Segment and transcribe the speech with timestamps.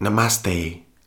[0.00, 0.50] Namaste.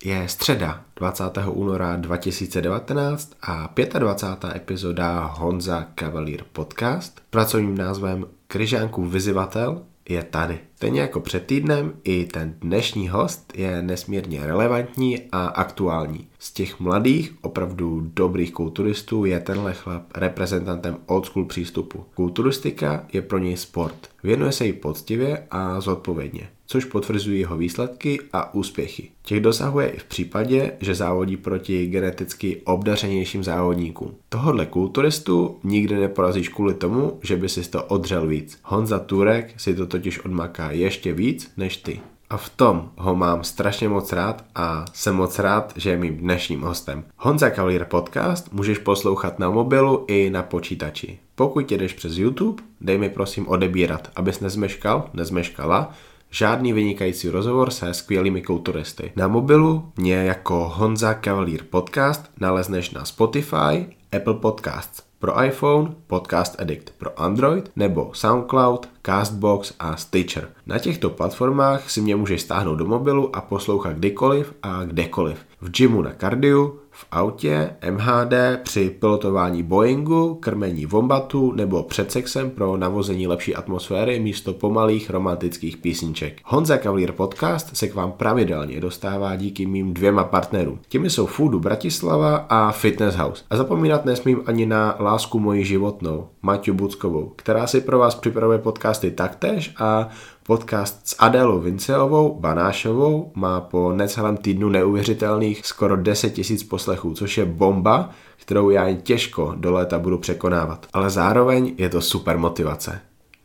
[0.06, 1.24] Je středa 20.
[1.48, 4.56] února 2019 a 25.
[4.56, 10.60] epizoda Honza Cavalier podcast pracovním názvem Kryžánku vyzivatel je tady.
[10.76, 16.28] Stejně jako před týdnem, i ten dnešní host je nesmírně relevantní a aktuální.
[16.40, 22.06] Z těch mladých, opravdu dobrých kulturistů je tenhle chlap reprezentantem old school přístupu.
[22.16, 24.10] Kulturistika je pro něj sport.
[24.24, 29.10] Věnuje se jí poctivě a zodpovědně což potvrzují jeho výsledky a úspěchy.
[29.22, 34.16] Těch dosahuje i v případě, že závodí proti geneticky obdařenějším závodníkům.
[34.30, 38.60] Tohodle kulturistu nikdy neporazíš kvůli tomu, že by si to odřel víc.
[38.64, 42.00] Honza Turek si to totiž odmaká ještě víc než ty.
[42.30, 46.18] A v tom ho mám strašně moc rád a jsem moc rád, že je mým
[46.18, 47.04] dnešním hostem.
[47.18, 51.20] Honza Cavalier podcast můžeš poslouchat na mobilu i na počítači.
[51.36, 55.94] Pokud jdeš přes YouTube, dej mi prosím odebírat, abys nezmeškal, nezmeškala,
[56.30, 59.12] žádný vynikající rozhovor se skvělými kulturisty.
[59.16, 66.62] Na mobilu mě jako Honza Cavalier Podcast nalezneš na Spotify, Apple Podcasts pro iPhone, Podcast
[66.62, 70.50] Addict pro Android nebo SoundCloud, Castbox a Stitcher.
[70.66, 75.38] Na těchto platformách si mě můžeš stáhnout do mobilu a poslouchat kdykoliv a kdekoliv.
[75.62, 78.34] V gymu na kardiu, v autě, MHD,
[78.64, 85.78] při pilotování Boeingu, krmení vombatu nebo před sexem pro navození lepší atmosféry místo pomalých romantických
[85.78, 86.42] písniček.
[86.46, 90.80] Honza Cavalier Podcast se k vám pravidelně dostává díky mým dvěma partnerům.
[90.90, 93.44] Těmi jsou Foodu Bratislava a Fitness House.
[93.50, 98.58] A zapomínat nesmím ani na lásku moji životnou, Maťu Buckovou, která si pro vás připravuje
[98.58, 100.10] podcasty taktéž a
[100.50, 107.38] Podcast s Adélou Vinceovou Banášovou má po necelém týdnu neuvěřitelných skoro 10 tisíc poslechů, což
[107.38, 110.86] je bomba, kterou já jen těžko do léta budu překonávat.
[110.94, 113.02] Ale zároveň je to super motivace.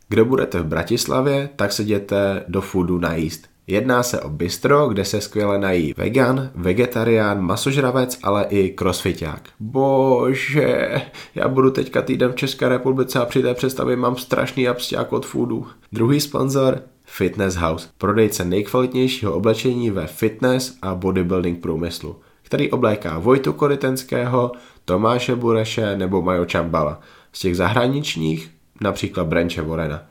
[0.09, 3.47] Kdo budete v Bratislavě, tak se jděte do foodu najíst.
[3.67, 9.49] Jedná se o bistro, kde se skvěle nají vegan, vegetarián, masožravec, ale i crossfiták.
[9.59, 11.01] Bože,
[11.35, 15.25] já budu teďka týden v České republice a při té představě mám strašný absťák od
[15.25, 15.67] foodu.
[15.91, 16.81] Druhý sponzor
[17.17, 24.51] Fitness House, prodejce nejkvalitnějšího oblečení ve fitness a bodybuilding průmyslu, který obléká Vojtu Korytenského,
[24.85, 26.99] Tomáše Bureše nebo Majo Čambala.
[27.33, 30.03] Z těch zahraničních například Branche Vorena.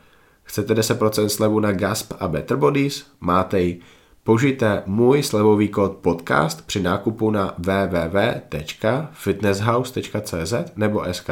[0.42, 3.06] Chcete 10% slevu na Gasp a Better Bodies?
[3.20, 3.80] Máte ji.
[4.22, 11.30] Použijte můj slevový kód podcast při nákupu na www.fitnesshouse.cz nebo SK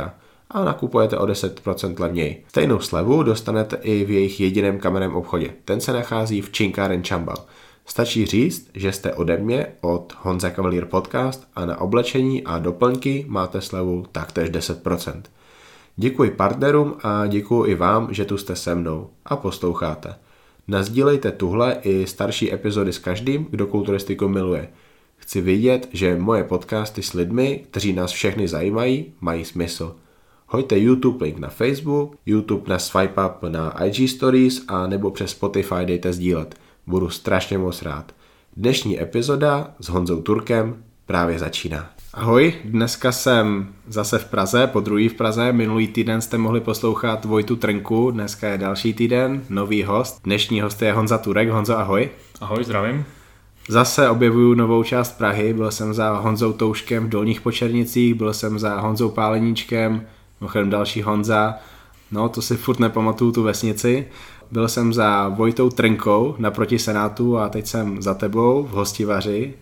[0.53, 2.45] a nakupujete o 10% levněji.
[2.49, 5.51] Stejnou slevu dostanete i v jejich jediném kamenném obchodě.
[5.65, 7.37] Ten se nachází v Činkáren Čambal.
[7.87, 13.25] Stačí říct, že jste ode mě od Honza Cavalier Podcast a na oblečení a doplňky
[13.29, 15.23] máte slevu taktéž 10%.
[15.97, 20.15] Děkuji partnerům a děkuji i vám, že tu jste se mnou a posloucháte.
[20.69, 24.69] Nazdílejte tuhle i starší epizody s každým, kdo kulturistiku miluje.
[25.17, 29.97] Chci vidět, že moje podcasty s lidmi, kteří nás všechny zajímají, mají smysl.
[30.55, 35.31] Hojte YouTube link na Facebook, YouTube na swipe up na IG Stories a nebo přes
[35.31, 36.55] Spotify dejte sdílet.
[36.87, 38.13] Budu strašně moc rád.
[38.57, 40.77] Dnešní epizoda s Honzou Turkem
[41.07, 41.91] právě začíná.
[42.15, 45.53] Ahoj, dneska jsem zase v Praze, po druhý v Praze.
[45.53, 50.21] Minulý týden jste mohli poslouchat Vojtu Trnku, dneska je další týden, nový host.
[50.25, 51.51] Dnešní host je Honza Turek.
[51.51, 52.11] Honzo, ahoj.
[52.41, 53.05] Ahoj, zdravím.
[53.69, 58.59] Zase objevuju novou část Prahy, byl jsem za Honzou Touškem v Dolních Počernicích, byl jsem
[58.59, 60.07] za Honzou Páleníčkem,
[60.42, 61.54] mimochodem další Honza,
[62.10, 64.06] no to si furt nepamatuju tu vesnici.
[64.50, 69.54] Byl jsem za Vojtou Trnkou naproti Senátu a teď jsem za tebou v Hostivaři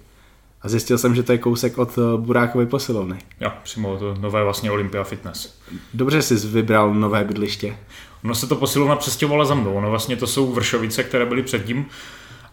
[0.62, 3.18] a zjistil jsem, že to je kousek od eh, Burákovy posilovny.
[3.41, 5.58] Jo, přímo to nové vlastně Olympia Fitness.
[5.94, 7.76] Dobře jsi vybral nové bydliště.
[8.24, 11.86] Ono se to posilovna přestěhovala za mnou, ono vlastně to jsou Vršovice, které byly předtím,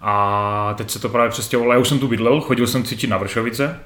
[0.02, 1.74] a teď se to právě přestěhovalo.
[1.74, 3.80] Já už jsem tu bydlel, chodil jsem cvičit na Vršovice,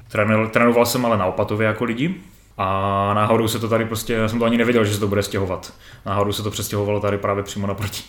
[0.52, 2.22] trénoval jsem ale na Opatově jako lidi.
[2.62, 5.24] A náhodou se to tady prostě, já jsem to ani nevěděl, že se to bude
[5.24, 5.74] stěhovat.
[6.06, 8.04] Náhodou se to přestěhovalo tady právě přímo naproti.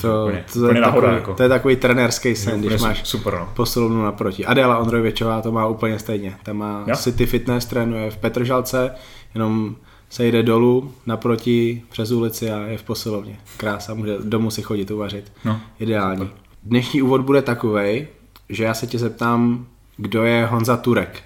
[0.00, 1.34] To, úplně, to, úplně je takový, jako.
[1.34, 3.48] to je takový trenérský sen, když máš super, no.
[3.54, 4.46] posilovnu naproti.
[4.46, 6.36] Adela Ondrojevičová to má úplně stejně.
[6.42, 6.96] Ta má ja?
[6.96, 8.90] City Fitness, trénuje v Petržalce,
[9.34, 9.76] jenom
[10.10, 13.38] se jde dolů naproti přes ulici a je v posilovně.
[13.56, 15.32] Krása, může domů si chodit uvařit.
[15.44, 15.60] No.
[15.78, 16.30] Ideální.
[16.62, 18.06] Dnešní úvod bude takový,
[18.48, 19.66] že já se tě zeptám,
[19.96, 21.22] kdo je Honza Turek.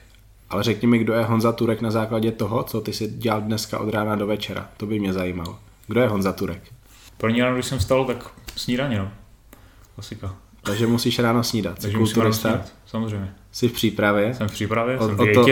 [0.55, 3.79] Ale řekni mi, kdo je Honza Turek na základě toho, co ty si dělal dneska
[3.79, 4.69] od rána do večera.
[4.77, 5.59] To by mě zajímalo.
[5.87, 6.63] Kdo je Honza Turek?
[7.17, 9.11] První ráno, když jsem vstal, tak snídaně, no.
[9.95, 10.35] Klasika.
[10.63, 11.79] Takže musíš ráno snídat.
[11.83, 13.33] Takže musím ráno snídat, samozřejmě.
[13.53, 14.35] Jsi v přípravě?
[14.35, 15.47] Jsem v přípravě, o, jsem v o, to,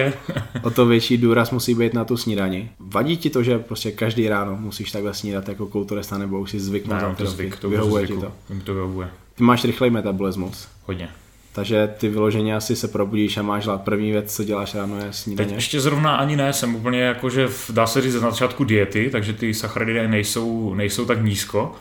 [0.63, 2.71] o to větší důraz musí být na tu snídani.
[2.79, 6.61] Vadí ti to, že prostě každý ráno musíš takhle snídat jako kulturista, nebo už si
[6.61, 7.03] zvyknout?
[7.03, 8.33] Ne, to zvyk, to vyhovuje ti to.
[8.65, 9.09] To vyhovuje.
[9.35, 10.69] Ty máš rychlej metabolismus.
[10.87, 11.09] Hodně.
[11.53, 13.83] Takže ty vyloženě asi se probudíš a máš hlad.
[13.83, 15.49] První věc, co děláš ráno, je snídaně.
[15.49, 19.09] Teď ještě zrovna ani ne, jsem úplně jakože, v, dá se říct, na začátku diety,
[19.13, 21.75] takže ty sacharidy nejsou, nejsou tak nízko.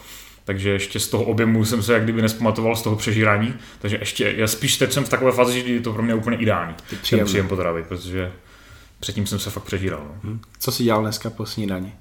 [0.46, 3.54] Takže ještě z toho objemu jsem se jak kdyby nespamatoval z toho přežírání.
[3.80, 6.38] Takže ještě, já spíš teď jsem v takové fázi, že je to pro mě úplně
[6.38, 6.76] ideální.
[7.02, 7.26] Příjem.
[7.26, 8.32] příjem potravy, protože
[9.00, 10.02] předtím jsem se fakt přežíral.
[10.08, 10.16] No.
[10.24, 10.40] Hm.
[10.60, 11.94] Co jsi dělal dneska po snídani?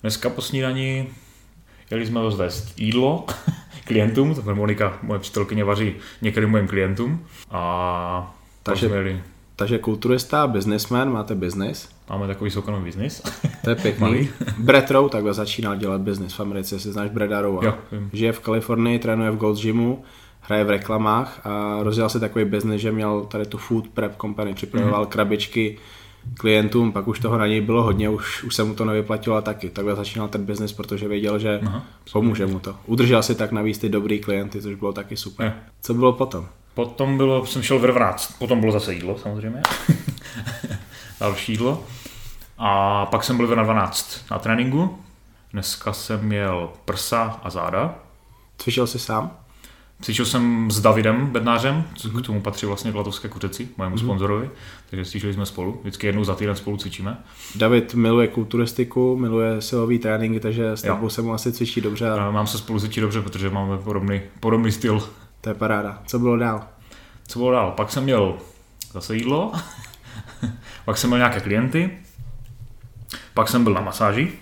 [0.00, 1.08] Dneska po snídani
[1.90, 3.26] jeli jsme rozvést jídlo
[3.84, 7.26] klientům, to Monika, moje přítelkyně, vaří některým mojim klientům.
[7.50, 9.20] A Takže- takže jeli,
[9.56, 11.88] Takže kulturista, businessman, máte business.
[12.10, 13.22] máme takový soukromý biznis.
[13.64, 14.00] To je pěkný.
[14.06, 14.28] Malý.
[14.58, 17.66] Brett Rowe takhle začínal dělat business v Americe, jestli znáš Breda Rowe.
[17.66, 17.74] Jo.
[18.12, 20.04] Žije v Kalifornii, trénuje v Gold Gymu,
[20.40, 24.54] hraje v reklamách a rozdělal si takový business, že měl tady tu food prep company,
[24.54, 25.08] připravoval mm-hmm.
[25.08, 25.78] krabičky
[26.34, 29.40] klientům, pak už toho na něj bylo hodně, už, už se mu to nevyplatilo a
[29.40, 29.70] taky.
[29.70, 31.82] Takhle začínal ten business, protože věděl, že Aha.
[32.12, 32.76] pomůže mu to.
[32.86, 35.46] Udržel si tak navíc ty dobrý klienty, což bylo taky super.
[35.46, 35.52] Jo.
[35.82, 36.48] Co bylo potom?
[36.74, 39.62] Potom bylo, jsem šel ve 12, potom bylo zase jídlo samozřejmě.
[41.20, 41.84] Další jídlo.
[42.58, 44.98] A pak jsem byl ve na 12 na tréninku.
[45.52, 47.94] Dneska jsem měl prsa a záda.
[48.58, 49.30] Cvičil jsi sám?
[50.02, 51.84] Cvičil jsem s Davidem Bednářem,
[52.22, 54.50] k tomu patří vlastně Klatovské kuřeci, mojemu sponzorovi,
[54.90, 57.16] takže cvičili jsme spolu, vždycky jednou za týden spolu cvičíme.
[57.54, 62.30] David miluje kulturistiku, miluje silový tréninky, takže s tebou se mu asi cvičí dobře A
[62.30, 65.08] mám se spolu cvičit dobře, protože máme podobný, podobný styl.
[65.40, 66.02] to je paráda.
[66.06, 66.66] Co bylo dál?
[67.28, 67.70] Co bylo dál?
[67.70, 68.36] Pak jsem měl
[68.92, 69.52] zase jídlo,
[70.84, 71.90] pak jsem měl nějaké klienty,
[73.34, 74.32] pak jsem byl na masáži,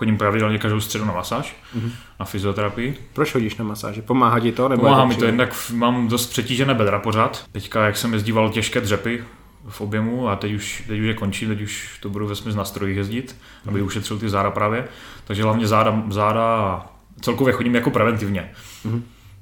[0.00, 1.90] chodím pravidelně každou středu na masáž, mm-hmm.
[2.20, 2.98] na fyzioterapii.
[3.12, 4.02] Proč chodíš na masáže?
[4.02, 4.68] Pomáhá ti to?
[4.68, 7.44] Nebo Pomáhá mi to, jednak mám dost přetížené bedra pořád.
[7.52, 9.24] Teďka, jak jsem jezdíval těžké dřepy
[9.68, 12.58] v objemu a teď už, teď už je končí, teď už to budu ve smyslu
[12.58, 13.36] na strojích jezdit,
[13.68, 14.88] aby ušetřil ty záda právě.
[15.24, 16.86] Takže hlavně záda, záda
[17.20, 18.50] celkově chodím jako preventivně.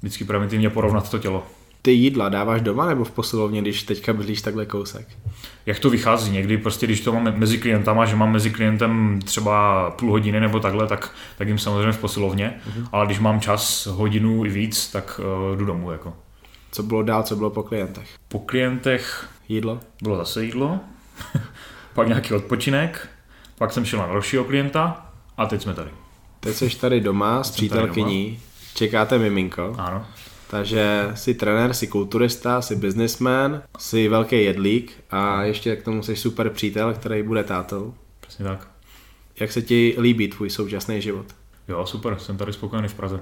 [0.01, 1.47] Vždycky preventivně porovnat to tělo.
[1.89, 5.09] Ty jídla dáváš doma nebo v posilovně, když teďka bydlíš takhle kousek?
[5.67, 6.31] Jak to vychází?
[6.31, 10.61] Někdy prostě, když to máme mezi klientama, že mám mezi klientem třeba půl hodiny nebo
[10.61, 12.61] takhle, tak, tak jim samozřejmě v posilovně,
[12.93, 15.21] ale když mám čas, hodinu i víc, tak
[15.51, 15.91] uh, jdu domů.
[15.93, 16.17] Jako.
[16.73, 18.09] Co bylo dál, co bylo po klientech?
[18.29, 19.81] Po klientech Jídlo?
[20.03, 20.81] bylo zase jídlo,
[21.95, 23.09] pak nějaký odpočinek,
[23.59, 25.07] pak jsem šel na dalšího klienta
[25.37, 25.91] a teď jsme tady.
[26.41, 28.41] Teď jsi tady doma s přítelkyní,
[28.75, 30.07] čekáte miminko, Ano,
[30.51, 36.17] takže jsi trenér, jsi kulturista, jsi businessman, jsi velký jedlík a ještě k tomu jsi
[36.17, 37.95] super přítel, který bude tátou.
[38.21, 38.69] přesně tak.
[39.41, 41.27] Jak se ti líbí tvůj současný život?
[41.69, 43.21] Jo, super, jsem tady spokojený v Praze.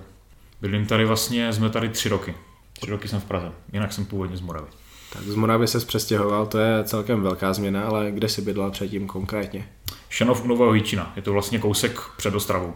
[0.61, 2.35] Bydlím tady vlastně, jsme tady tři roky.
[2.81, 4.67] Tři roky jsem v Praze, jinak jsem původně z Moravy.
[5.13, 9.07] Tak z Moravy se přestěhoval, to je celkem velká změna, ale kde jsi bydlel předtím
[9.07, 9.69] konkrétně?
[10.09, 12.75] Šanov u Nového Jíčina, je to vlastně kousek před Ostravou.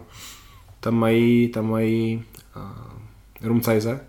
[0.80, 2.24] Tam mají, tam mají
[2.56, 4.00] uh, Rumcajze?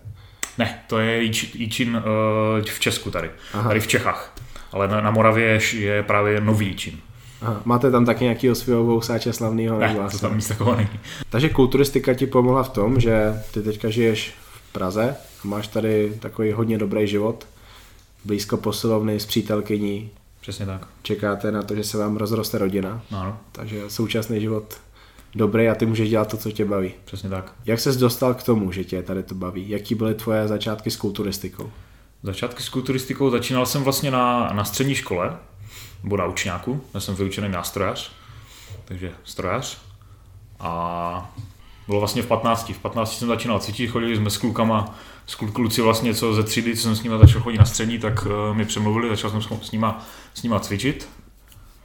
[0.58, 1.22] Ne, to je
[1.54, 3.68] Jíčin uh, v Česku tady, Aha.
[3.68, 4.34] Tady v Čechách.
[4.72, 6.94] Ale na, na Moravě je, právě Nový Jíčin.
[7.42, 9.78] Aha, máte tam taky nějakého svého vousáče slavného?
[9.78, 10.88] Ne, to asi tam nic takového není.
[11.30, 14.34] Takže kulturistika ti pomohla v tom, že ty teďka žiješ
[14.68, 17.46] v Praze a máš tady takový hodně dobrý život,
[18.24, 20.10] blízko posilovny s přítelkyní,
[20.40, 20.86] Přesně tak.
[21.02, 24.74] čekáte na to, že se vám rozroste rodina, No, ano, takže současný život
[25.34, 26.92] dobrý a ty můžeš dělat to, co tě baví.
[27.04, 27.52] přesně tak.
[27.64, 29.68] Jak ses dostal k tomu, že tě tady to baví?
[29.70, 31.70] Jaký byly tvoje začátky s kulturistikou?
[32.22, 35.36] Začátky s kulturistikou začínal jsem vlastně na, na střední škole,
[36.02, 38.12] nebo na učňáku, já jsem vyučený nástrojař,
[38.84, 39.78] takže strojař.
[40.60, 41.34] A
[41.86, 42.68] bylo vlastně v 15.
[42.74, 44.94] V 15 jsem začínal cvičit, chodili jsme s klukama,
[45.26, 47.98] s klu- kluci vlastně, co ze třídy, co jsem s nimi začal chodit na střední,
[47.98, 51.08] tak uh, mi přemluvili, začal jsem s- nima, s nima cvičit.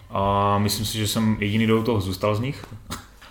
[0.09, 2.65] A myslím si, že jsem jediný, kdo u toho zůstal z nich.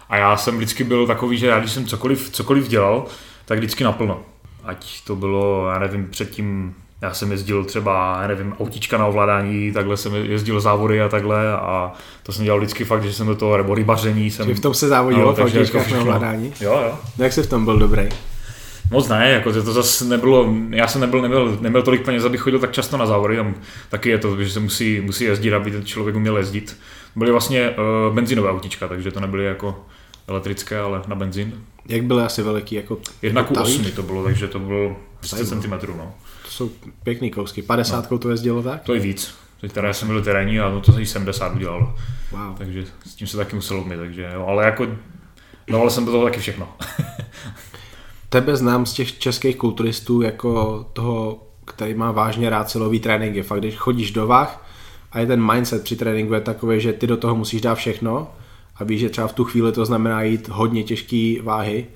[0.09, 3.05] A já jsem vždycky byl takový, že já když jsem cokoliv, cokoliv dělal,
[3.45, 4.21] tak vždycky naplno.
[4.65, 9.73] Ať to bylo, já nevím, předtím, já jsem jezdil třeba, já nevím, autíčka na ovládání,
[9.73, 13.35] takhle jsem jezdil závody a takhle a to jsem dělal vždycky fakt, že jsem do
[13.35, 14.49] toho, nebo rybaření jsem...
[14.49, 16.53] Že v tom se závodilo No, v takže autíčkách jako na ovládání?
[16.61, 16.99] Jo, jo.
[17.19, 18.09] No jak jsi v tom byl dobrý?
[18.91, 22.41] Moc ne, jako to, to zase nebylo, já jsem nebyl, nebyl, neměl tolik peněz, abych
[22.41, 23.55] chodil tak často na závody, tam
[23.89, 26.77] taky je to, že se musí, musí jezdit, aby ten člověk uměl jezdit.
[27.17, 29.85] Byly vlastně uh, benzinové autíčka, takže to nebyly jako
[30.29, 31.63] elektrické, ale na benzín.
[31.89, 32.75] Jak byly asi veliký?
[32.75, 33.79] Jako Jedna talíř?
[33.79, 35.87] osmi to bylo, takže to bylo 30 Zajímavé.
[35.87, 35.99] cm.
[35.99, 36.15] No.
[36.45, 36.71] To jsou
[37.03, 37.63] pěkný kousky.
[37.63, 38.19] 50 no.
[38.19, 38.83] to jezdilo tak?
[38.83, 39.35] To je víc.
[39.61, 41.95] Teď teda jsem byl terénní a no to se i 70 udělalo.
[42.33, 42.57] Wow.
[42.59, 44.87] Takže s tím se taky muselo umět, takže jo, ale jako
[45.71, 46.69] dával jsem do toho taky všechno.
[48.37, 53.43] Tebe znám z těch českých kulturistů jako toho, který má vážně rád silový tréninky.
[53.43, 54.67] Fakt, když chodíš do vah
[55.13, 58.31] a je ten mindset při tréninku je takový, že ty do toho musíš dát všechno
[58.77, 61.87] a víš, že třeba v tu chvíli to znamená jít hodně těžký váhy,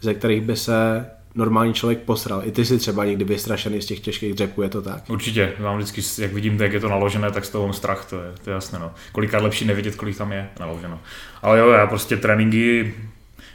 [0.00, 2.42] ze kterých by se normální člověk posral.
[2.44, 5.02] I ty si třeba někdy vystrašený z těch těžkých dřepů, je to tak?
[5.08, 8.16] Určitě, mám vždycky, jak vidím, jak je to naložené, tak z toho mám strach, to
[8.16, 8.78] je, to je jasné.
[8.78, 8.92] No.
[9.12, 11.00] Kolikrát lepší nevidět, kolik tam je naloženo.
[11.42, 12.94] Ale jo, já prostě tréninky,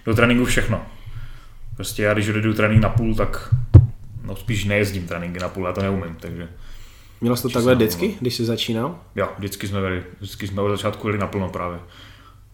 [0.06, 0.86] do tréninku všechno.
[1.76, 3.56] Prostě já, když jdu trénink na půl, tak
[4.24, 6.48] no spíš nejezdím tréninky na půl, já to neumím, takže
[7.22, 9.00] Měl jsi to takhle vždycky, když jsi začínal?
[9.16, 11.80] Jo, vždycky jsme byli, vždycky jsme od začátku jeli naplno právě.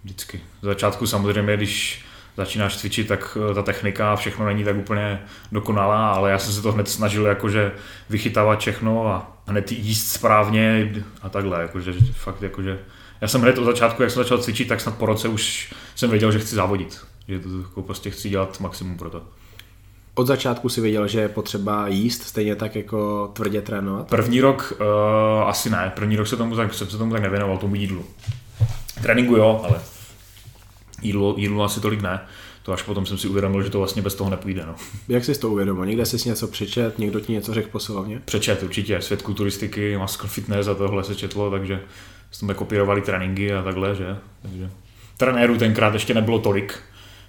[0.04, 0.42] Vždycky.
[0.62, 2.06] Z začátku samozřejmě, když
[2.38, 6.54] začínáš cvičit, tak eh, ta technika a všechno není tak úplně dokonalá, ale já jsem
[6.54, 7.72] se to hned snažil jakože
[8.10, 12.80] vychytávat všechno a hned jíst správně a takhle, jakože fakt jakože
[13.22, 16.10] já jsem hned od začátku, jak jsem začal cvičit, tak snad po roce už jsem
[16.10, 17.02] věděl, že chci závodit.
[17.32, 19.24] Že to jako prostě chci dělat maximum pro to.
[20.16, 24.08] Od začátku si věděl, že je potřeba jíst, stejně tak jako tvrdě trénovat?
[24.10, 27.58] První rok uh, asi ne, první rok se tomu tak, jsem se tomu tak nevěnoval,
[27.58, 28.06] tomu jídlu.
[29.02, 29.80] Tréninku jo, ale
[31.02, 32.20] jídlu, jídlu asi tolik ne.
[32.64, 34.64] To až potom jsem si uvědomil, že to vlastně bez toho nepůjde.
[34.68, 34.76] No.
[35.08, 35.86] Jak jsi to uvědomil?
[35.86, 38.22] Někde jsi si něco přečet, někdo ti něco řekl posilovně?
[38.26, 41.82] Přečet určitě, svět kulturistiky, Muscle Fitness a tohle se četlo, takže
[42.32, 44.18] jsme kopírovali tréninky a takhle, že?
[44.42, 44.70] Takže
[45.18, 46.80] trenérů tenkrát ještě nebylo tolik,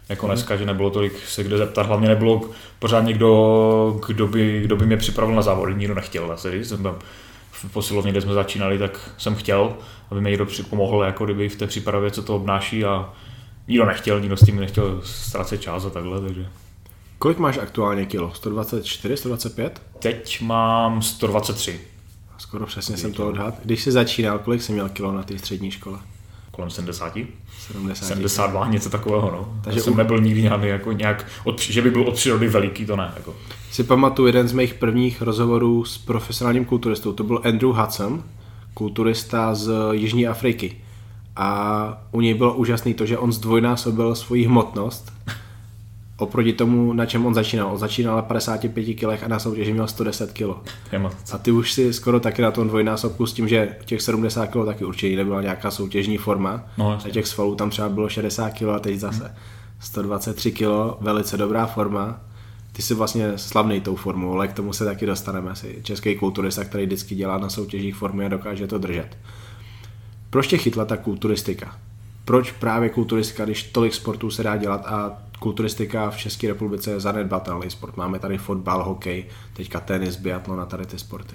[0.08, 1.86] jako dneska, že nebylo tolik se kde zeptat.
[1.86, 6.32] Hlavně nebylo pořád někdo, kdo by, kdo by mě připravil na závody, nikdo nechtěl.
[6.32, 6.96] Asi, když jsem tam
[7.50, 9.76] v posilovně, kde jsme začínali, tak jsem chtěl,
[10.10, 13.10] aby mi někdo pomohl jako kdyby v té přípravě, co to obnáší a
[13.68, 16.46] nikdo nechtěl, nikdo s tím nechtěl ztrácet čas a takhle, takže
[17.18, 18.34] Kolik máš aktuálně kilo?
[18.34, 19.82] 124, 125?
[19.98, 21.80] teď mám 123,
[22.38, 23.54] Skoro přesně jsem to odhad.
[23.64, 25.98] Když jsi začínal, kolik jsi měl kilo na té střední škole?
[26.52, 27.12] Kolem 70,
[27.58, 28.06] 70.
[28.06, 29.60] 72, něco takového, no.
[29.64, 32.86] Takže jsem u- nebyl nikdy nějak, jako nějak od, že by byl od přírody veliký,
[32.86, 33.12] to ne.
[33.16, 33.34] Jako.
[33.70, 37.12] Si pamatuju jeden z mých prvních rozhovorů s profesionálním kulturistou.
[37.12, 38.22] To byl Andrew Hudson,
[38.74, 40.76] kulturista z Jižní Afriky.
[41.36, 45.12] A u něj bylo úžasné to, že on zdvojnásobil svoji hmotnost
[46.22, 47.72] oproti tomu, na čem on začínal.
[47.72, 50.70] On začínal na 55 kg a na soutěži měl 110 kg.
[51.32, 54.66] A ty už si skoro taky na tom dvojnásobku s tím, že těch 70 kg
[54.66, 56.62] taky určitě nebyla nějaká soutěžní forma.
[56.78, 59.34] No, a těch svalů tam třeba bylo 60 kg a teď zase
[59.80, 60.62] 123 kg,
[61.00, 62.20] velice dobrá forma.
[62.72, 65.56] Ty jsi vlastně slavný tou formou, ale k tomu se taky dostaneme.
[65.56, 69.18] Jsi český kulturista, který vždycky dělá na soutěžích formy a dokáže to držet.
[70.30, 71.76] Proč tě chytla ta kulturistika?
[72.24, 77.00] Proč právě kulturistika, když tolik sportů se dá dělat a kulturistika v České republice je
[77.00, 77.96] zanedbatelný sport?
[77.96, 81.34] Máme tady fotbal, hokej, teďka tenis, biatlon a tady ty sporty.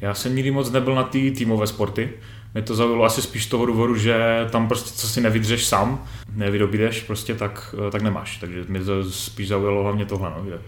[0.00, 2.10] Já jsem nikdy moc nebyl na ty týmové sporty.
[2.54, 7.00] Mě to zaujalo asi spíš toho důvodu, že tam prostě co si nevydržeš sám, nevydobídeš
[7.00, 8.36] prostě, tak, tak nemáš.
[8.36, 10.58] Takže mě to spíš zaujalo hlavně tohle, no, že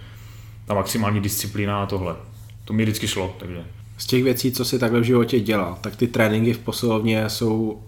[0.66, 2.16] ta maximální disciplína a tohle.
[2.64, 3.64] To mi vždycky šlo, takže
[3.98, 7.82] Z těch věcí, co si takhle v životě dělal, tak ty tréninky v posilovně jsou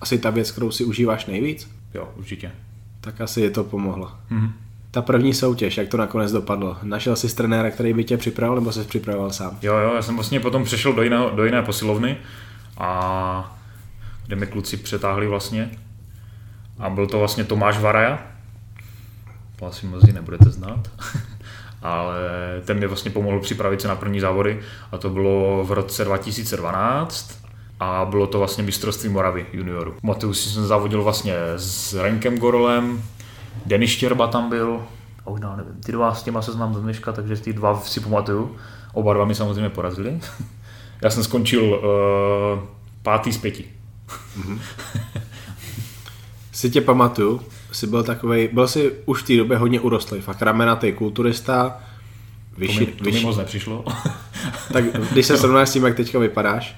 [0.00, 1.70] asi ta věc, kterou si užíváš nejvíc?
[1.94, 2.52] jo, určitě.
[3.00, 4.12] Tak asi je to pomohlo.
[4.30, 4.52] Mhm.
[4.90, 6.76] Ta první soutěž, jak to nakonec dopadlo?
[6.82, 9.58] Našel jsi trenéra, který by tě připravil, nebo jsi připravoval sám?
[9.62, 12.16] Jo, jo, já jsem vlastně potom přešel do jiné, do jiné posilovny
[12.78, 13.56] a
[14.26, 15.70] kde mi kluci přetáhli vlastně.
[16.78, 18.22] A byl to vlastně Tomáš Varaja,
[19.56, 20.90] to asi mnozí nebudete znát,
[21.82, 22.20] ale
[22.64, 24.60] ten mi vlastně pomohl připravit se na první závody
[24.92, 27.40] a to bylo v roce 2012
[27.80, 29.94] a bylo to vlastně mistrovství Moravy junioru.
[30.00, 33.02] Pamatuju si, jsem závodil vlastně s Renkem Gorolem,
[33.66, 34.80] Denis Štěrba tam byl,
[35.26, 37.80] a už dál nevím, ty dva s těma se znám do dneška, takže ty dva
[37.80, 38.56] si pamatuju.
[38.92, 40.20] Oba dva mi samozřejmě porazili.
[41.02, 41.80] Já jsem skončil uh,
[43.02, 43.64] pátý z pěti.
[46.52, 47.40] Si tě pamatuju,
[47.72, 51.80] jsi byl takový, byl jsi už v té době hodně urostlý, fakt ramenatý kulturista,
[52.54, 53.84] To vyšší, mi, to mi moc nepřišlo.
[54.72, 56.76] tak když se srovnáš s tím, jak teďka vypadáš,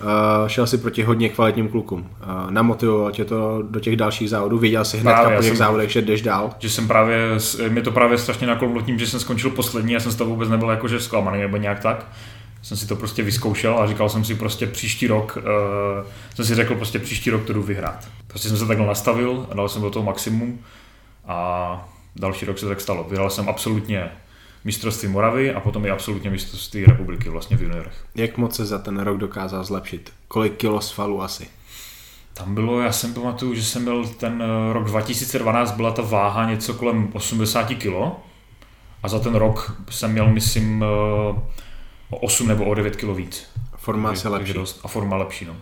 [0.00, 2.00] uh, šel si proti hodně kvalitním klukům.
[2.00, 5.90] Uh, namotivovalo tě to do těch dalších závodů, viděl jsi hned po těch jsem- závodech,
[5.90, 6.50] že jdeš dál.
[6.58, 7.18] že jsem právě,
[7.68, 10.48] mě to právě strašně naklonilo tím, že jsem skončil poslední, já jsem z toho vůbec
[10.48, 12.06] nebyl jakože zklamaný nebo nějak tak.
[12.62, 16.54] Jsem si to prostě vyzkoušel a říkal jsem si prostě příští rok, uh, jsem si
[16.54, 18.08] řekl prostě příští rok to jdu vyhrát.
[18.26, 20.58] Prostě jsem se takhle nastavil a dal jsem do toho maximum
[21.28, 23.06] a další rok se tak stalo.
[23.10, 24.10] Vyhrál jsem absolutně
[24.68, 28.04] mistrovství Moravy a potom i absolutně mistrovství republiky vlastně v juniorech.
[28.14, 30.12] Jak moc se za ten rok dokázal zlepšit?
[30.28, 31.48] Kolik kilo svalů asi?
[32.34, 36.50] Tam bylo, já jsem pamatuju, že jsem byl ten eh, rok 2012, byla ta váha
[36.50, 37.86] něco kolem 80 kg
[39.02, 41.40] a za ten rok jsem měl, myslím, eh,
[42.10, 43.46] o 8 nebo o 9 kg víc.
[43.76, 44.52] Forma Takže- se lepší.
[44.52, 45.56] dost, a forma lepší, no.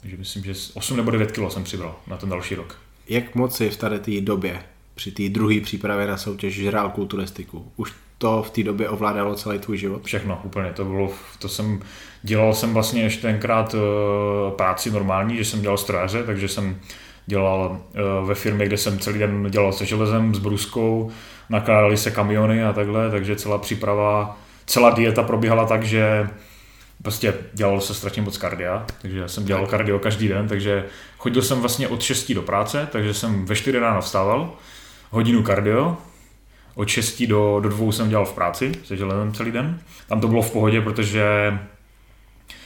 [0.00, 2.76] Takže myslím, že z 8 nebo 9 kg jsem přibral na ten další rok.
[3.08, 4.62] Jak moc si v tady té době,
[4.98, 7.72] při té druhé přípravě na soutěž, žrál kulturistiku?
[7.76, 10.04] Už to v té době ovládalo celý tvůj život?
[10.04, 11.80] Všechno, úplně, to bylo, to jsem,
[12.22, 13.78] dělal jsem vlastně ještě tenkrát eh,
[14.56, 16.80] práci normální, že jsem dělal strojaře, takže jsem
[17.26, 21.10] dělal eh, ve firmě, kde jsem celý den dělal se železem, s bruskou,
[21.48, 26.28] nakládali se kamiony a takhle, takže celá příprava, celá dieta probíhala tak, že
[27.02, 30.84] prostě dělalo se strašně moc kardia, takže já jsem dělal kardio každý den, takže
[31.18, 34.52] chodil jsem vlastně od 6 do práce, takže jsem ve 4 ráno vstával,
[35.10, 35.96] hodinu kardio,
[36.74, 39.80] od 6 do, do 2 jsem dělal v práci se železem celý den.
[40.08, 41.58] Tam to bylo v pohodě, protože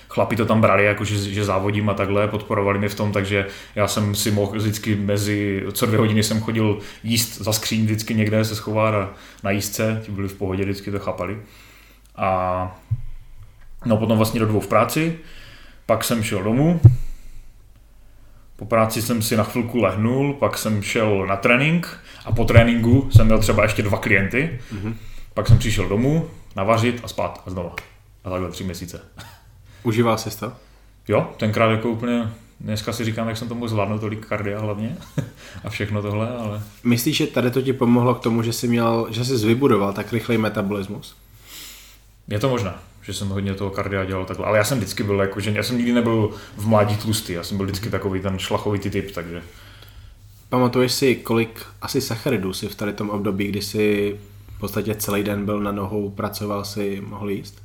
[0.08, 3.46] chlapi to tam brali, jako že, že závodím a takhle, podporovali mě v tom, takže
[3.75, 8.14] já jsem si mohl vždycky mezi, co dvě hodiny jsem chodil jíst za skříň vždycky
[8.14, 9.11] někde se schovat a
[9.42, 11.38] na jízdce, ti byli v pohodě, vždycky to chápali.
[12.16, 12.80] A
[13.84, 15.18] no potom vlastně do dvou v práci,
[15.87, 16.80] pak jsem šel domů,
[18.62, 23.09] po práci jsem si na chvilku lehnul, pak jsem šel na trénink a po tréninku
[23.11, 24.61] jsem měl třeba ještě dva klienty.
[24.75, 24.95] Mm-hmm.
[25.35, 27.75] Pak jsem přišel domů, navařit a spát a znova.
[28.25, 29.00] A takhle tři měsíce.
[29.83, 30.52] Užíval jsi to?
[31.09, 34.97] Jo, tenkrát jako úplně, dneska si říkám, jak jsem to mohl zvládnout, tolik kardia hlavně
[35.64, 36.62] a všechno tohle, ale...
[36.85, 40.12] Myslíš, že tady to ti pomohlo k tomu, že jsi měl, že jsi vybudoval tak
[40.12, 41.16] rychlej metabolismus?
[42.28, 45.21] Je to možné, že jsem hodně toho kardia dělal takhle, ale já jsem vždycky byl
[45.21, 48.38] jako, že já jsem nikdy nebyl v mládí tlustý, já jsem byl vždycky takový ten
[48.38, 49.42] šlachovitý typ, takže...
[50.49, 54.16] Pamatuješ si, kolik asi sacharidů si v tady tom období, kdy jsi
[54.56, 57.62] v podstatě celý den byl na nohou, pracoval si, mohl jíst?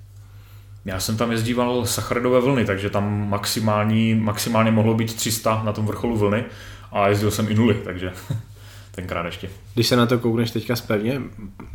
[0.85, 5.85] Já jsem tam jezdíval sacharidové vlny, takže tam maximální, maximálně mohlo být 300 na tom
[5.85, 6.45] vrcholu vlny
[6.91, 8.13] a jezdil jsem i nuly, takže
[8.91, 9.49] tenkrát ještě.
[9.73, 11.21] Když se na to koukneš teďka zpětně,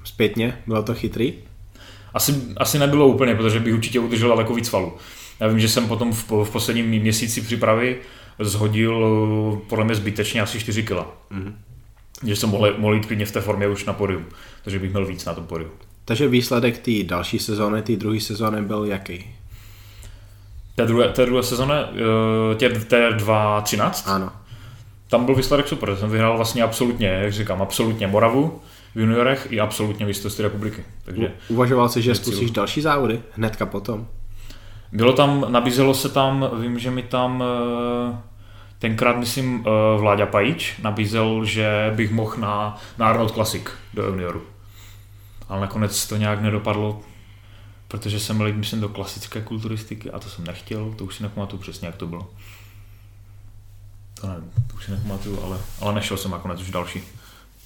[0.05, 1.35] zpětně bylo to chytrý?
[2.15, 4.93] Asi, asi nebylo úplně, protože bych určitě udržel daleko víc falu.
[5.41, 7.99] Já vím, že jsem potom v, v posledním měsíci přípravy
[8.39, 10.91] zhodil podle mě zbytečně asi 4 kg.
[10.93, 11.53] Mm-hmm.
[12.27, 14.25] Že jsem mohl, mohl jít klidně v té formě už na podium,
[14.65, 15.71] takže bych měl víc na tom podium.
[16.05, 19.35] Takže výsledek té další sezóny, té druhé sezóny byl jaký?
[20.75, 24.03] Té druhé, té druhé sezóny, eh, tě, té 2.13?
[24.07, 24.33] Ano.
[25.09, 28.61] Tam byl výsledek super, jsem vyhrál vlastně absolutně, jak říkám, absolutně Moravu
[28.95, 30.85] v juniorech i absolutně mistrovství republiky.
[31.05, 34.07] Takže Uvažoval jsi, že zkusíš další závody hnedka potom?
[34.93, 37.45] Bylo tam, nabízelo se tam, vím, že mi tam
[38.13, 38.17] eh,
[38.79, 43.63] tenkrát, myslím, eh, Vláďa Pajíč nabízel, že bych mohl na, na Arnold Classic
[43.95, 44.43] do junioru
[45.53, 47.01] ale nakonec to nějak nedopadlo,
[47.89, 51.63] protože jsem byl, myslím, do klasické kulturistiky a to jsem nechtěl, to už si nepamatuju
[51.63, 52.31] přesně, jak to bylo.
[54.21, 57.03] To nevím, to už si nepamatuju, ale, ale nešel jsem nakonec už další.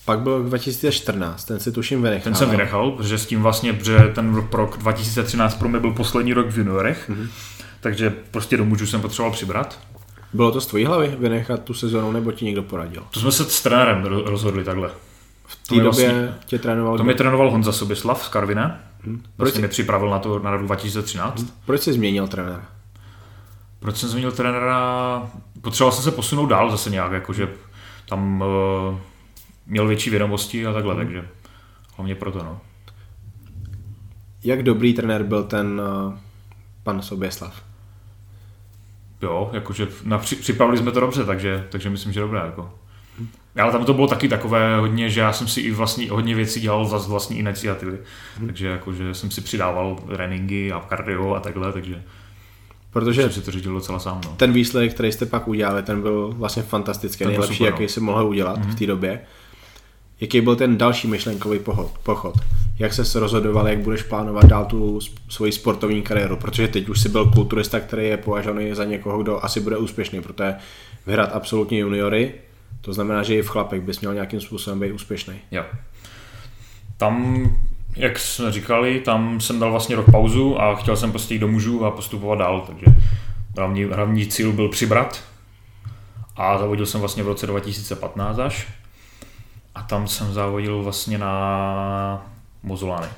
[0.06, 2.24] Pak byl 2014, ten si tuším vynechal.
[2.24, 6.32] Ten jsem vynechal, protože s tím vlastně, protože ten rok 2013 pro mě byl poslední
[6.32, 7.28] rok v juniorech, mm-hmm.
[7.80, 9.78] takže prostě do mužů jsem potřeboval přibrat.
[10.32, 13.02] Bylo to z tvojí hlavy vynechat tu sezonu, nebo ti někdo poradil?
[13.10, 14.90] To jsme se s trenérem rozhodli takhle.
[15.46, 16.96] V té době vlastně, tě trénoval...
[16.96, 18.78] To mě trénoval Honza Sobislav z Karvina.
[19.04, 19.22] Hmm.
[19.22, 21.38] Proč vlastně mě připravil na to na rok 2013.
[21.38, 21.50] Hmm.
[21.66, 22.66] Proč jsi změnil trenéra?
[23.78, 25.22] Proč jsem změnil trenéra?
[25.60, 27.48] Potřeboval jsem se posunout dál zase nějak, jakože
[28.08, 28.98] tam uh,
[29.66, 31.04] měl větší vědomosti a takhle, hmm.
[31.04, 31.28] takže
[31.96, 32.60] hlavně proto, no.
[34.44, 36.14] Jak dobrý trenér byl ten uh,
[36.82, 37.62] pan Soběslav?
[39.22, 42.40] Jo, jakože na, připravili jsme to dobře, takže, takže myslím, že dobré.
[42.40, 42.72] Jako.
[43.62, 46.60] Ale tam to bylo taky takové hodně, že já jsem si i vlastně hodně věcí
[46.60, 47.98] dělal za vlastní iniciativy.
[48.36, 48.46] Hmm.
[48.46, 52.02] Takže jakože jsem si přidával tréninky a kardio a takhle, takže
[52.96, 54.20] Protože jsem si to řídil docela sám.
[54.24, 54.34] No.
[54.36, 57.88] Ten výsledek, který jste pak udělali, ten byl vlastně fantastický, ten nejlepší, super, jaký no.
[57.88, 59.20] si mohl udělat hmm v té době.
[60.20, 61.58] Jaký byl ten další myšlenkový
[62.02, 62.34] pochod?
[62.78, 64.98] Jak se rozhodoval, jak budeš plánovat dál tu
[65.28, 66.36] svoji sportovní kariéru?
[66.36, 70.22] Protože teď už si byl kulturista, který je považovaný za někoho, kdo asi bude úspěšný,
[70.22, 70.54] protože
[71.06, 72.34] vyhrát absolutně juniory,
[72.80, 75.34] to znamená, že i v chlapech bys měl nějakým způsobem být úspěšný.
[75.50, 75.64] Jo.
[76.96, 77.46] Tam,
[77.96, 81.48] jak jsme říkali, tam jsem dal vlastně rok pauzu a chtěl jsem prostě jít do
[81.48, 82.86] mužů a postupovat dál, takže
[83.56, 85.24] hlavní, hlavní cíl byl přibrat
[86.36, 88.66] a zavodil jsem vlastně v roce 2015 až
[89.76, 92.26] a tam jsem závodil vlastně na
[92.62, 93.08] Mozolány.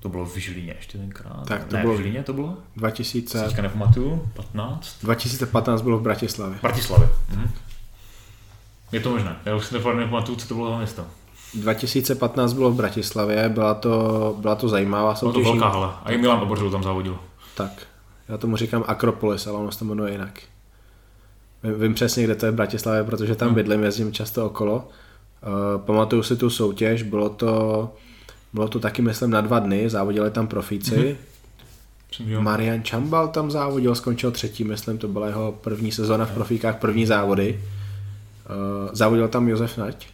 [0.00, 1.46] To bylo v Žilíně ještě tenkrát.
[1.46, 2.56] Tak to ne, bylo v Žilíně to bylo?
[2.76, 3.44] 2000...
[3.44, 4.96] Teďka nepamatuju, 15?
[5.02, 6.58] 2015 bylo v Bratislavě.
[6.58, 7.08] V Bratislavě.
[7.28, 7.50] Mhm.
[8.92, 11.06] Je to možné, já už si nepamatuju, co to bylo za město.
[11.54, 15.42] 2015 bylo v Bratislavě, byla to, byla to zajímavá soutěž.
[15.42, 17.18] Byla to velká hala a i Milan Obořil tam závodil.
[17.54, 17.72] Tak,
[18.28, 20.40] já tomu říkám Akropolis, ale ono se to jmenuje jinak.
[21.62, 23.54] Vím, vím přesně, kde to je v Bratislavě, protože tam hmm.
[23.54, 24.88] bydlím, jezdím často okolo.
[25.42, 27.92] Uh, pamatuju si tu soutěž, bylo to,
[28.52, 31.16] bylo to taky, myslím, na dva dny, závodili tam profíci.
[32.12, 32.40] Mm-hmm.
[32.40, 37.06] Marian Čambal tam závodil, skončil třetí, myslím, to byla jeho první sezóna v profíkách, první
[37.06, 37.60] závody.
[38.50, 40.06] Uh, závodil tam Josef Nať?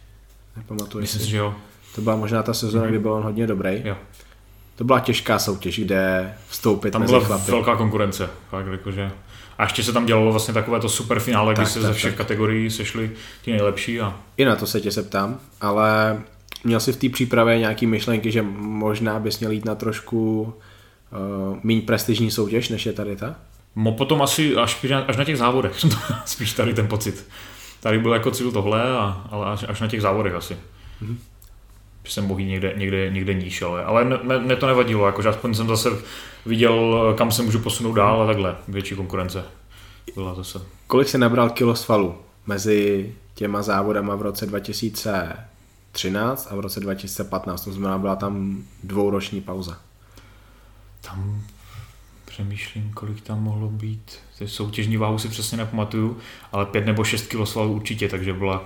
[0.57, 1.55] Nepamatuji Myslím si, že jo.
[1.95, 2.89] To byla možná ta sezóna, mm-hmm.
[2.89, 3.81] kdy byl on hodně dobrý.
[3.85, 3.97] Jo.
[4.75, 7.51] To byla těžká soutěž, kde vstoupit Tam mezi byla chlapy.
[7.51, 8.29] velká konkurence.
[8.49, 9.11] Fakt, jakože.
[9.57, 12.13] A ještě se tam dělalo vlastně takové to super finále, kdy se tak, ze všech
[12.13, 12.17] tak.
[12.17, 16.21] kategorií sešli ti nejlepší a I na to se tě se ptám, ale
[16.63, 21.57] měl jsi v té přípravě nějaký myšlenky, že možná bys měl jít na trošku uh,
[21.63, 23.35] méně prestižní soutěž, než je tady ta?
[23.75, 25.85] Mo potom asi až, až na těch závodech,
[26.25, 27.25] spíš tady ten pocit.
[27.79, 30.53] Tady byl jako cíl tohle, a, ale až, až na těch závodech asi.
[30.53, 30.57] Mm-hmm.
[31.01, 31.17] Mhm.
[32.03, 35.29] Že jsem bohý někde, někde, někde níž, ale, ale ne- ne- mě to nevadilo, jakože
[35.29, 35.89] aspoň jsem zase
[36.45, 39.45] viděl, kam se můžu posunout dál a takhle, větší konkurence
[40.13, 40.61] byla zase.
[40.87, 42.15] Kolik jsi nabral kilo svalů
[42.47, 47.63] mezi těma závodama v roce 2013 a v roce 2015?
[47.63, 49.77] To znamená, byla tam dvouroční pauza.
[51.01, 51.41] Tam
[52.25, 54.19] přemýšlím, kolik tam mohlo být.
[54.37, 56.17] Ty soutěžní váhu si přesně nepamatuju,
[56.51, 58.65] ale 5 nebo 6 kg svalů určitě, takže byla,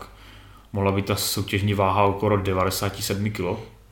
[0.74, 3.40] mohla být ta soutěžní váha okolo 97 kg.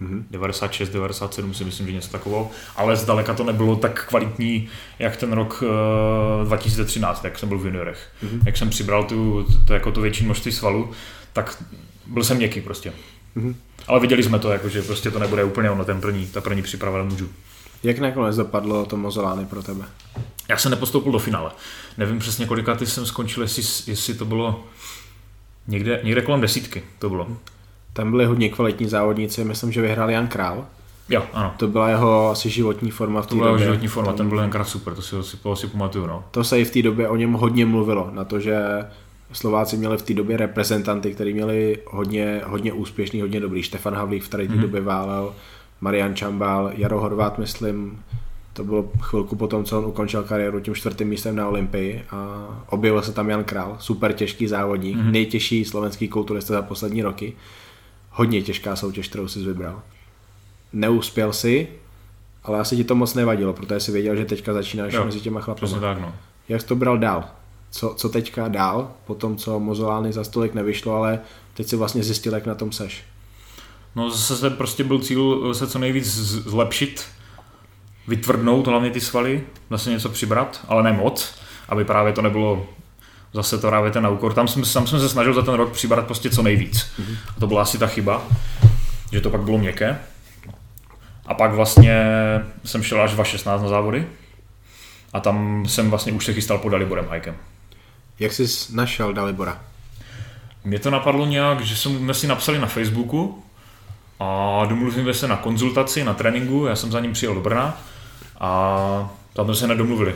[0.02, 0.24] Mm-hmm.
[0.32, 5.34] 96, 97 si myslím, že něco takového, ale zdaleka to nebylo tak kvalitní, jak ten
[5.34, 5.64] rok
[6.42, 8.10] uh, 2013, jak jsem byl v juniorech.
[8.24, 8.42] Mm-hmm.
[8.46, 10.92] Jak jsem přibral tu, to, jako to větší množství svalů,
[11.34, 11.64] tak
[12.06, 12.94] byl jsem měkký prostě.
[13.38, 13.56] Mm-hmm.
[13.88, 16.62] Ale viděli jsme to, jako, že prostě to nebude úplně ono, ten první, ta první
[16.62, 17.30] příprava můžu.
[17.84, 19.86] Jak nakonec dopadlo to mozolány pro tebe?
[20.50, 21.52] Já jsem nepostoupil do finále.
[21.98, 24.64] Nevím přesně, kolika ty jsem skončil, jestli, jestli to bylo
[25.68, 26.84] někde, někde kolem desítky.
[27.00, 27.38] To bylo.
[27.98, 30.66] Tam byli hodně kvalitní závodníci, myslím, že vyhrál Jan Král.
[31.10, 31.54] Jo, ano.
[31.58, 33.66] To byla jeho asi životní forma v té To byla době.
[33.66, 36.08] životní forma, ten byl tenkrát super, to si, si, to si pamatuju.
[36.08, 36.24] No.
[36.32, 38.58] To se i v té době o něm hodně mluvilo, na to, že
[39.32, 43.64] Slováci měli v té době reprezentanty, kteří měli hodně, hodně úspěšný, hodně dobrý.
[43.64, 44.60] Štefan Havlík v té mm-hmm.
[44.60, 45.34] době válel,
[45.82, 48.00] Marian Čambal, Jaro Horvát, myslím,
[48.54, 53.02] to bylo chvilku potom, co on ukončil kariéru tím čtvrtým místem na Olympii a objevil
[53.02, 55.12] se tam Jan Král, super těžký závodník, mm-hmm.
[55.12, 57.34] nejtěžší slovenský kulturista za poslední roky.
[58.18, 59.82] Hodně těžká soutěž, kterou jsi vybral.
[60.74, 61.68] Neuspěl si,
[62.44, 65.42] ale asi ti to moc nevadilo, protože jsi věděl, že teďka začínáš Jo, mezi těma
[65.42, 65.80] chlapama.
[65.80, 66.16] Tak, no.
[66.50, 67.30] Jak jsi to bral dál?
[67.72, 71.20] Co, co teďka dál, po tom, co Mozolány za stolik nevyšlo, ale
[71.54, 73.04] teď si vlastně zjistil, jak na tom seš.
[73.96, 77.06] No zase se prostě byl cíl se co nejvíc zlepšit,
[78.08, 81.36] vytvrdnout hlavně ty svaly, zase něco přibrat, ale ne moc,
[81.70, 82.68] aby právě to nebylo
[83.34, 84.34] zase to právě ten na úkor.
[84.34, 86.78] Tam jsem, tam jsem se snažil za ten rok přibrat prostě co nejvíc.
[86.78, 87.18] Mm-hmm.
[87.38, 88.22] A to byla asi ta chyba,
[89.12, 89.98] že to pak bylo měkké.
[91.26, 92.06] A pak vlastně
[92.66, 94.08] jsem šel až 2.16 na závody.
[95.14, 97.36] A tam jsem vlastně už se chystal pod Daliborem Hajkem.
[98.20, 99.60] Jak jsi našel Dalibora?
[100.64, 103.44] Mě to napadlo nějak, že jsme si napsali na Facebooku
[104.20, 107.82] a domluvili jsme se na konzultaci, na tréninku, já jsem za ním přijel do Brna
[108.40, 110.16] a tam jsme se nedomluvili.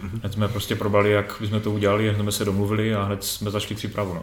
[0.00, 3.50] Hned jsme prostě probali, jak bychom to udělali, jak jsme se domluvili a hned jsme
[3.50, 4.14] začali přípravu.
[4.14, 4.22] No.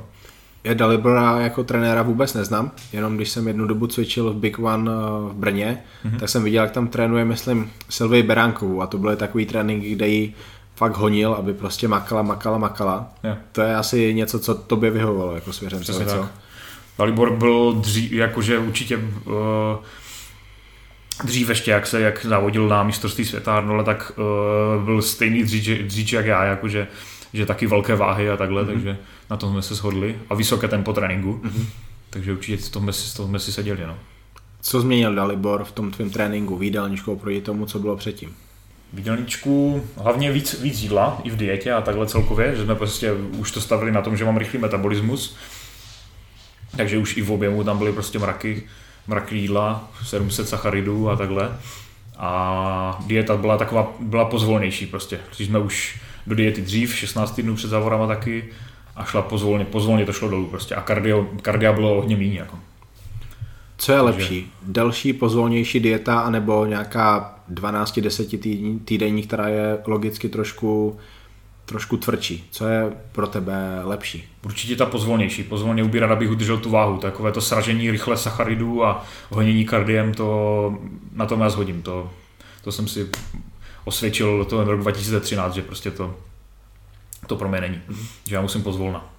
[0.64, 4.92] Já Dalibora jako trenéra vůbec neznám, jenom když jsem jednu dobu cvičil v Big One
[4.92, 4.96] eh,
[5.30, 6.20] v Brně, mm-hmm.
[6.20, 10.08] tak jsem viděl, jak tam trénuje, myslím, Sylvii Beránkovou a to byly takový tréninky, kde
[10.08, 10.34] ji
[10.76, 13.10] fakt honil, aby prostě makala, makala, makala.
[13.24, 13.36] Jo.
[13.52, 16.06] To je asi něco, co tobě vyhovovalo jako svěřencovi.
[16.98, 19.34] Dalibor byl dřív, jakože určitě uh,
[21.24, 24.12] dřív ještě, jak se jak závodil na mistrovství světa Arnold, tak
[24.78, 26.88] uh, byl stejný dříč, dříč jak já, jakože
[27.34, 28.74] že taky velké váhy a takhle, mm-hmm.
[28.74, 28.98] takže
[29.30, 30.16] na tom jsme se shodli.
[30.30, 31.42] A vysoké tempo tréninku.
[31.44, 31.66] Mm-hmm.
[32.10, 33.88] Takže určitě z toho jsme toho jsme si seděli.
[33.88, 33.98] No.
[34.62, 38.36] Co změnil Dalibor v tom tvém tréninku, v jídelníčku oproti tomu, co bylo předtím?
[38.94, 43.14] V jídelníčku hlavně víc, víc jídla i v dietě a takhle celkově, že jsme prostě
[43.14, 45.36] už to stavili na tom, že mám rychlý metabolismus.
[46.78, 48.64] Takže už i v objemu tam byly prostě mraky,
[49.08, 51.58] mraky jídla, 700 sacharidů a takhle.
[52.18, 55.20] A dieta byla taková, byla pozvolnější prostě.
[55.36, 58.44] Když jsme už do diety dřív, 16 týdnů před závodama taky,
[58.96, 60.76] a šla pozvolně, pozvolně to šlo dolů prostě.
[60.76, 62.40] A kardio, kardia bylo hodně méně.
[62.40, 62.60] Jako.
[63.78, 64.52] Co je lepší?
[64.62, 70.98] Delší, pozvolnější dieta, anebo nějaká 12-10 týdní, týdenní, která je logicky trošku,
[71.66, 72.48] trošku tvrdší?
[72.52, 74.30] Co je pro tebe lepší?
[74.46, 75.44] Určitě ta pozvolnější.
[75.44, 76.98] Pozvolně ubírat, abych udržel tu váhu.
[76.98, 80.78] Takové to sražení rychle sacharidů a honění kardiem, to
[81.14, 81.82] na tom já zhodím.
[81.82, 82.12] To,
[82.64, 83.10] to jsem si
[83.86, 86.16] osvědčil to rok 2013, že prostě to,
[87.28, 87.82] to pro mě není.
[87.90, 88.08] Mm-hmm.
[88.28, 89.14] Že já musím pozvolna.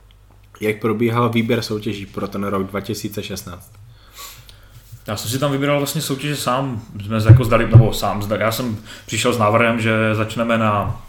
[0.61, 3.73] Jak probíhal výběr soutěží pro ten rok 2016?
[5.07, 8.43] Já jsem si tam vybíral vlastně soutěže sám, jsme jako zdali, nebo sám zdali.
[8.43, 8.77] Já jsem
[9.07, 11.03] přišel s návrhem, že začneme na,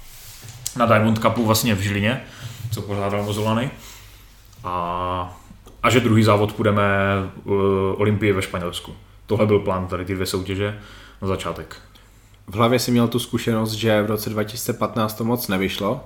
[0.76, 2.22] na Diamond Cupu vlastně v Žilině,
[2.72, 3.72] co pořádal Mozolany.
[4.64, 5.38] A,
[5.84, 6.84] a že druhý závod půjdeme
[7.44, 7.54] uh,
[7.98, 8.96] Olympii ve Španělsku.
[9.26, 10.80] Tohle byl plán, tady ty dvě soutěže
[11.22, 11.76] na začátek.
[12.48, 16.04] V hlavě si měl tu zkušenost, že v roce 2015 to moc nevyšlo.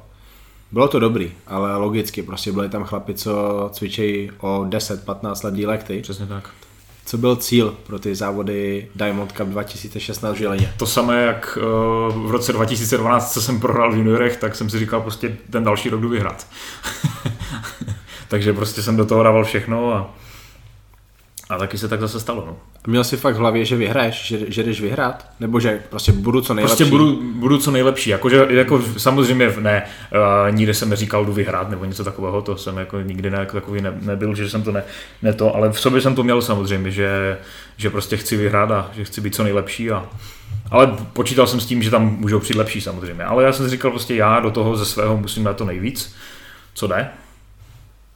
[0.72, 5.72] Bylo to dobrý, ale logicky, prostě byli tam chlapi, co cvičejí o 10-15 let díl
[5.72, 6.02] jak ty.
[6.02, 6.50] Přesně tak.
[7.10, 10.74] Co byl cíl pro ty závody Diamond Cup 2016 v Žilině?
[10.78, 14.80] To samé, jak uh, v roce 2012, co jsem prohrál v juniorech, tak jsem si
[14.80, 16.48] říkal prostě ten další rok jdu vyhrát.
[18.28, 20.16] Takže prostě jsem do toho dával všechno a,
[21.50, 22.44] a taky se tak zase stalo.
[22.46, 22.58] No.
[22.88, 25.26] Měl jsi fakt v hlavě, že vyhraješ, že, že jdeš vyhrát?
[25.40, 26.76] Nebo že prostě budu co nejlepší?
[26.78, 28.10] Prostě budu, budu co nejlepší.
[28.10, 32.78] Jakože, jako samozřejmě ne, uh, nikdy jsem neříkal, jdu vyhrát nebo něco takového, to jsem
[32.78, 34.84] jako nikdy ne, jako takový ne, nebyl, že jsem to ne,
[35.22, 37.38] ne, to, ale v sobě jsem to měl samozřejmě, že,
[37.78, 40.06] že prostě chci vyhrát a že chci být co nejlepší a,
[40.72, 43.24] ale počítal jsem s tím, že tam můžou přijít lepší samozřejmě.
[43.24, 46.16] Ale já jsem si říkal prostě já do toho ze svého musím dát to nejvíc,
[46.74, 47.10] co jde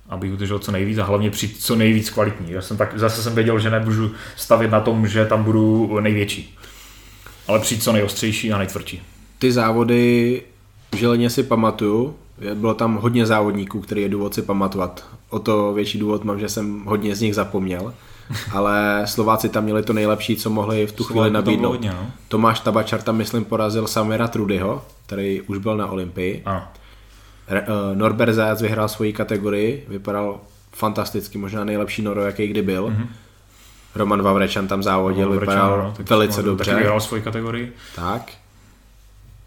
[0.10, 2.52] abych udržel co nejvíc a hlavně přijít co nejvíc kvalitní.
[2.52, 6.58] Já jsem tak, zase jsem věděl, že nemůžu stavit na tom, že tam budu největší.
[7.48, 9.02] Ale přijít co nejostřejší a nejtvrdší.
[9.40, 10.42] Ty závody
[10.92, 12.16] v Želeně si pamatuju,
[12.54, 15.06] bylo tam hodně závodníků, který je důvod si pamatovat.
[15.30, 17.94] O to větší důvod mám, že jsem hodně z nich zapomněl.
[18.52, 21.72] Ale Slováci tam měli to nejlepší, co mohli v tu chvíli nabídnout.
[21.72, 22.12] Hodně, no?
[22.28, 26.42] Tomáš Tabačar tam, myslím, porazil Samira Trudyho, který už byl na Olympii.
[26.46, 26.64] Ano.
[27.48, 30.40] Eh, Norbert Zajac vyhrál svoji kategorii, vypadal
[30.72, 32.88] fantasticky, možná nejlepší Noro, jaký kdy byl.
[32.88, 33.08] Mm-hmm.
[33.96, 36.72] Roman Vavrečan tam závodil, Vavrečan, vypadal no, velice taky dobře.
[36.72, 37.74] Taky vyhrál svoji kategorii.
[37.96, 38.32] Tak.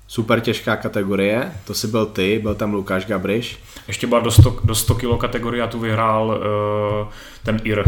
[0.09, 3.59] Super těžká kategorie, to si byl ty, byl tam Lukáš Gabriš.
[3.89, 7.09] Ještě byla do 100, do 100 kg kategorie a tu vyhrál uh,
[7.45, 7.85] ten Ir.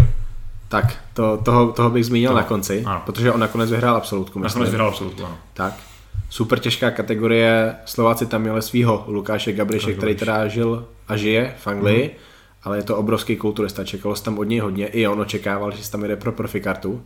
[0.68, 3.03] Tak, to, toho, toho bych zmínil to, na konci, ano.
[3.07, 4.38] protože on nakonec vyhrál absolutku.
[4.38, 5.38] Nakonec vyhrál absolutku, ano.
[5.55, 5.75] Tak
[6.31, 7.74] super těžká kategorie.
[7.85, 12.16] Slováci tam měli svého Lukáše Gabriše, který teda žil a žije v Anglii, mm.
[12.62, 15.85] ale je to obrovský kulturista, čekalo se tam od něj hodně, i on očekával, že
[15.85, 17.02] se tam jde pro profikartu.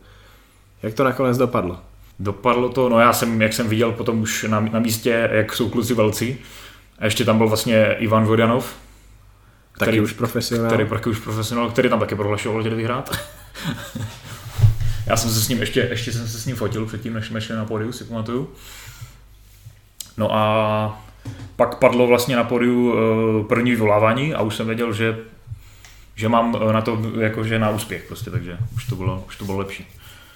[0.83, 1.79] Jak to nakonec dopadlo?
[2.19, 5.69] Dopadlo to, no já jsem, jak jsem viděl potom už na, na místě, jak jsou
[5.69, 6.37] kluci velcí,
[6.99, 8.75] a ještě tam byl vlastně Ivan Vodanov,
[9.71, 10.67] který, taky už profesionál.
[10.67, 13.17] Který, taky už profesionál, který tam taky prohlašoval, že jde vyhrát.
[15.07, 17.41] já jsem se s ním ještě, ještě jsem se s ním fotil předtím, než jsme
[17.41, 18.49] šli na pódiu, si pamatuju.
[20.17, 21.03] No a
[21.55, 25.17] pak padlo vlastně na podiu eh, první vyvolávání a už jsem věděl, že,
[26.15, 29.45] že mám eh, na to jakože na úspěch prostě, takže už to bylo, už to
[29.45, 29.87] bylo lepší.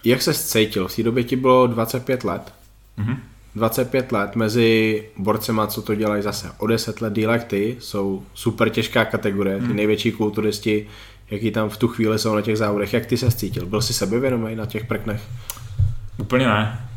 [0.03, 0.87] Jak se cítil?
[0.87, 2.53] V té době ti bylo 25 let.
[2.99, 3.17] Mm-hmm.
[3.55, 8.69] 25 let mezi borcema, co to dělají zase o 10 let díl ty, jsou super
[8.69, 9.75] těžká kategorie, ty mm.
[9.75, 10.87] největší kulturisti,
[11.31, 12.93] jaký tam v tu chvíli jsou na těch závodech.
[12.93, 13.65] Jak ty se cítil?
[13.65, 15.21] Byl jsi sebevědomý na těch prknech?
[16.17, 16.87] Úplně ne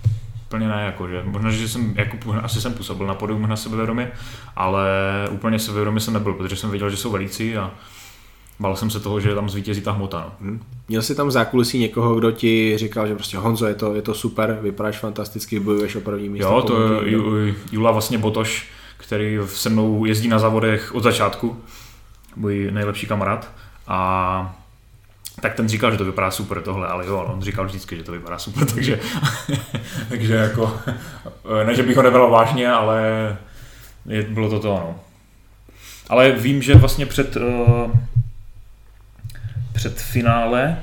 [0.51, 4.13] úplně ne, jako, že možná, že jsem, jako, asi jsem působil na podium na sebevědomě,
[4.57, 4.89] ale
[5.31, 7.71] úplně sebevědomě jsem nebyl, protože jsem věděl, že jsou velící a
[8.61, 10.33] bál jsem se toho, že tam zvítězí ta hmota.
[10.41, 10.49] No.
[10.51, 10.63] Hmm.
[10.89, 14.03] Měl jsi tam v zákulisí někoho, kdo ti říkal, že prostě Honzo, je to, je
[14.03, 16.49] to super, vypadáš fantasticky, bojuješ o první místo.
[16.49, 21.61] Jo, to je Jula vlastně Botoš, který se mnou jezdí na závodech od začátku,
[22.37, 23.53] můj nejlepší kamarád.
[23.89, 24.60] A
[25.41, 28.13] tak ten říkal, že to vypadá super tohle, ale jo, on říkal vždycky, že to
[28.13, 29.01] vypadá super, takže,
[30.09, 30.79] takže jako,
[31.65, 33.03] ne, že bych ho nebral vážně, ale
[34.07, 35.01] je, bylo to to, ano.
[36.09, 37.91] Ale vím, že vlastně před, uh,
[39.73, 40.79] před finále,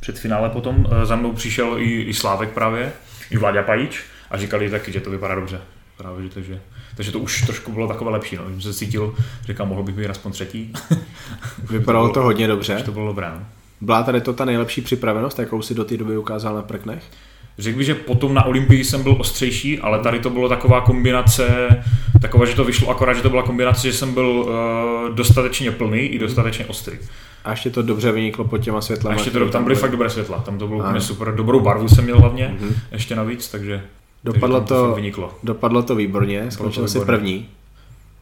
[0.00, 2.92] před finále potom uh, za mnou přišel i, i Slávek právě,
[3.30, 5.60] i Vláďa Pajíč a říkali taky, že to vypadá dobře.
[5.96, 6.60] Právě, že takže,
[6.94, 8.36] takže to už trošku bylo takové lepší.
[8.36, 8.44] No.
[8.50, 10.72] Jsem se cítil, říkám, mohl bych být aspoň třetí.
[11.70, 12.82] Vypadalo to, bylo, to hodně dobře.
[12.84, 13.30] To bylo dobré.
[13.30, 13.46] No.
[13.80, 17.02] Byla tady to ta nejlepší připravenost, jakou si do té doby ukázal na prknech?
[17.58, 21.68] Řekl bych, že potom na Olympii jsem byl ostřejší, ale tady to bylo taková kombinace,
[22.20, 26.00] taková, že to vyšlo akorát, že to byla kombinace, že jsem byl uh, dostatečně plný
[26.00, 26.98] i dostatečně ostrý.
[27.44, 29.14] A ještě to dobře vyniklo pod těma světlama.
[29.14, 31.60] A ještě to, tam, tam byly fakt dobré světla, tam to bylo úplně super, dobrou
[31.60, 32.74] barvu jsem měl hlavně, mm-hmm.
[32.92, 33.82] ještě navíc, takže,
[34.24, 35.34] dopadlo takže to, to vyniklo.
[35.42, 37.48] Dopadlo to výborně, skončil si první.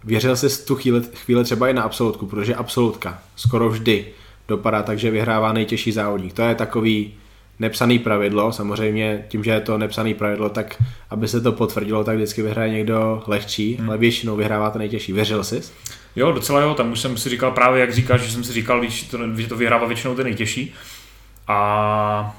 [0.05, 4.07] Věřil jsi tu chvíli, chvíli třeba i na absolutku, protože absolutka skoro vždy
[4.49, 6.33] dopadá tak, že vyhrává nejtěžší závodník.
[6.33, 7.15] To je takový
[7.59, 12.17] nepsaný pravidlo, samozřejmě tím, že je to nepsaný pravidlo, tak aby se to potvrdilo, tak
[12.17, 13.89] vždycky vyhraje někdo lehčí, hmm.
[13.89, 15.13] ale většinou vyhrává to nejtěžší.
[15.13, 15.61] Věřil jsi?
[16.17, 18.81] Jo, docela jo, tam už jsem si říkal právě, jak říkáš, že jsem si říkal,
[18.81, 20.75] víš, to, že to vyhrává většinou ten nejtěžší.
[21.49, 22.37] A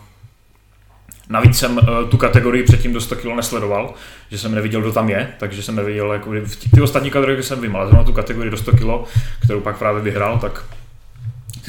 [1.32, 3.94] Navíc jsem uh, tu kategorii předtím do 100 kg nesledoval,
[4.32, 6.32] že jsem neviděl, kdo tam je, takže jsem neviděl, jako,
[6.76, 9.10] ty ostatní kategorie jsem vymal, zrovna tu kategorii do 100 kg,
[9.44, 10.64] kterou pak právě vyhrál, tak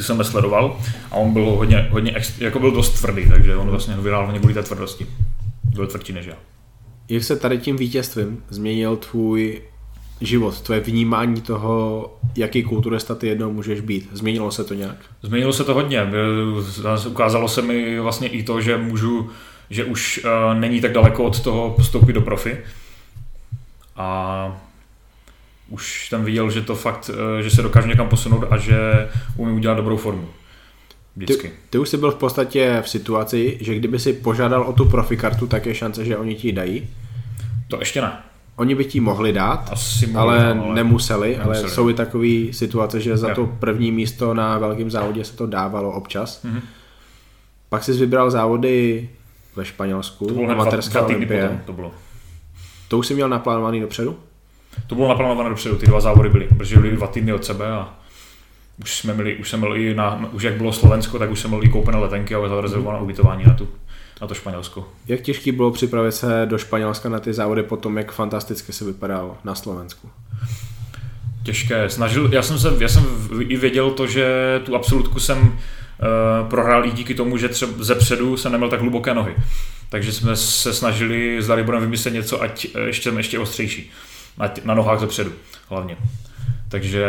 [0.00, 0.78] ty jsem nesledoval
[1.10, 4.54] a on byl hodně, hodně jako byl dost tvrdý, takže on vlastně vyhrál hodně kvůli
[4.54, 5.06] té tvrdosti.
[5.74, 6.34] Byl tvrdší než já.
[7.08, 9.62] Jak se tady tím vítězstvím změnil tvůj
[10.20, 14.08] život, tvoje vnímání toho, jaký kulturista ty jednou můžeš být?
[14.12, 14.96] Změnilo se to nějak?
[15.22, 16.10] Změnilo se to hodně.
[17.08, 19.30] Ukázalo se mi vlastně i to, že můžu,
[19.70, 22.58] že už uh, není tak daleko od toho postoupit do profi.
[23.96, 24.69] A
[25.70, 29.52] už tam viděl, že to fakt, eh, že se dokáže někam posunout a že umí
[29.52, 30.28] udělat dobrou formu.
[31.16, 31.48] Vždycky.
[31.48, 34.84] Ty, ty už jsi byl v podstatě v situaci, že kdyby si požádal o tu
[34.84, 36.88] profikartu, tak je šance, že oni ti ji dají.
[37.68, 38.12] To ještě ne.
[38.56, 41.70] Oni by ti mohli dát, Asi mohli, ale, ale nemuseli, ale nemuseli.
[41.70, 43.34] jsou i takové situace, že za Jo.
[43.34, 46.42] to první místo na velkém závodě se to dávalo občas.
[46.42, 46.60] Mhm.
[47.68, 49.08] Pak jsi vybral závody
[49.56, 51.60] ve Španělsku, amatérská olympie.
[51.66, 51.92] To bylo.
[52.88, 54.16] To už jsi měl naplánovaný dopředu?
[54.86, 57.94] To bylo naplánované dopředu, ty dva závody byly, protože byly dva týdny od sebe a
[58.80, 61.50] už jsme měli, už jsem měl i na, už jak bylo Slovensko, tak už jsem
[61.50, 63.68] měl i koupené letenky a zarezervované ubytování na, tu,
[64.20, 64.88] na to Španělsko.
[65.08, 68.84] Jak těžký bylo připravit se do Španělska na ty závody po tom, jak fantasticky se
[68.84, 70.10] vypadal na Slovensku?
[71.42, 71.90] Těžké.
[71.90, 73.04] Snažil, já jsem, se, já jsem
[73.40, 77.94] i věděl to, že tu absolutku jsem uh, prohrál i díky tomu, že třeba ze
[77.94, 79.34] předu jsem neměl tak hluboké nohy.
[79.88, 83.90] Takže jsme se snažili s Daliborem vymyslet něco, ať eh, ještě, ještě ostřejší.
[84.38, 85.32] Na, na nohách ze předu
[85.68, 85.96] hlavně.
[86.68, 87.06] Takže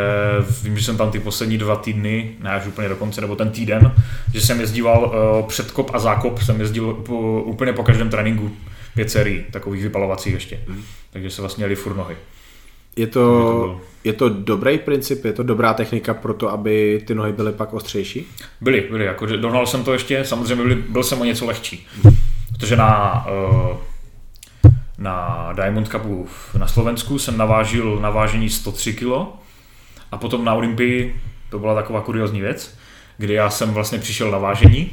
[0.64, 3.50] vím, že jsem tam ty poslední dva týdny, ne až úplně do konce, nebo ten
[3.50, 3.94] týden,
[4.34, 8.52] že jsem jezdíval uh, předkop a zákop, jsem jezdil po, úplně po každém tréninku
[8.94, 10.60] pět sérií, takových vypalovacích ještě.
[11.12, 12.16] Takže se vlastně jeli furt nohy.
[12.96, 17.16] Je to to, je to dobrý princip, je to dobrá technika pro to, aby ty
[17.16, 18.28] nohy byly pak ostřejší?
[18.62, 21.88] Byly, byly, jakože dohnal jsem to ještě, samozřejmě byli, byl jsem o něco lehčí.
[22.54, 23.78] Protože na, eh,
[25.02, 29.06] na Diamond Cupu na Slovensku jsem navážil na vážení 103 kg
[30.12, 32.78] a potom na Olympii, to byla taková kuriozní věc,
[33.18, 34.92] kdy já jsem vlastně přišel na vážení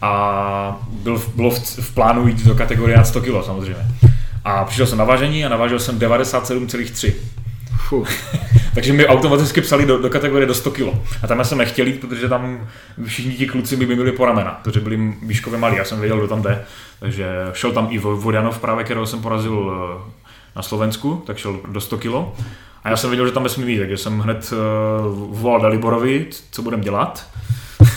[0.00, 3.86] a byl, bylo v, v plánu jít do kategorie nad 100 kg samozřejmě.
[4.44, 7.12] A přišel jsem na vážení a navážil jsem 97,3.
[8.74, 10.88] Takže mi automaticky psali do, do kategorie do 100 kg.
[11.22, 12.68] A tam já jsem nechtěl jít, protože tam
[13.06, 16.18] všichni ti kluci by mi byli po ramena, protože byli výškově malí, já jsem věděl,
[16.18, 16.64] kdo tam jde.
[17.00, 20.10] Takže šel tam i Vodanov právě, kterého jsem porazil eh,
[20.56, 22.14] na Slovensku, tak šel do 100 kg.
[22.84, 24.56] A já jsem věděl, že tam nesmím jít, takže jsem hned eh,
[25.30, 27.26] volal Daliborovi, co budem dělat.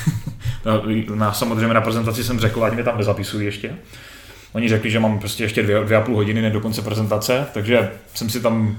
[0.66, 0.82] na,
[1.16, 3.76] na, samozřejmě na prezentaci jsem řekl, ať mě tam nezapisují ještě.
[4.54, 7.48] Oni řekli, že mám prostě ještě dvě, dvě a půl hodiny než do konce prezentace,
[7.54, 8.78] takže jsem si tam,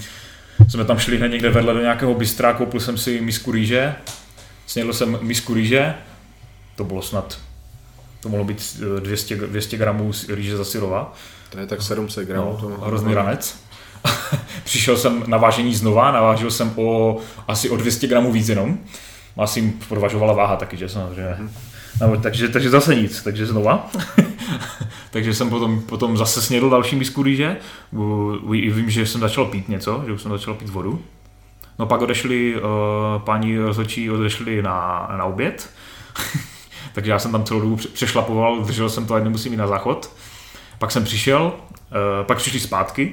[0.69, 3.95] jsme tam šli hned někde vedle do nějakého bystra, koupil jsem si misku rýže,
[4.67, 5.95] snědl jsem misku rýže,
[6.77, 7.39] to bylo snad,
[8.21, 11.15] to mohlo být eh, 200, 200 gramů rýže za syrova,
[11.51, 12.59] To je tak 700 gramů.
[12.63, 13.59] no, hrozný ranec.
[14.65, 17.19] Přišel jsem na vážení znova, navážil jsem o
[17.49, 18.79] asi o 200 gramů víc jenom.
[19.37, 21.37] Asi jim provažovala váha taky, že samozřejmě.
[22.01, 23.91] No, takže, takže zase nic, takže znova.
[25.11, 27.57] takže jsem potom, potom zase snědl další misku rýže.
[28.51, 31.03] Vím, že jsem začal pít něco, že už jsem začal pít vodu.
[31.79, 32.63] No pak odešli, uh,
[33.23, 35.71] páni rozhodčí odešli na, na oběd.
[36.93, 39.67] takže já jsem tam celou dobu pře- přešlapoval, držel jsem to, ať nemusím jít na
[39.67, 40.11] záchod.
[40.79, 43.13] Pak jsem přišel, eh, pak přišli zpátky,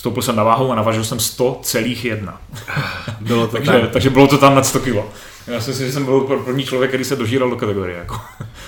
[0.00, 2.34] stoupil jsem na váhu a navažil jsem 100,1.
[3.20, 3.90] Bylo to Takže, tak.
[3.90, 4.94] takže bylo to tam nad 100 kg.
[5.46, 7.98] Já si myslím, že jsem byl pr- první člověk, který se dožíral do kategorie.
[7.98, 8.20] Jako.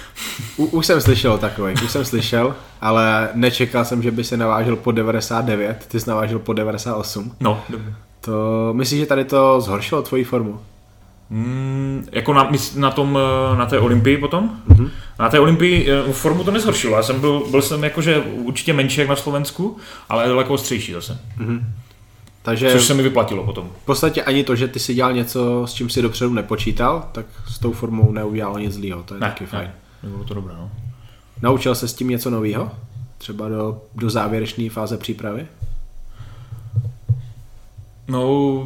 [0.57, 4.37] U, už jsem slyšel o takových, už jsem slyšel, ale nečekal jsem, že by se
[4.37, 7.33] navážil po 99, ty jsi navážil po 98.
[7.41, 7.61] No,
[8.21, 10.61] To myslíš, že tady to zhoršilo tvoji formu?
[11.35, 13.19] Mm, jako na, na, tom,
[13.53, 14.61] eh, na té olympii potom?
[14.67, 14.91] Mhm.
[15.19, 16.97] Na té olympii eh, formu to nezhoršilo.
[16.97, 19.77] Já jsem byl, byl jsem jakože určitě menší jak na Slovensku,
[20.09, 21.21] ale daleko ostřejší zase.
[22.43, 23.69] Takže Což se mi vyplatilo potom.
[23.83, 27.27] v podstatě ani to, že ty si dělal něco, s čím si dopředu nepočítal, tak
[27.49, 29.71] s tou formou neudělalo nic zlýho, to je Ne, taky fajn.
[30.03, 30.55] ne, bylo to dobré.
[30.59, 30.71] No.
[31.43, 32.71] Naučil se s tím něco nového?
[33.19, 35.47] Třeba do, do závěrečné fáze přípravy?
[38.09, 38.63] No,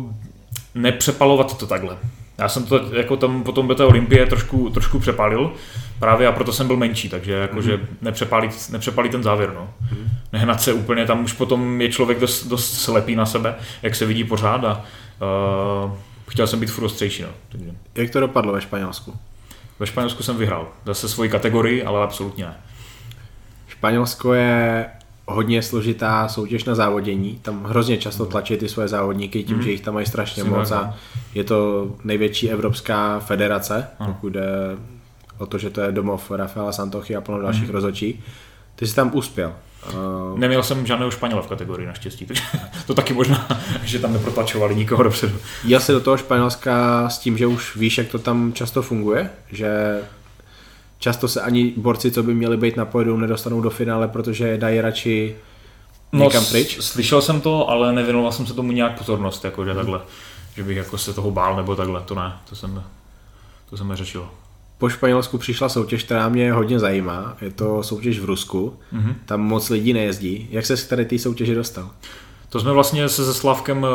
[0.74, 1.96] nepřepalovat to takhle.
[2.38, 5.52] Já jsem to jako tam potom do té olympie trošku, trošku přepálil,
[5.98, 7.86] právě a proto jsem byl menší, takže jakože mm-hmm.
[8.02, 9.52] nepřepálit, nepřepálit ten závěr.
[9.54, 9.68] No.
[9.84, 10.08] Mm-hmm.
[10.32, 14.06] Nehnat se úplně, tam už potom je člověk dost, dost slepý na sebe, jak se
[14.06, 14.84] vidí pořád a
[15.84, 15.92] uh,
[16.28, 17.22] chtěl jsem být furt ostřejší.
[17.22, 17.28] No.
[17.48, 19.18] Takže Jak to dopadlo ve Španělsku?
[19.78, 20.68] ve Španělsku jsem vyhrál.
[20.84, 22.56] Zase svoji kategorii, ale absolutně ne.
[23.68, 24.86] Španělsko je
[25.28, 27.38] hodně složitá soutěž na závodění.
[27.42, 30.70] Tam hrozně často tlačí ty svoje závodníky tím, že jich tam mají strašně Přesně moc
[30.70, 30.94] a no.
[31.34, 34.12] je to největší evropská federace, Ano.
[34.12, 34.46] pokud jde
[35.38, 38.24] o to, že to je domov Rafaela Santochy a plno dalších rozhodčí.
[38.76, 39.52] Ty jsi tam uspěl.
[40.32, 42.42] Uh, Neměl jsem žádného Španěla v kategorii naštěstí, takže
[42.86, 43.48] to taky možná,
[43.84, 45.36] že tam neprotlačovali nikoho dopředu.
[45.64, 49.30] Jel jsi do toho Španělska s tím, že už víš, jak to tam často funguje?
[49.52, 50.00] Že
[50.98, 54.58] často se ani borci, co by měli být na pódiu, nedostanou do finále, protože je
[54.58, 55.36] dají radši
[56.12, 56.78] někam s- pryč?
[56.80, 60.00] Slyšel jsem to, ale nevěnoval jsem se tomu nějak pozornost, jako že takhle,
[60.56, 62.82] že bych jako se toho bál nebo takhle, to ne, to jsem,
[63.70, 64.28] to jsem neřešil.
[64.78, 67.36] Po Španělsku přišla soutěž, která mě hodně zajímá.
[67.40, 68.78] Je to soutěž v Rusku.
[68.92, 69.14] Mhm.
[69.26, 70.48] Tam moc lidí nejezdí.
[70.50, 71.90] Jak se z tady té soutěže dostal?
[72.48, 73.86] To jsme vlastně se se Slavkem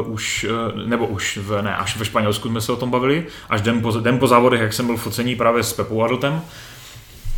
[0.00, 3.26] uh, už, uh, nebo už, v, ne, až ve Španělsku jsme se o tom bavili,
[3.50, 6.40] až den po, den po závodech, jak jsem byl focení právě s Pepou Adltem,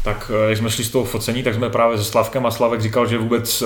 [0.05, 3.07] tak jak jsme šli z toho focení, tak jsme právě se Slavkem a Slavek říkal,
[3.07, 3.63] že vůbec,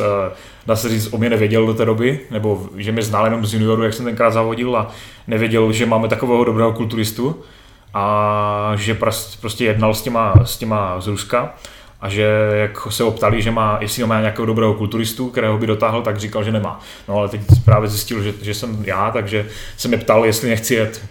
[0.66, 3.54] dá se říct, o mě nevěděl do té doby, nebo že mě znal jenom z
[3.54, 4.90] junioru, jak jsem tenkrát závodil a
[5.26, 7.42] nevěděl, že máme takového dobrého kulturistu
[7.94, 8.98] a že
[9.40, 11.54] prostě jednal s těma, s těma z Ruska
[12.04, 16.02] a že jak se optali, že má, jestli má nějakého dobrého kulturistu, kterého by dotáhl,
[16.02, 16.80] tak říkal, že nemá.
[17.08, 20.74] No ale teď právě zjistil, že, že jsem já, takže se mě ptal, jestli nechci
[20.74, 21.04] jet.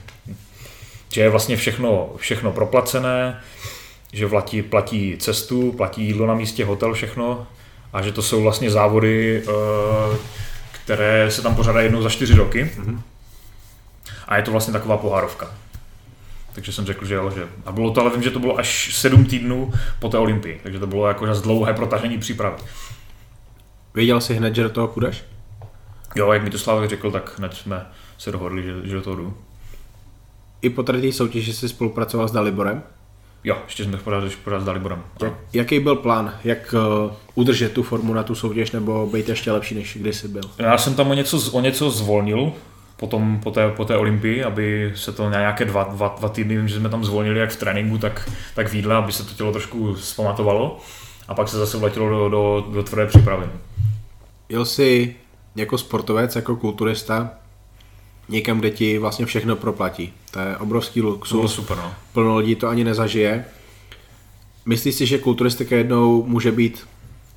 [1.14, 3.42] Že je vlastně všechno, všechno proplacené,
[4.12, 7.48] že platí, platí cestu, platí jídlo na místě, hotel, všechno
[7.94, 10.18] a že to jsou vlastně závody, eh,
[10.72, 12.64] které se tam pořádají jednou za čtyři roky.
[12.64, 13.00] Mm-hmm.
[14.28, 15.52] A je to vlastně taková pohárovka.
[16.56, 17.48] Takže jsem řekl, že jo, že.
[17.66, 20.80] A bylo to, ale vím, že to bylo až sedm týdnů po té Olympii, takže
[20.80, 22.56] to bylo jako dlouhé protažení přípravy.
[23.94, 25.24] Věděl jsi hned, že do toho půjdeš?
[26.16, 27.86] Jo, jak mi to Slávek řekl, tak hned jsme
[28.18, 29.38] se dohodli, že, že do toho jdu.
[30.62, 32.84] I po tady soutěži jsi spolupracoval s Daliborem?
[33.44, 35.04] Jo, ještě jsme pořád, pořád s Daliborem.
[35.22, 36.34] Jak, jaký byl plán?
[36.44, 36.76] Jak
[37.06, 40.44] uh, udržet tu formu na tu soutěž nebo být ještě lepší, než kdy jsi byl?
[40.58, 42.54] Já jsem tam o něco, o něco zvolnil,
[43.04, 46.58] potom po té, po té Olympii, aby se to na nějaké dva, dva, dva týdny,
[46.58, 49.34] vím, že jsme tam zvolnili jak v tréninku, tak, tak v jídle, aby se to
[49.34, 50.80] tělo trošku zpamatovalo
[51.28, 53.46] a pak se zase vletilo do, do, do tvrdé přípravy.
[54.50, 55.16] Jel jsi
[55.56, 57.30] jako sportovec, jako kulturista
[58.30, 60.14] někam, kde ti vlastně všechno proplatí.
[60.32, 61.30] To je obrovský luxus.
[61.30, 61.94] To bylo super, no.
[62.14, 63.46] Plno lidí to ani nezažije.
[64.66, 66.88] Myslíš si, že kulturistika jednou může být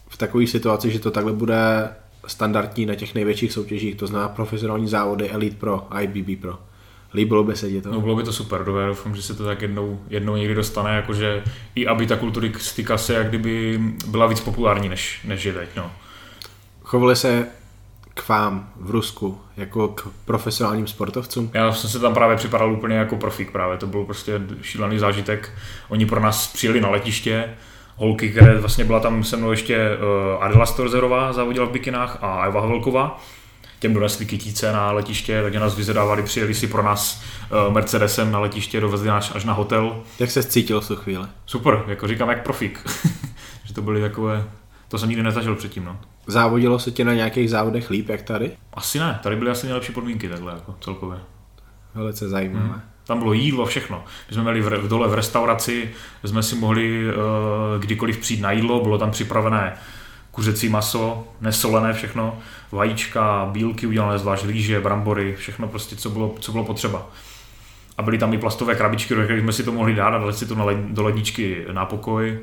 [0.08, 1.88] v takové situaci, že to takhle bude
[2.26, 6.58] standardní na těch největších soutěžích, to znamená profesionální závody Elite Pro, IBB Pro.
[7.14, 7.90] Líbilo by se ti to?
[7.90, 11.42] No bylo by to super, doufám, že se to tak jednou, jednou někdy dostane, jakože
[11.74, 15.68] i aby ta kulturistika se jak kdyby byla víc populární, než, než je teď.
[15.76, 15.92] No.
[16.82, 17.46] Chovali se
[18.14, 21.50] k vám v Rusku jako k profesionálním sportovcům?
[21.54, 25.52] Já jsem se tam právě připadal úplně jako profík právě, to byl prostě šílený zážitek.
[25.88, 27.54] Oni pro nás přijeli na letiště,
[27.96, 29.88] holky, které vlastně byla tam se mnou ještě
[30.36, 33.20] uh, Adela Storzerová, závodila v bikinách a Eva Havelková.
[33.78, 37.22] Těm donesli kytíce na letiště, takže nás vyzvedávali, přijeli si pro nás
[37.66, 40.02] uh, Mercedesem na letiště, dovezli nás až na hotel.
[40.18, 41.26] Jak se cítil v tu chvíli?
[41.46, 42.80] Super, jako říkám, jak profík.
[43.64, 44.44] že to byly takové,
[44.88, 45.84] to jsem nikdy nezažil předtím.
[45.84, 45.98] No.
[46.26, 48.50] Závodilo se tě na nějakých závodech líp, jak tady?
[48.74, 51.18] Asi ne, tady byly asi nejlepší podmínky takhle, jako celkově.
[51.94, 52.66] Velice zajímavé.
[52.66, 52.95] Hmm.
[53.06, 54.04] Tam bylo jídlo, všechno.
[54.28, 55.90] My jsme měli v, dole v restauraci,
[56.24, 57.12] jsme si mohli uh,
[57.78, 59.76] kdykoliv přijít na jídlo, bylo tam připravené
[60.30, 62.38] kuřecí maso, nesolené všechno,
[62.72, 67.06] vajíčka, bílky udělané zvlášť, líže, brambory, všechno prostě, co bylo, co bylo potřeba.
[67.98, 70.46] A byly tam i plastové krabičky, do jsme si to mohli dát a dali si
[70.46, 72.38] to na led, do ledničky na pokoj.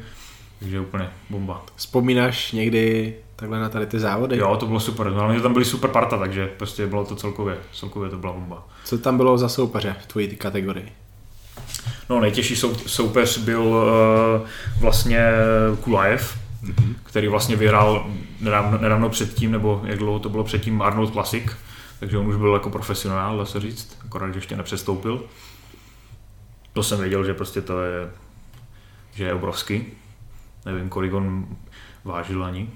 [0.60, 1.64] Takže úplně bomba.
[1.76, 3.14] Vzpomínáš někdy
[3.44, 4.38] takhle na tady ty závody?
[4.38, 5.10] Jo, to bylo super.
[5.10, 8.68] Hlavně tam byly super parta, takže prostě bylo to celkově, celkově to byla bomba.
[8.86, 10.92] Co tam bylo za soupeře v tvojí kategorii?
[12.10, 14.48] No nejtěžší sou, soupeř byl uh,
[14.82, 15.32] vlastně
[15.82, 16.94] Kulajev, mm-hmm.
[17.04, 18.08] který vlastně vyhrál
[18.42, 21.44] nedávno, nedávno předtím, nebo jak dlouho to bylo předtím Arnold Classic,
[22.00, 25.24] takže on už byl jako profesionál, dá se říct, akorát, že ještě nepřestoupil.
[26.74, 28.10] To jsem věděl, že prostě to je,
[29.16, 29.86] že je obrovský.
[30.66, 31.48] Nevím, kolik on
[32.04, 32.70] vážil ani.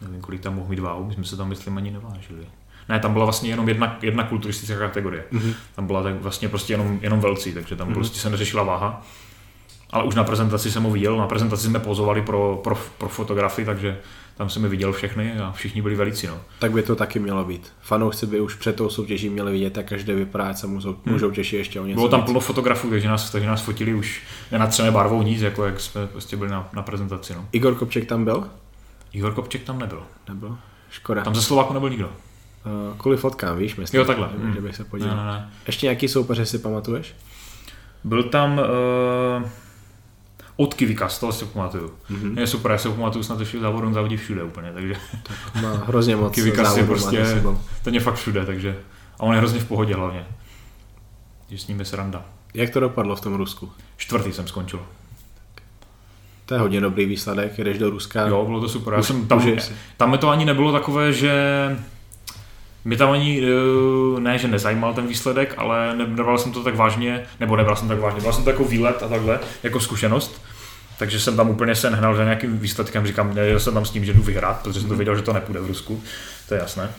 [0.00, 2.46] Nevím, kolik tam mohl mít váhu, my jsme se tam, myslím, ani nevážili.
[2.88, 5.24] Ne, tam byla vlastně jenom jedna, jedna kulturistická kategorie.
[5.32, 5.54] Mm-hmm.
[5.74, 7.94] Tam byla tak vlastně prostě jenom, jenom velcí, takže tam mm-hmm.
[7.94, 9.06] prostě se neřešila váha.
[9.90, 13.66] Ale už na prezentaci jsem ho viděl, na prezentaci jsme pozovali pro, pro, pro fotografii,
[13.66, 13.98] takže
[14.36, 16.26] tam jsem je viděl všechny a všichni byli velicí.
[16.26, 16.40] No.
[16.58, 17.72] Tak by to taky mělo být.
[17.80, 21.12] Fanoušci by už před tou soutěží měli vidět, jak každý vypadá, se můžou, hmm.
[21.12, 21.94] můžou těšit ještě o něco.
[21.94, 24.22] Bylo tam plno fotografů, takže nás, takže nás fotili už
[24.52, 27.34] nenatřené barvou nic, jako jak jsme prostě byli na, na prezentaci.
[27.34, 27.48] No.
[27.52, 28.44] Igor Kopček tam byl?
[29.12, 30.02] Igor Kopček tam nebyl.
[30.28, 30.58] Nebyl?
[30.90, 31.24] Škoda.
[31.24, 32.06] Tam ze Slováku nebyl nikdo.
[32.08, 33.98] Uh, kvůli fotkám, víš, myslím.
[33.98, 34.28] Jo, takhle.
[34.32, 34.54] Že, mm.
[34.54, 35.16] že bych se podíval.
[35.16, 35.50] Ne, ne, ne.
[35.66, 37.14] Ještě nějaký soupeře si pamatuješ?
[38.04, 39.48] Byl tam uh,
[40.56, 41.94] od Kivika, z toho si pamatuju.
[42.10, 42.38] Mm-hmm.
[42.38, 44.94] Je super, já si pamatuju snad ještě závod, on závodí všude úplně, takže...
[45.22, 47.42] Tak má hrozně moc Kivika si prostě,
[47.82, 48.78] ten je fakt všude, takže...
[49.18, 50.26] A on je hrozně v pohodě hlavně.
[51.50, 52.24] Že s ním je sranda.
[52.54, 53.72] Jak to dopadlo v tom Rusku?
[53.96, 54.86] Čtvrtý jsem skončil.
[56.48, 58.26] To je hodně dobrý výsledek, jdeš do Ruska.
[58.26, 58.94] Jo, bylo to super.
[58.94, 59.52] Já jsem tam,
[59.96, 61.32] tam to ani nebylo takové, že
[62.84, 67.22] mě tam ani, eh, ne, že nezajímal ten výsledek, ale nebral jsem to tak vážně,
[67.40, 70.42] nebo nebral jsem tak vážně, bral jsem to jako výlet a takhle, jako zkušenost.
[70.98, 74.04] Takže jsem tam úplně se nehnal za nějakým výsledkem, říkám, nejel jsem tam s tím,
[74.04, 74.98] že jdu vyhrát, protože jsem to mhm.
[74.98, 76.02] věděl, že to nepůjde v Rusku,
[76.48, 76.90] to je jasné.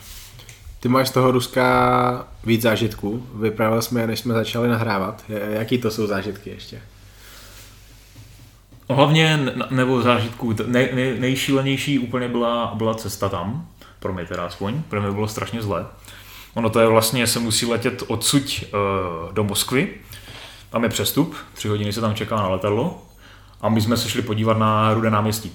[0.79, 5.23] Ty máš z toho Ruska víc zážitků, vyprávěli jsme, než jsme začali nahrávat.
[5.49, 6.81] Jaký to jsou zážitky ještě?
[8.89, 13.67] Hlavně, nebo zážitků, nej, nej, nejšílenější úplně byla, byla cesta tam,
[13.99, 15.85] Pro mě teda aspoň, pro mě bylo strašně zlé.
[16.53, 19.89] Ono to je vlastně, se musí letět odsud uh, do Moskvy,
[20.69, 23.03] tam je přestup, tři hodiny se tam čeká na letadlo
[23.61, 25.51] a my jsme se šli podívat na Rudé náměstí.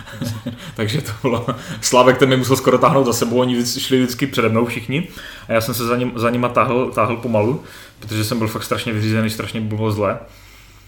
[0.74, 1.46] Takže to bylo,
[1.80, 5.08] Slávek ten mi musel skoro táhnout za sebou, oni šli vždycky přede mnou všichni
[5.48, 7.64] a já jsem se za, ním, za nima táhl, táhl pomalu,
[8.00, 10.18] protože jsem byl fakt strašně vyřízený, strašně bylo zle.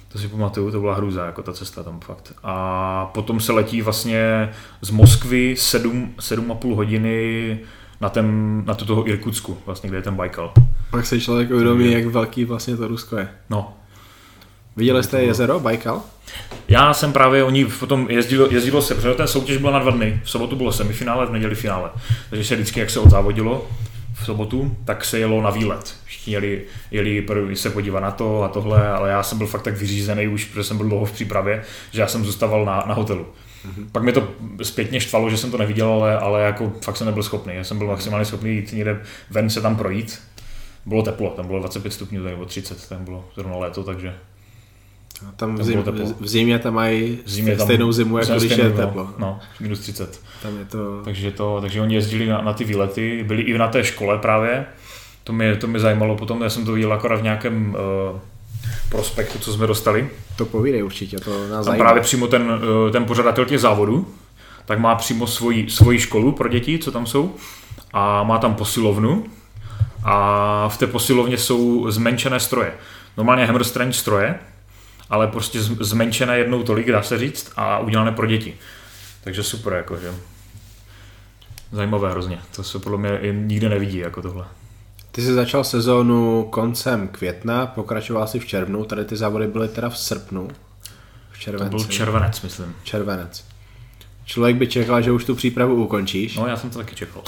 [0.09, 2.33] To si pamatuju, to byla hrůza, jako ta cesta tam fakt.
[2.43, 4.51] A potom se letí vlastně
[4.83, 7.59] z Moskvy 7, 7,5 hodiny
[8.01, 10.53] na, ten, na tuto Irkutsku, vlastně, kde je ten Baikal.
[10.91, 13.29] Pak se člověk uvědomí, jak velký vlastně to Rusko je.
[13.51, 13.75] No.
[14.77, 16.03] Viděli jste jezero Baikal?
[16.69, 20.21] Já jsem právě, oni potom jezdilo, jezdilo se, protože ten soutěž byla na dva dny.
[20.25, 21.91] V sobotu bylo semifinále, v neděli finále.
[22.31, 23.67] Takže se vždycky, jak se odzávodilo
[24.15, 25.95] v sobotu, tak se jelo na výlet.
[26.29, 29.77] Všichni jeli, jeli se podívat na to a tohle, ale já jsem byl fakt tak
[29.77, 33.27] vyřízený už, protože jsem byl dlouho v přípravě, že já jsem zůstával na, na hotelu.
[33.27, 33.87] Mm-hmm.
[33.93, 34.29] Pak mi to
[34.63, 37.55] zpětně štvalo, že jsem to neviděl, ale, ale jako fakt jsem nebyl schopný.
[37.55, 39.01] Já jsem byl maximálně schopný jít někde
[39.31, 40.19] ven se tam projít.
[40.87, 44.15] Bylo teplo, tam bylo 25 stupňů, nebo 30, tam bylo zrovna léto, takže
[45.29, 45.85] a tam v, zim,
[46.21, 49.11] v zimě tam mají v zimě tam stejnou zimu, jako když je teplo.
[49.19, 50.21] No, minus 30.
[50.43, 51.03] Tam je to...
[51.05, 54.67] Takže, to, takže oni jezdili na, na ty výlety, byli i na té škole právě.
[55.29, 57.77] To mě, to mě zajímalo potom, já jsem to viděl akorát v nějakém
[58.13, 58.19] uh,
[58.89, 60.11] prospektu, co jsme dostali.
[60.37, 61.85] To povídej určitě, to nás Tam zajímá.
[61.85, 64.09] právě přímo ten, uh, ten pořadatel těch závodů,
[64.65, 67.35] tak má přímo svoji, svoji školu pro děti, co tam jsou.
[67.93, 69.25] A má tam posilovnu.
[70.05, 72.73] A v té posilovně jsou zmenšené stroje.
[73.17, 74.35] Normálně Hammer Strange stroje,
[75.11, 78.55] ale prostě zmenšené jednou tolik, dá se říct, a udělané pro děti.
[79.25, 80.15] Takže super, jakože.
[81.73, 82.39] Zajímavé hrozně.
[82.57, 84.45] To se podle mě nikde nevidí jako tohle.
[85.19, 89.89] Ty jsi začal sezónu koncem května, pokračoval si v červnu, tady ty závody byly teda
[89.89, 90.49] v srpnu.
[91.31, 91.71] V červenci.
[91.71, 92.75] To byl červenec, myslím.
[92.83, 93.45] Červenec.
[94.25, 96.37] Člověk by čekal, že už tu přípravu ukončíš.
[96.37, 97.23] No, já jsem to taky čekal.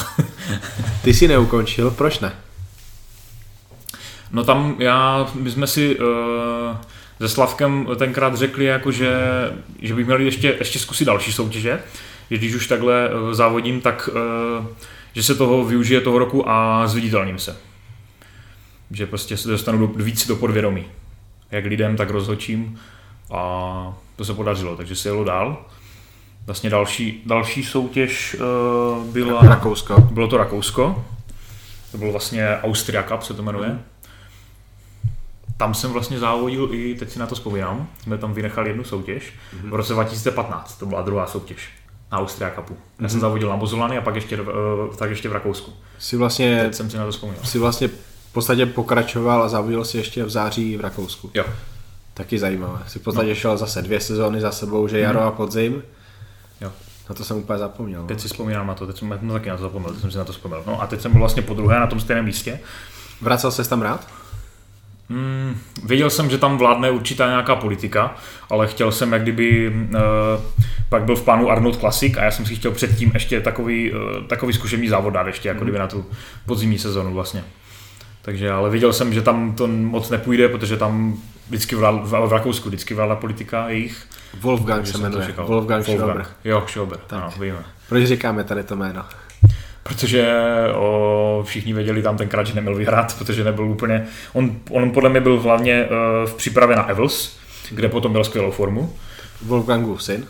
[1.05, 2.33] ty si neukončil, proč ne?
[4.31, 6.07] No tam já, my jsme si uh,
[7.21, 9.15] se Slavkem tenkrát řekli, jako že,
[9.79, 11.81] že bych měli ještě, ještě zkusit další soutěže,
[12.31, 14.67] že když už takhle uh, závodím, tak uh,
[15.15, 17.70] že se toho využije toho roku a zviditelním se.
[18.91, 20.87] Že prostě se dostanu do, víc do podvědomí.
[21.51, 22.79] Jak lidem, tak rozhočím.
[23.31, 25.65] A to se podařilo, takže se jelo dál.
[26.47, 29.41] Vlastně další, další soutěž uh, byla...
[29.41, 30.01] Rakousko.
[30.01, 31.05] Bylo to Rakousko.
[31.93, 33.69] To bylo vlastně Austria Cup, se to jmenuje.
[33.69, 33.83] Mm.
[35.57, 39.33] Tam jsem vlastně závodil i, teď si na to vzpomínám, jsme tam vynechali jednu soutěž
[39.63, 39.71] mm.
[39.71, 41.69] v roce 2015, to byla druhá soutěž
[42.13, 42.77] na Austria Cupu.
[42.99, 43.11] Já mm-hmm.
[43.11, 44.49] jsem zavodil na Bozolany a pak ještě, uh,
[44.97, 45.73] tak ještě v Rakousku.
[45.99, 47.39] Si vlastně, Teď jsem si na to vzpomněl.
[47.45, 47.89] Si vlastně
[48.31, 51.31] v podstatě pokračoval a zavodil si ještě v září v Rakousku.
[51.35, 51.45] Jo.
[52.15, 52.79] Taky zajímavé.
[52.87, 53.35] Si v podstatě no.
[53.35, 55.27] šel zase dvě sezóny za sebou, že jaro mm.
[55.27, 55.83] a podzim.
[56.61, 56.73] Jo.
[57.09, 58.05] Na to jsem úplně zapomněl.
[58.07, 58.21] Teď no.
[58.21, 60.25] si vzpomínám na to, teď jsem no, taky na to zapomněl, teď jsem si na
[60.25, 60.63] to vzpomněl.
[60.67, 62.61] No a teď jsem byl vlastně po druhé na tom stejném místě.
[63.21, 64.09] Vracel ses tam rád?
[65.11, 68.15] Hmm, věděl jsem, že tam vládne určitá nějaká politika,
[68.51, 69.99] ale chtěl jsem, jak kdyby uh,
[70.89, 73.99] pak byl v plánu Arnold Classic a já jsem si chtěl předtím ještě takový, uh,
[74.27, 76.07] takový zkušební závod dát ještě, jako kdyby na tu
[76.47, 77.45] podzimní sezonu vlastně.
[78.23, 81.19] Takže, ale viděl jsem, že tam to moc nepůjde, protože tam
[81.49, 84.07] vždycky vládla, v Rakousku vždycky vládla politika jejich.
[84.41, 85.35] Wolfgang se jmenuje.
[85.37, 86.29] Wolfgang, Wolfgang.
[86.45, 87.59] Jo, Schauber, ano, víme.
[87.89, 89.05] Proč říkáme tady to jméno?
[89.83, 90.29] protože
[90.75, 95.21] o, všichni věděli tam tenkrát, že neměl vyhrát, protože nebyl úplně, on, on podle mě
[95.21, 97.37] byl hlavně uh, v přípravě na Evels,
[97.71, 98.93] kde potom měl skvělou formu.
[99.43, 100.27] Wolfgangův syn?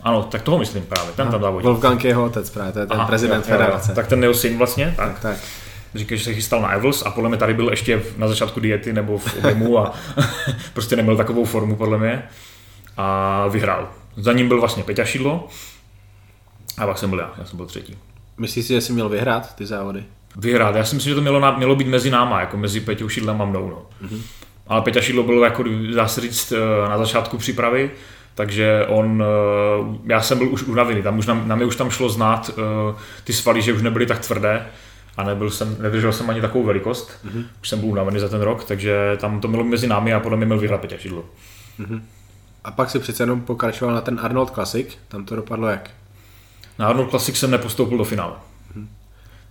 [0.00, 1.70] Ano, tak toho myslím právě, ten Aha, tam závodil.
[1.70, 3.90] Wolfgang je jeho otec právě, to je ten Aha, prezident jo, federace.
[3.90, 5.12] Jo, tak ten jeho syn vlastně, tak.
[5.12, 5.36] tak, tak.
[5.94, 8.92] Říká, že se chystal na Evels a podle mě tady byl ještě na začátku diety
[8.92, 9.94] nebo v objemu a
[10.72, 12.22] prostě neměl takovou formu podle mě
[12.96, 13.88] a vyhrál.
[14.16, 15.48] Za ním byl vlastně Peťa Šidlo
[16.78, 17.98] a pak jsem byl já, já jsem byl třetí.
[18.38, 20.04] Myslíš si, že jsi měl vyhrát ty závody?
[20.36, 23.42] Vyhrát, já si myslím, že to mělo, mělo být mezi náma, jako mezi Peťou Šidlem
[23.42, 23.68] a mnou.
[23.68, 24.08] No.
[24.08, 24.20] Mm-hmm.
[24.66, 25.64] Ale Peťa Šidlo byl, jako,
[25.94, 27.90] dá se říct, eh, na začátku přípravy,
[28.34, 31.90] takže on, eh, já jsem byl už unavený, tam už na, na mě už tam
[31.90, 34.66] šlo znát uh, ty svaly, že už nebyly tak tvrdé
[35.16, 37.44] a nebyl jsem, nevydržel jsem ani takovou velikost, mm-hmm.
[37.62, 40.36] už jsem byl unavený za ten rok, takže tam to bylo mezi námi a podle
[40.36, 41.24] mě měl vyhrát Peťa Šidlo.
[41.80, 42.00] Mm-hmm.
[42.64, 45.90] A pak si přece jenom pokračoval na ten Arnold Classic, tam to dopadlo jak?
[46.78, 48.34] Na Arnold Classic jsem nepostoupil do finále.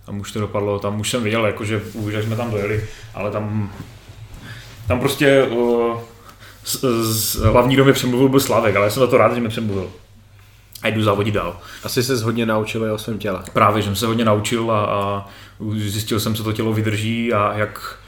[0.06, 2.84] Tam už to dopadlo, tam už jsem viděl, jakože už jsme tam dojeli,
[3.14, 3.72] ale tam,
[4.88, 6.00] tam prostě uh,
[6.64, 9.40] z, z, hlavní, kdo mě přemluvil, byl Slavek, ale já jsem za to rád, že
[9.40, 9.90] mě přemluvil.
[10.84, 11.56] A jdu závodit dál.
[11.84, 13.42] Asi se hodně naučil o svém těle.
[13.52, 15.26] Právě, že jsem se hodně naučil a, a
[15.76, 17.98] zjistil jsem, co to tělo vydrží a jak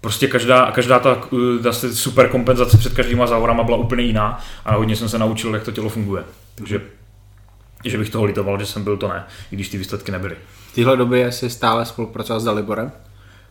[0.00, 1.14] prostě každá, každá ta,
[1.62, 5.64] ta super kompenzace před každýma závodama byla úplně jiná a hodně jsem se naučil, jak
[5.64, 6.24] to tělo funguje.
[6.54, 6.80] Takže
[7.84, 10.36] Že bych toho litoval, že jsem byl, to ne, i když ty výsledky nebyly.
[10.72, 12.92] V téhle době jsi stále spolupracoval s Daliborem.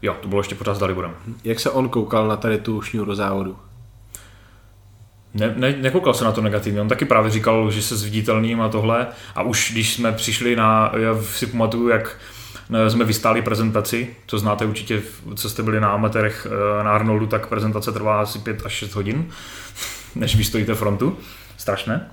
[0.02, 1.16] Jo, to bylo ještě pořád s Daliborem.
[1.44, 3.58] Jak se on koukal na tady tu šňůru závodu?
[5.34, 8.70] Ne, ne, nekoukal se na to negativně, on taky právě říkal, že se zviditelným a
[8.70, 9.08] tohle.
[9.36, 12.18] A už když jsme přišli na, já si pamatuju, jak
[12.74, 15.02] eh, jsme vystáli prezentaci, to znáte určitě,
[15.36, 18.96] co jste byli na amatérech eh, na Arnoldu, tak prezentace trvá asi 5 až 6
[18.96, 19.30] hodin,
[20.16, 21.18] než vy stojíte frontu.
[21.58, 22.12] Strašné.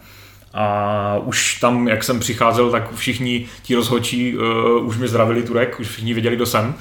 [0.55, 5.81] A už tam, jak jsem přicházel, tak všichni ti rozhočí uh, už mi zdravili Turek,
[5.81, 6.75] už všichni věděli, kdo jsem.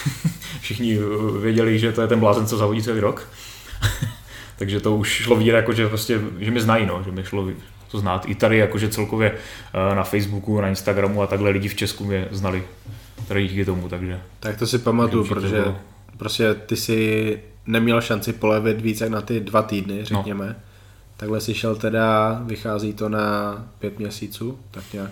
[0.60, 0.98] všichni
[1.40, 3.28] věděli, že to je ten blázen, co zavodí celý rok.
[4.58, 7.48] Takže to už šlo vidět, jako, že, prostě, že mě znají, no, že mi šlo
[7.90, 8.24] to znát.
[8.28, 12.28] I tady jakože celkově uh, na Facebooku, na Instagramu a takhle lidi v Česku mě
[12.30, 12.64] znali
[13.28, 14.20] tady díky tomu, takže...
[14.40, 15.76] Tak to si pamatuju, protože bylo.
[16.16, 20.46] prostě ty si neměl šanci polevit víc jak na ty dva týdny, řekněme.
[20.46, 20.54] No.
[21.16, 25.10] Takhle si šel teda, vychází to na pět měsíců, tak nějak.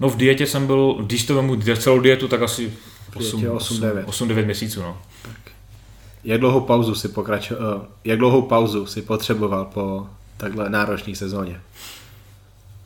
[0.00, 2.72] No v dietě jsem byl, když to vemu celou dietu, tak asi
[3.14, 4.82] 8-9 měsíců.
[4.82, 4.98] No.
[6.24, 10.06] Jak dlouhou pauzu si pokračo, uh, jak dlouhou pauzu si potřeboval po
[10.36, 11.60] takhle náročné sezóně?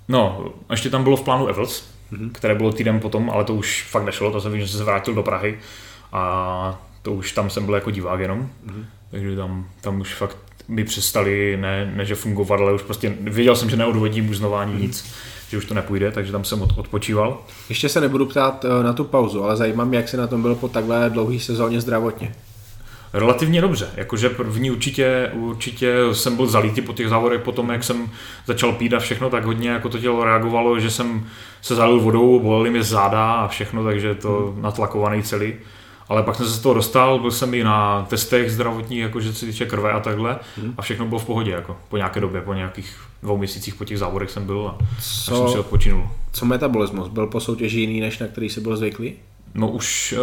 [0.08, 2.30] No, ještě tam bylo v plánu Evels, mm-hmm.
[2.32, 4.84] které bylo týden potom, ale to už fakt nešlo, to jsem vím, že jsem se
[4.84, 5.58] vrátil do Prahy
[6.12, 8.84] a to už tam jsem byl jako divák jenom, mm-hmm.
[9.10, 10.36] takže tam, tam už fakt
[10.68, 14.60] mi přestali, ne, ne že fungovat, ale už prostě věděl jsem, že neodvodím už znova
[14.60, 14.80] ani mm-hmm.
[14.80, 15.14] nic,
[15.50, 17.38] že už to nepůjde, takže tam jsem od, odpočíval.
[17.68, 20.42] Ještě se nebudu ptát eh, na tu pauzu, ale zajímá mě, jak se na tom
[20.42, 22.34] byl po takhle dlouhé sezóně zdravotně.
[23.16, 28.10] Relativně dobře, jakože první určitě, určitě jsem byl zalitý po těch závodech, potom jak jsem
[28.46, 31.26] začal pít a všechno, tak hodně jako to tělo reagovalo, že jsem
[31.62, 34.62] se zalil vodou, bolely mi záda a všechno, takže to hmm.
[34.62, 35.54] natlakovaný celý.
[36.08, 39.46] Ale pak jsem se z toho dostal, byl jsem i na testech zdravotních, jakože se
[39.46, 40.74] týče krve a takhle hmm.
[40.76, 43.98] a všechno bylo v pohodě, jako po nějaké době, po nějakých dvou měsících po těch
[43.98, 46.10] závodech jsem byl a co, jsem si odpočinul.
[46.32, 47.08] Co metabolismus?
[47.08, 49.14] Byl po soutěži jiný, než na který jsi byl zvyklý?
[49.56, 50.14] No už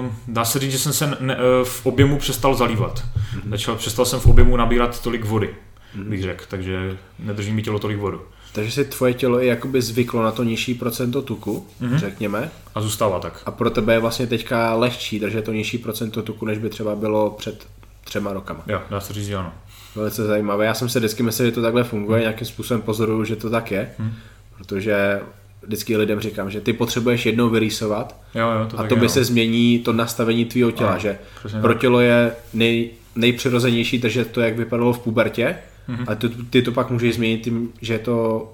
[0.00, 3.02] uh, dá se říct, že jsem se ne, uh, v objemu přestal zalívat.
[3.02, 3.50] Mm-hmm.
[3.50, 5.54] Začal, přestal jsem v objemu nabírat tolik vody,
[5.96, 6.08] mm-hmm.
[6.08, 8.22] bych řekl, takže nedrží mi tělo tolik vodu.
[8.52, 11.96] Takže si tvoje tělo je jakoby zvyklo na to nižší procento tuku, mm-hmm.
[11.96, 12.50] řekněme.
[12.74, 13.42] A zůstává tak.
[13.46, 16.94] A pro tebe je vlastně teďka lehčí držet to nižší procento tuku, než by třeba
[16.94, 17.66] bylo před
[18.04, 18.62] třema rokama.
[18.66, 19.52] Jo, dá se říct, že ano.
[19.94, 20.66] Velice zajímavé.
[20.66, 22.22] Já jsem se vždycky myslel, že to takhle funguje, mm.
[22.22, 24.12] nějakým způsobem pozoruju, že to tak je, mm.
[24.56, 25.20] protože
[25.62, 29.24] vždycky lidem říkám, že ty potřebuješ jednou vyrýsovat jo, jo, to a to by se
[29.24, 31.18] změní to nastavení tvýho těla, no, že
[31.60, 35.56] pro tělo je nej, nejpřirozenější držet to, jak vypadalo v pubertě,
[35.88, 36.04] mm-hmm.
[36.06, 38.48] a ty, ty to pak můžeš změnit tím, že to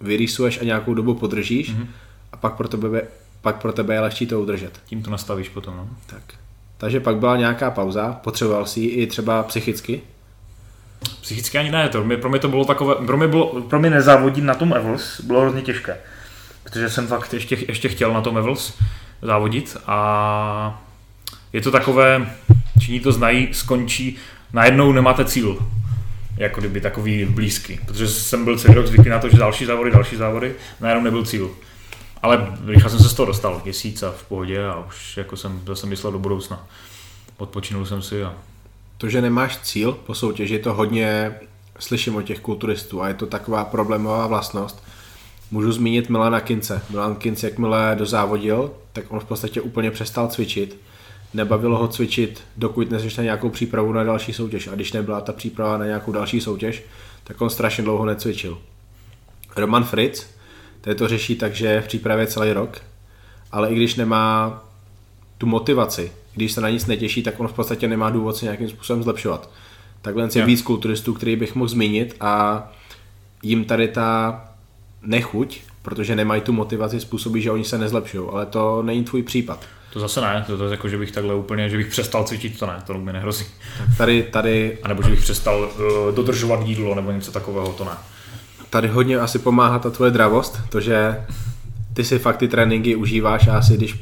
[0.00, 1.86] vyrýsuješ a nějakou dobu podržíš mm-hmm.
[2.32, 3.02] a pak pro, tebe,
[3.42, 4.80] pak pro tebe je lehčí to udržet.
[4.86, 5.88] Tím to nastavíš potom, no.
[6.06, 6.22] Tak.
[6.78, 10.00] Takže pak byla nějaká pauza, potřeboval si ji i třeba psychicky?
[11.20, 14.44] Psychicky ani ne, to, pro mě to bylo takové, pro mě, bylo, pro mě nezávodit
[14.44, 15.98] na tom Evels bylo hrozně těžké
[16.62, 18.78] protože jsem fakt ještě, ještě chtěl na tom Evels
[19.22, 20.82] závodit a
[21.52, 22.36] je to takové,
[22.80, 24.16] činí to znají, skončí,
[24.52, 25.58] najednou nemáte cíl,
[26.36, 29.90] jako kdyby takový blízký, protože jsem byl celý rok zvyklý na to, že další závody,
[29.90, 31.50] další závody, najednou nebyl cíl.
[32.22, 35.60] Ale rychle jsem se z toho dostal, měsíc a v pohodě a už jako jsem
[35.66, 36.66] zase myslel do budoucna.
[37.36, 38.34] Odpočinul jsem si a...
[38.98, 41.34] To, že nemáš cíl po soutěži, to hodně
[41.78, 44.84] slyším od těch kulturistů a je to taková problémová vlastnost,
[45.52, 46.82] Můžu zmínit Milana Kince.
[46.90, 50.76] Milan Kince, jakmile dozávodil, tak on v podstatě úplně přestal cvičit.
[51.34, 54.68] Nebavilo ho cvičit, dokud neřešil nějakou přípravu na další soutěž.
[54.68, 56.82] A když nebyla ta příprava na nějakou další soutěž,
[57.24, 58.58] tak on strašně dlouho necvičil.
[59.56, 60.26] Roman Fritz,
[60.80, 62.80] ten to řeší tak, že je v přípravě celý rok,
[63.52, 64.64] ale i když nemá
[65.38, 68.68] tu motivaci, když se na nic netěší, tak on v podstatě nemá důvod se nějakým
[68.68, 69.50] způsobem zlepšovat.
[70.02, 72.62] Takhle je víc kulturistů, který bych mohl zmínit a
[73.42, 74.51] jim tady ta
[75.02, 79.66] nechuť, protože nemají tu motivaci, způsobí, že oni se nezlepšují, ale to není tvůj případ.
[79.92, 82.58] To zase ne, to, to je jako, že bych takhle úplně, že bych přestal cvičit,
[82.58, 83.44] to ne, to mi nehrozí.
[83.78, 84.78] Tak tady, tady...
[84.82, 87.90] A nebo že bych přestal uh, dodržovat jídlo nebo něco takového, to ne.
[88.70, 91.24] Tady hodně asi pomáhá ta tvoje dravost, to, že
[91.94, 94.00] ty si fakt ty tréninky užíváš a asi když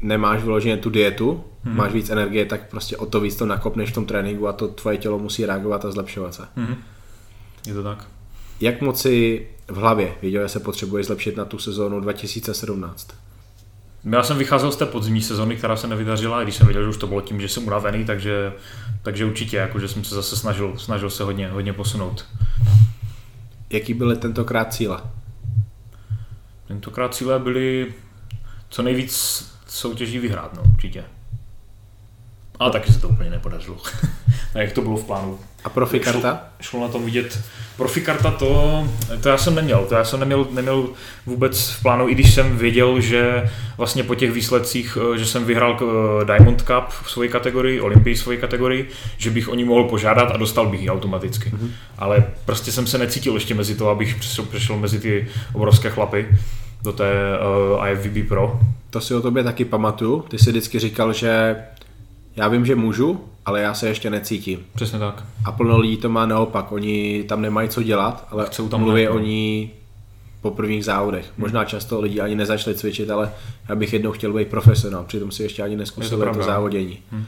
[0.00, 1.76] nemáš vyloženě tu dietu, hmm.
[1.76, 4.68] máš víc energie, tak prostě o to víc to nakopneš v tom tréninku a to
[4.68, 6.42] tvoje tělo musí reagovat a zlepšovat se.
[6.56, 6.76] Hmm.
[7.66, 8.06] Je to tak.
[8.60, 13.14] Jak moci v hlavě věděl, že se potřebuje zlepšit na tu sezónu 2017?
[14.04, 16.88] Já jsem vycházel z té podzimní sezóny, která se nevydařila, i když jsem věděl, že
[16.88, 18.52] už to bylo tím, že jsem unavený, takže,
[19.02, 22.26] takže určitě, jako, že jsem se zase snažil, snažil se hodně, hodně posunout.
[23.70, 25.00] Jaký byly tentokrát cíle?
[26.68, 27.94] Tentokrát cíle byly
[28.68, 31.04] co nejvíc soutěží vyhrát, no, určitě.
[32.58, 33.76] A taky se to úplně nepodařilo.
[34.54, 35.38] ne, jak to bylo v plánu.
[35.64, 36.44] A profikarta?
[36.60, 37.40] Šlo, šlo na tom vidět.
[37.76, 38.84] Profikarta to,
[39.20, 39.86] to já jsem neměl.
[39.88, 40.88] To já jsem neměl, neměl
[41.26, 45.44] vůbec v plánu, i když jsem věděl, že vlastně po těch výsledcích, eh, že jsem
[45.44, 48.88] vyhrál eh, Diamond Cup v své kategorii, Olympii v své kategorii,
[49.18, 51.50] že bych o ní mohl požádat a dostal bych ji automaticky.
[51.50, 51.70] Mm-hmm.
[51.98, 56.28] Ale prostě jsem se necítil ještě mezi to, abych přešel, přešel mezi ty obrovské chlapy
[56.82, 57.12] do té
[57.78, 58.60] uh, IFVB Pro.
[58.90, 60.24] To si o tobě taky pamatuju.
[60.28, 61.56] Ty jsi vždycky říkal, že
[62.36, 64.66] já vím, že můžu, ale já se ještě necítím.
[64.74, 65.24] Přesně tak.
[65.44, 66.72] A plno lidí to má naopak.
[66.72, 69.70] Oni tam nemají co dělat, ale Chcou tam mluví o ní
[70.40, 71.24] po prvních závodech.
[71.24, 71.34] Hmm.
[71.38, 73.32] Možná často lidi ani nezačali cvičit, ale
[73.68, 76.98] já bych jednou chtěl být profesionál, přitom si ještě ani neskusil to, to závodění.
[77.12, 77.24] Hmm.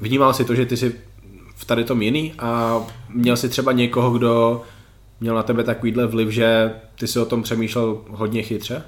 [0.00, 0.94] Vnímal si to, že ty jsi
[1.56, 2.80] v tady tom jiný a
[3.14, 4.62] měl si třeba někoho, kdo
[5.20, 8.82] měl na tebe takovýhle vliv, že ty si o tom přemýšlel hodně chytře?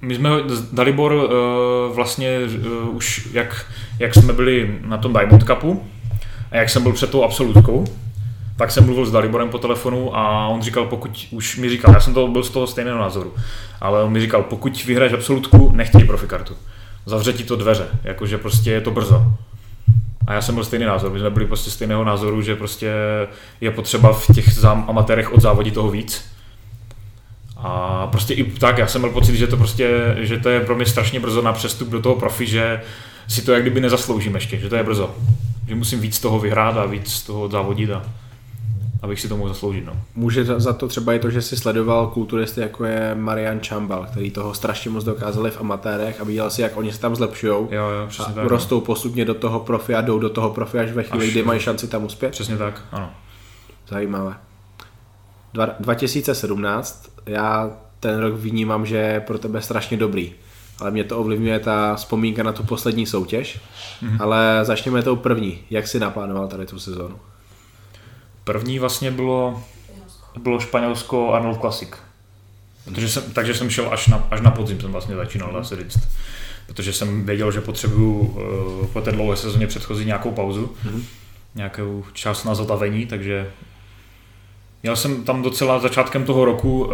[0.00, 0.30] My jsme
[0.72, 3.66] Dalibor uh, vlastně uh, už jak,
[3.98, 5.84] jak jsme byli na tom Diamond Cupu
[6.50, 7.84] a jak jsem byl před tou absolutkou,
[8.56, 12.00] tak jsem mluvil s Daliborem po telefonu a on říkal, pokud už mi říkal, já
[12.00, 13.34] jsem to byl z toho stejného názoru,
[13.80, 16.54] ale on mi říkal, pokud vyhraješ absolutku, nechtěj profikartu.
[17.06, 19.32] Zavře ti to dveře, jakože prostě je to brzo.
[20.26, 22.92] A já jsem byl stejný názor, my jsme byli prostě stejného názoru, že prostě
[23.60, 26.32] je potřeba v těch amatérech od závodí toho víc.
[27.62, 30.76] A prostě i tak, já jsem měl pocit, že to prostě, že to je pro
[30.76, 32.82] mě strašně brzo na přestup do toho profi, že
[33.28, 35.14] si to jak kdyby nezasloužím ještě, že to je brzo.
[35.68, 38.02] Že musím víc toho vyhrát a víc toho závodit a
[39.02, 39.86] abych si to mohl zasloužit.
[39.86, 39.92] No.
[40.14, 44.30] Může za to třeba i to, že si sledoval kulturisty, jako je Marian Chambal, který
[44.30, 47.52] toho strašně moc dokázali v amatérech a viděl si, jak oni se tam zlepšují.
[47.52, 48.80] Jo, jo, a tak, rostou no.
[48.80, 51.60] postupně do toho profi a jdou do toho profi až ve chvíli, až, kdy mají
[51.60, 52.30] šanci tam uspět.
[52.30, 53.10] Přesně tak, ano.
[53.88, 54.34] Zajímavé.
[55.80, 57.70] 2017, já
[58.00, 60.32] ten rok vnímám, že je pro tebe strašně dobrý,
[60.78, 63.60] ale mě to ovlivňuje ta vzpomínka na tu poslední soutěž,
[64.02, 64.16] mm-hmm.
[64.20, 65.58] ale začněme tou první.
[65.70, 67.18] Jak si naplánoval tady tu sezónu?
[68.44, 69.62] První vlastně bylo,
[70.38, 71.90] bylo Španělsko Arnold Classic.
[72.84, 75.76] Protože jsem, takže jsem šel až na, až na podzim, jsem vlastně začínal, dá se
[75.76, 75.98] říct.
[76.66, 78.38] Protože jsem věděl, že potřebuju
[78.92, 81.02] po té dlouhé sezóně předchozí nějakou pauzu, mm-hmm.
[81.54, 83.50] nějakou čas na zotavení, takže
[84.82, 86.92] měl jsem tam docela začátkem toho roku uh,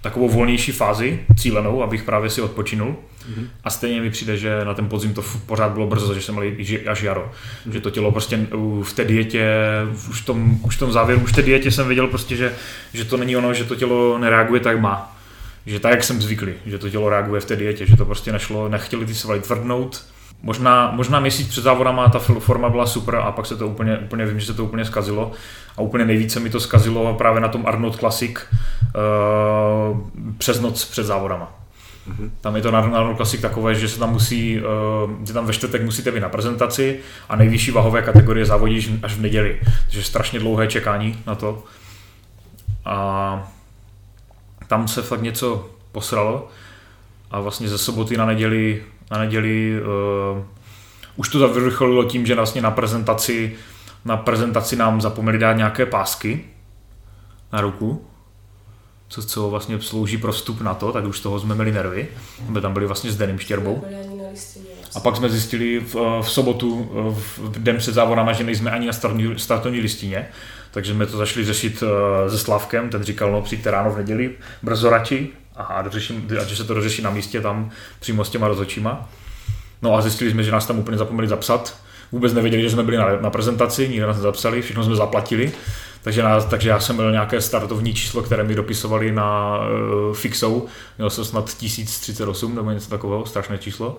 [0.00, 2.88] takovou volnější fázi, cílenou, abych právě si odpočinul.
[2.88, 3.46] Mm-hmm.
[3.64, 6.52] A stejně mi přijde, že na ten podzim to pořád bylo brzo, že jsem měl
[6.90, 7.30] až jaro.
[7.30, 7.72] Mm-hmm.
[7.72, 8.46] Že to tělo prostě
[8.82, 9.54] v té dietě,
[10.10, 12.54] už v tom, už v tom závěru, už v té dietě jsem věděl prostě, že,
[12.94, 15.16] že to není ono, že to tělo nereaguje tak, jak má.
[15.66, 18.32] Že tak, jak jsem zvyklý, že to tělo reaguje v té dietě, že to prostě
[18.32, 20.04] nešlo, nechtěli ty svaly tvrdnout,
[20.42, 24.26] Možná, možná měsíc před závodama ta forma byla super a pak se to úplně, úplně
[24.26, 25.32] vím, že se to úplně skazilo.
[25.76, 30.00] A úplně nejvíce mi to skazilo právě na tom Arnold Classic uh,
[30.38, 31.54] přes noc před závodama.
[32.08, 32.30] Mm-hmm.
[32.40, 35.52] Tam je to na Arnold Classic takové, že se tam musí, uh, že tam ve
[35.52, 39.60] čtvrtek musíte být na prezentaci a nejvyšší vahové kategorie závodíš až v neděli.
[39.82, 41.64] Takže strašně dlouhé čekání na to.
[42.84, 43.48] A
[44.66, 46.48] tam se fakt něco posralo
[47.30, 49.80] a vlastně ze soboty na neděli na neděli
[50.36, 50.42] uh,
[51.16, 53.56] už to zavrcholilo tím, že vlastně na prezentaci,
[54.04, 56.44] na prezentaci nám zapomněli dát nějaké pásky
[57.52, 58.04] na ruku,
[59.08, 62.08] co, co vlastně slouží pro vstup na to, tak už z toho jsme měli nervy,
[62.48, 63.84] aby tam byli vlastně s Denim Štěrbou.
[64.94, 68.70] A pak jsme zjistili v, eh, v sobotu, eh, v den před závodama, že nejsme
[68.70, 70.28] ani na startovní, startovní listině,
[70.70, 71.82] takže jsme to zašli řešit
[72.28, 74.30] se Slavkem, ten říkal, no přijďte ráno v neděli,
[74.62, 75.28] brzo radši,
[75.58, 79.08] aha, dořeším, a že se to dořeší na místě tam přímo s těma rozočíma.
[79.82, 81.76] No a zjistili jsme, že nás tam úplně zapomněli zapsat.
[82.12, 85.52] Vůbec nevěděli, že jsme byli na, na prezentaci, nikdo nás nezapsali, všechno jsme zaplatili.
[86.02, 90.66] Takže, nás, takže já jsem měl nějaké startovní číslo, které mi dopisovali na uh, fixou.
[90.98, 93.98] Měl jsem snad 1038 nebo něco takového, strašné číslo.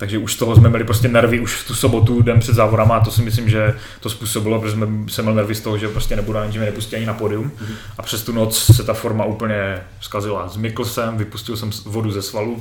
[0.00, 2.96] Takže už z toho jsme měli prostě nervy už v tu sobotu, den před závodama
[2.96, 5.88] a to si myslím, že to způsobilo, protože jsme, jsem měl nervy z toho, že
[5.88, 7.50] prostě nebudu ani mě nepustí ani na podium.
[7.50, 7.74] Mm-hmm.
[7.98, 10.48] A přes tu noc se ta forma úplně zkazila.
[10.48, 12.56] Zmykl jsem, vypustil jsem vodu ze svalu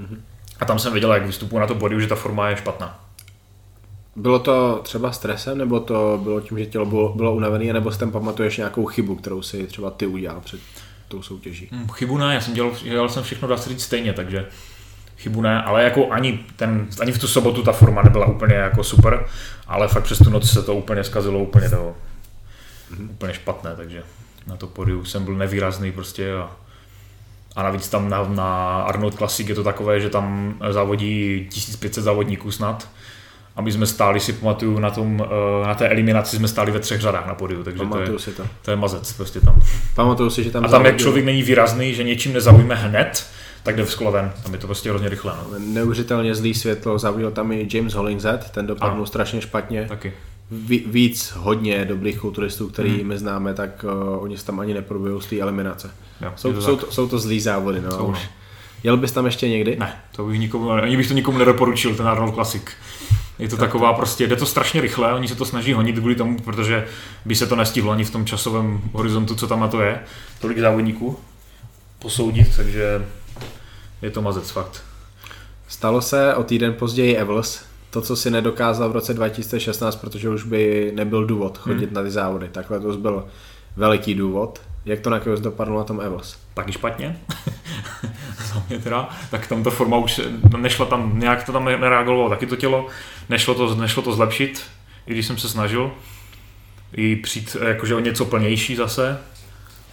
[0.00, 0.16] mm-hmm.
[0.60, 3.00] a tam jsem věděl, jak vystupuji na to podium, že ta forma je špatná.
[4.16, 7.98] Bylo to třeba stresem, nebo to bylo tím, že tělo bylo, bylo unavené, nebo si
[7.98, 10.60] tam pamatuješ nějakou chybu, kterou si třeba ty udělal před
[11.08, 11.68] tou soutěží?
[11.72, 14.46] Hmm, chybu ne, já jsem dělal, dělal jsem všechno, dá se říct, stejně, takže
[15.22, 18.84] chybu ne, ale jako ani, ten, ani v tu sobotu ta forma nebyla úplně jako
[18.84, 19.26] super,
[19.66, 23.10] ale fakt přes tu noc se to úplně zkazilo úplně mm-hmm.
[23.10, 24.02] úplně špatné, takže
[24.46, 26.50] na to podiu jsem byl nevýrazný prostě a,
[27.56, 32.50] a navíc tam na, na Arnold Classic je to takové, že tam závodí 1500 závodníků
[32.50, 32.88] snad,
[33.56, 35.26] a my jsme stáli, si pamatuju, na, tom,
[35.62, 38.30] eh, na té eliminaci jsme stáli ve třech řadách na podiu, takže to je, si
[38.30, 38.42] to.
[38.62, 39.62] to je mazec prostě tam.
[39.94, 43.26] Pamatuju si, že tam A tam, jak člověk není výrazný, že něčím nezaujme hned,
[43.62, 44.32] tak jde z ven.
[44.42, 45.32] Tam je to prostě hrozně rychle.
[45.36, 45.58] No.
[45.58, 49.06] Neuvěřitelně zlý světlo, závodil tam i James Hollingset, ten dopadnul Ano.
[49.06, 49.86] strašně špatně.
[49.88, 50.12] Taky.
[50.50, 53.08] Ví- Víc hodně dobrých kulturistů, který hmm.
[53.08, 55.90] my známe, tak uh, oni se tam ani neprobují z té eliminace.
[56.20, 56.86] Jo, Jsou, to jsou, tak.
[56.86, 57.90] to, jsou to zlý závody, no.
[57.90, 58.06] Jsou, no.
[58.06, 58.18] už.
[58.84, 59.76] Jel bys tam ještě někdy?
[59.76, 62.62] Ne, to bych nikomu, ani bych to nikomu nedoporučil, ten Arnold Classic.
[63.38, 66.38] Je to taková prostě, jde to strašně rychle, oni se to snaží honit kvůli tomu,
[66.38, 66.86] protože
[67.24, 70.00] by se to nestihlo ani v tom časovém horizontu, co tam na to je,
[70.40, 71.16] tolik závodníků
[71.98, 73.06] posoudit, takže
[74.02, 74.82] je to mazec fakt.
[75.68, 80.44] Stalo se o týden později Evels, to, co si nedokázal v roce 2016, protože už
[80.44, 81.94] by nebyl důvod chodit hmm.
[81.94, 82.48] na ty závody.
[82.48, 83.24] Takhle to byl
[83.76, 84.60] veliký důvod.
[84.84, 86.36] Jak to nakonec dopadlo na tom Evels?
[86.54, 87.20] Taky špatně,
[88.52, 90.20] za mě teda, tak tam ta forma už
[90.56, 92.86] nešla tam, nějak to tam nereagovalo taky to tělo,
[93.28, 94.62] nešlo to, nešlo to zlepšit,
[95.06, 95.92] i když jsem se snažil,
[96.92, 99.18] i přijít jakože o něco plnější zase,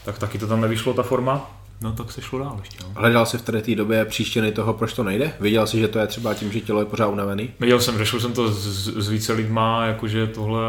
[0.06, 2.78] tak taky to tam nevyšlo ta forma, no tak se šlo dál ještě.
[2.84, 2.92] No.
[2.96, 5.34] Hledal jsi v té té době příčiny toho, proč to nejde?
[5.40, 7.50] Viděl jsi, že to je třeba tím, že tělo je pořád unavený?
[7.60, 10.62] Viděl jsem, řešil jsem to s, s více lidma, jakože tohle,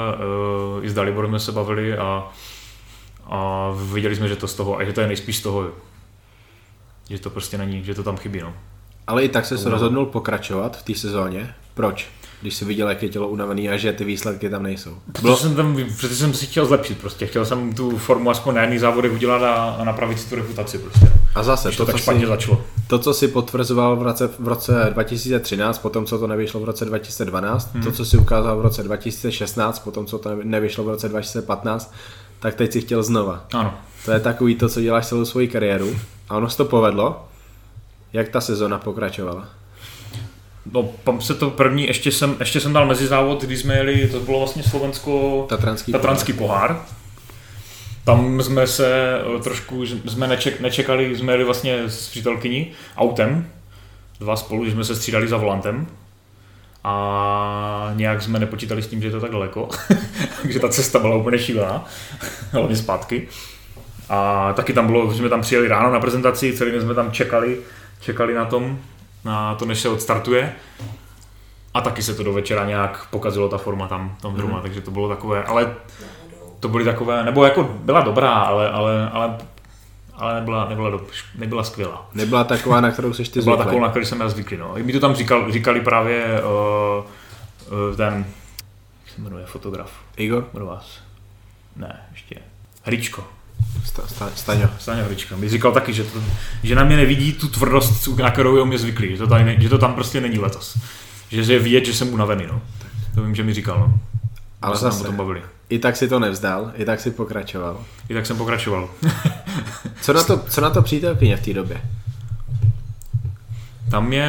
[0.77, 2.29] uh, i s Daliborem jsme se bavili a,
[3.25, 5.71] a viděli jsme, že to z toho, a že to je nejspíš z toho,
[7.11, 8.55] že to prostě není, že to tam chybí, no.
[9.07, 11.55] Ale i tak se rozhodnul pokračovat v té sezóně.
[11.75, 12.09] Proč?
[12.43, 14.91] Když jsi viděl, jak je tělo unavený a že ty výsledky tam nejsou.
[14.91, 15.34] Bylo...
[15.34, 18.61] Protože jsem, tam, protože jsem si chtěl zlepšit prostě, chtěl jsem tu formu aspoň na
[18.61, 21.12] jedných závodech udělat a, a napravit si tu reputaci prostě.
[21.34, 22.62] A zase, Když to, to tak co špatně si, začalo.
[22.86, 26.84] to, co si potvrzoval v roce, v roce 2013, potom co to nevyšlo v roce
[26.84, 27.82] 2012, hmm.
[27.82, 31.95] to, co si ukázal v roce 2016, potom co to nevyšlo v roce 2015,
[32.41, 33.45] tak teď si chtěl znova.
[33.53, 33.74] Ano.
[34.05, 35.97] To je takový to, co děláš celou svoji kariéru.
[36.28, 37.24] A ono se to povedlo.
[38.12, 39.60] Jak ta sezona pokračovala?
[40.73, 44.09] No, pam se to první, ještě jsem, ještě jsem dal mezi závod, když jsme jeli,
[44.09, 46.81] to bylo vlastně Slovensko, Tatranský, Tatranský pohár.
[48.05, 53.47] Tam jsme se eh, trošku, jsme neček, nečekali, jsme jeli vlastně s přítelkyní autem,
[54.21, 55.87] dva spolu, že jsme se střídali za volantem
[56.85, 59.69] a nějak jsme nepočítali s tím, že je to tak daleko,
[60.43, 61.85] takže ta cesta byla úplně šílená,
[62.53, 63.29] hlavně zpátky.
[64.09, 67.13] A taky tam bylo, že jsme tam přijeli ráno na prezentaci, celý den jsme tam
[67.13, 67.59] čekali,
[68.01, 68.79] čekali na tom,
[69.25, 70.53] na to, než se odstartuje.
[71.75, 74.62] A taky se to do večera nějak pokazilo ta forma tam, tam doma, mm.
[74.62, 75.75] takže to bylo takové, ale
[76.61, 79.39] to byly takové, nebo jako byla dobrá, ale, ale, ale,
[80.14, 81.01] ale nebyla, nebyla, do,
[81.39, 82.09] nebyla skvělá.
[82.14, 84.57] Nebyla taková, na kterou seš ty byla takovou, na který jsem já zvyklý.
[84.57, 84.75] No.
[84.75, 87.05] Mi to tam říkal, říkali právě uh,
[87.91, 88.27] uh, ten,
[89.01, 90.49] jak se jmenuje, fotograf Igor?
[90.53, 91.01] od vás.
[91.77, 92.37] Ne, ještě.
[92.83, 93.25] Hričko.
[93.85, 94.68] Sta, sta, Staňo.
[94.79, 95.37] Staňa Hrička.
[95.37, 96.18] Mi říkal taky, že, to,
[96.62, 99.11] že na mě nevidí tu tvrdost, na kterou je mě zvyklý.
[99.12, 100.79] Že to, tady, ne- že to tam prostě není letos.
[101.31, 102.47] Že je vidět, že jsem unavený.
[102.47, 102.62] No.
[103.14, 103.79] To vím, že mi říkal.
[103.79, 103.99] No.
[104.62, 105.43] Ale se o tom bavili.
[105.68, 107.81] i tak si to nevzdal, i tak si pokračoval.
[108.09, 108.89] I tak jsem pokračoval.
[110.01, 111.81] Co na to, co na to přítelkyně v té době?
[113.91, 114.29] Tam mě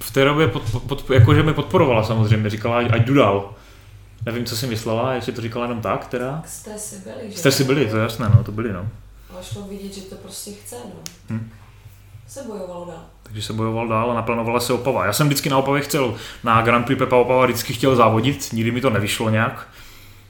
[0.00, 3.50] v té době pod, pod, pod, jakože mi podporovala samozřejmě, říkala, ať, ať jdu dál.
[4.26, 6.42] Nevím, co si myslela, jestli to říkala jenom tak, teda.
[6.46, 7.38] Jste si byli, že?
[7.38, 8.88] Jste si byli, to je jasné, no, to byli, no.
[9.32, 11.00] Ale šlo vidět, že to prostě chce, no.
[11.30, 11.50] Hm.
[12.28, 13.04] Se bojovalo dál.
[13.22, 15.06] Takže se bojoval dál a naplánovala se Opava.
[15.06, 16.14] Já jsem vždycky na Opavě chtěl,
[16.44, 19.68] na Grand Prix Pepa Opava vždycky chtěl závodit, nikdy mi to nevyšlo nějak.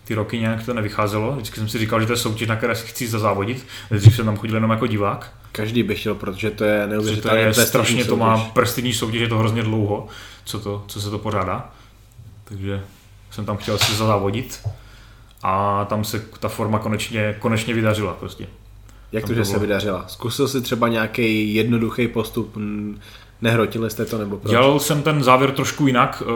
[0.05, 2.77] Ty roky nějak to nevycházelo, vždycky jsem si říkal, že to je soutěž, na které
[2.77, 3.67] si chci zazávodit.
[3.91, 7.37] Dřív jsem tam chodil jenom jako divák, Každý by chtěl, protože to je protože to
[7.37, 8.53] je strašně, to má soutěž.
[8.53, 10.09] prestižní soutěž, je to hrozně dlouho,
[10.45, 11.71] co, to, co se to pořádá.
[12.45, 12.83] Takže
[13.33, 14.61] jsem tam chtěl si zazávodit
[15.43, 18.47] a tam se ta forma konečně, konečně vydařila prostě.
[19.13, 20.05] Jak tam to, to že se vydařila?
[20.09, 22.57] Zkusil si třeba nějaký jednoduchý postup,
[23.43, 24.51] nehrotili jste to nebo proč?
[24.51, 26.33] Dělal jsem ten závěr trošku jinak, eh,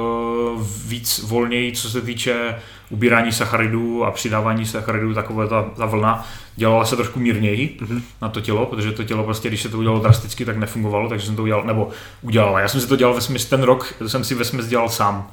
[0.87, 2.57] víc volněji, co se týče
[2.91, 6.27] ubírání sacharidů a přidávání sacharidů, takové ta, ta vlna.
[6.57, 8.03] Dělala se trošku mírněji Mhm.
[8.23, 11.27] na to tělo, protože to tělo prostě, když se to udělalo drasticky, tak nefungovalo, takže
[11.27, 11.89] jsem to udělal, nebo
[12.23, 12.59] udělal.
[12.59, 15.31] Já jsem si to dělal ve smyslu, ten rok jsem si ve smyslu dělal sám.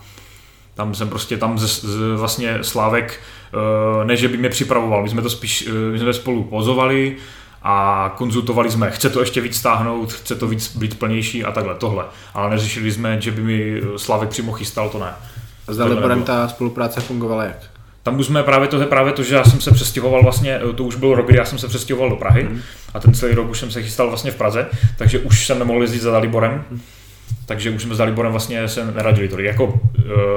[0.76, 3.20] Tam jsem prostě tam z, z, vlastně Slávek,
[4.02, 7.16] eh, ne že by mě připravoval, my jsme to spíš, eh, my jsme spolu pozovali
[7.64, 11.76] a konzultovali jsme, chce to ještě víc stáhnout, chce to víc být plnější a takhle,
[11.76, 12.06] tohle.
[12.34, 15.14] Ale neřešili jsme, že by mi eh, Slávek přímo chystal, to ne.
[15.64, 17.58] S tohle Daliborem ta spolupráce fungovala jak?
[18.04, 20.96] Tam už jsme právě to, právě to, že já jsem se přestěhoval vlastně, to už
[20.96, 22.62] byl rok, kdy já jsem se přestěhoval do Prahy Mhm.
[22.94, 24.68] a ten celý rok už jsem se chystal vlastně v Praze,
[24.98, 26.64] takže už jsem nemohl jezdit za Daliborem,
[27.46, 29.46] takže už jsme s Daliborem vlastně se neradili tolik.
[29.46, 29.74] Jako uh,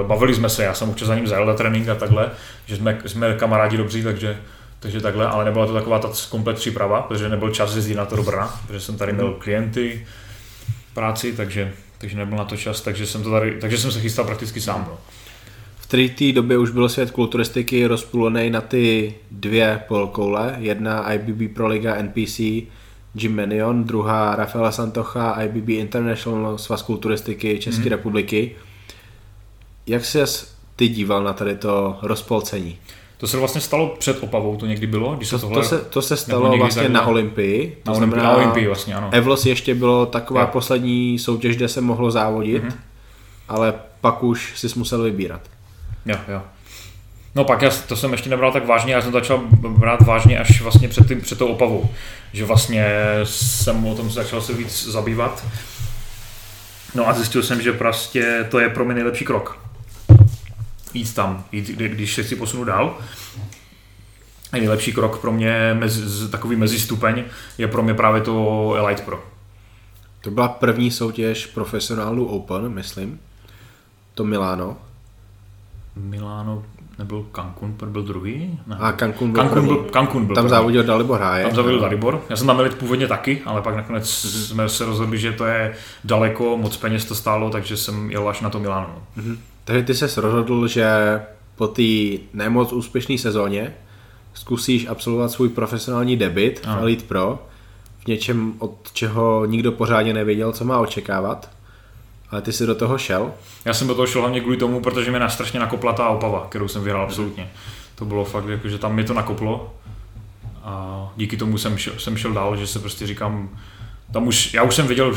[0.06, 2.30] bavili jsme se, já jsem občas za ním zajel na trénink a takhle,
[2.66, 4.38] že jsme, jsme kamarádi dobří, takže,
[4.80, 8.16] takže takhle, ale nebyla to taková ta komplet příprava, protože nebyl čas jezdit na to
[8.16, 10.06] do Brna, protože jsem tady měl klienty,
[10.94, 14.24] práci, takže, takže nebyl na to čas, takže jsem, to tady, takže jsem se chystal
[14.24, 14.84] prakticky sám.
[14.88, 14.98] No.
[15.76, 21.54] V té té době už byl svět kulturistiky rozpůlený na ty dvě polkoule, jedna IBB
[21.54, 22.40] Pro Liga NPC,
[23.16, 27.90] Jim Menion, druhá Rafaela Santocha, IBB International, Svaz kulturistiky České Mhm.
[27.90, 28.56] republiky.
[29.86, 32.78] Jak ses ty díval na tady to rozpolcení?
[33.18, 35.62] To se vlastně stalo před Opavou, to někdy bylo, když se To, tohle...
[35.62, 37.78] to, se, to se stalo vlastně takhle- na Olympii.
[37.86, 39.08] Na, Olympi, na Olympii vlastně, ano.
[39.12, 40.48] Evlos ještě bylo taková Jo.
[40.52, 42.72] poslední soutěž, kde se mohlo závodit, Mhm.
[43.48, 45.40] ale pak už si musel vybírat.
[46.06, 46.42] Jo, jo.
[47.36, 50.60] No pak já to jsem ještě nebral tak vážně, já jsem začal brát vážně až
[50.60, 51.90] vlastně před, tím, před tou opavou.
[52.32, 52.86] Že vlastně
[53.24, 55.46] jsem o tom začal se víc zabývat.
[56.94, 59.58] No a zjistil jsem, že prostě to je pro mě nejlepší krok.
[60.94, 62.98] Jít tam, jít, kdy- když se chci posunu dál.
[64.52, 67.24] A nejlepší krok pro mě, mezi, takový mezistupeň,
[67.58, 69.24] je pro mě právě to Elite Pro.
[70.20, 73.20] To byla první soutěž profesionálů Open, myslím.
[74.14, 74.76] To Milano.
[75.96, 76.62] Milano
[76.98, 78.60] nebyl Cancun, byl druhý?
[78.66, 78.76] Ne.
[78.78, 79.86] A Cancun byl Cancun byl.
[79.92, 81.46] Cancun byl Tam závodil Dalibor Hájek.
[81.46, 82.22] Tam zavěl Dalibor.
[82.30, 85.74] Já jsem tam byl původně taky, ale pak nakonec jsme se rozhodli, že to je
[86.04, 89.02] daleko, moc peněz to stálo, takže jsem jel až na to Miláno.
[89.16, 89.38] Mhm.
[89.64, 90.86] Takže ty se rozhodl, že
[91.56, 91.82] po té
[92.34, 93.74] nemoc úspěšné sezóně
[94.34, 96.78] zkusíš absolvovat svůj profesionální debit v.
[96.80, 97.46] Elite Pro
[97.98, 101.50] v něčem, od čeho nikdo pořádně nevěděl, co má očekávat.
[102.30, 103.32] Ale ty jsi do toho šel.
[103.64, 106.68] Já jsem do toho šel hlavně kvůli tomu, protože mě strašně nakopla ta opava, kterou
[106.68, 107.50] jsem vyhrál absolutně.
[107.94, 109.74] To bylo fakt, jako, že tam mě to nakoplo
[110.62, 113.48] a díky tomu jsem šel, jsem šel dál, že se prostě říkám,
[114.12, 115.16] tam už, já už jsem viděl, uh,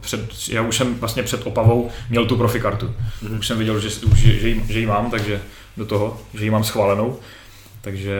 [0.00, 2.86] před, já už jsem vlastně před opavou měl tu profikartu.
[2.86, 3.38] Mm-hmm.
[3.38, 5.42] Už jsem viděl, že, už, že, že, ji, že ji mám, takže
[5.76, 7.18] do toho, že ji mám schválenou.
[7.80, 8.16] Takže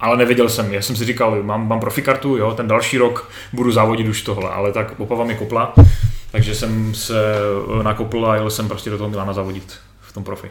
[0.00, 3.72] ale nevěděl jsem, já jsem si říkal, mám, mám profikartu, jo, ten další rok budu
[3.72, 5.74] závodit už tohle, ale tak opava mi kopla,
[6.32, 7.34] takže jsem se
[7.80, 10.50] eh, nakopl a jel jsem prostě do toho Milána závodit v tom profi.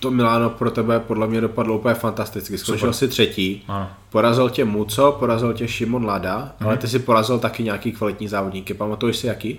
[0.00, 2.58] To Milano pro tebe podle mě dopadlo úplně fantasticky.
[2.58, 3.64] Skončil si třetí.
[3.68, 3.88] Ano.
[4.10, 8.74] Porazil tě Muco, porazil tě Šimon Lada, ale ty si porazil taky nějaký kvalitní závodníky.
[8.74, 9.58] Pamatuješ si jaký?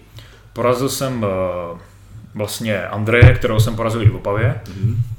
[0.53, 1.79] Porazil jsem eh,
[2.35, 4.61] vlastně Andreje, kterého jsem porazil i v Opavě.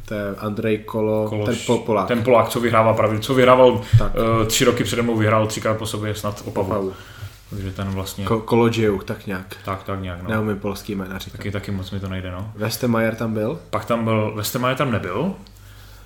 [0.04, 2.08] To je Andrej Kolo, Kološ- ten Pol- Polák.
[2.08, 4.12] Ten Polák, co vyhrává pravidlo, co vyhrával Tak.
[4.14, 6.66] uh, tři roky přede mnou, vyhrál třikrát po sobě snad Opavu.
[6.70, 6.92] Opavu.
[7.50, 9.56] Takže ten vlastně, Ko- Kolodziuk, tak nějak.
[9.64, 10.30] tak, tak nějak, no.
[10.30, 11.36] Neumím polský jména říkat.
[11.38, 12.52] Taky, taky moc mi to nejde, no.
[12.56, 13.58] Westemajer tam byl?
[13.70, 15.32] Pak tam byl, Westermayer tam nebyl,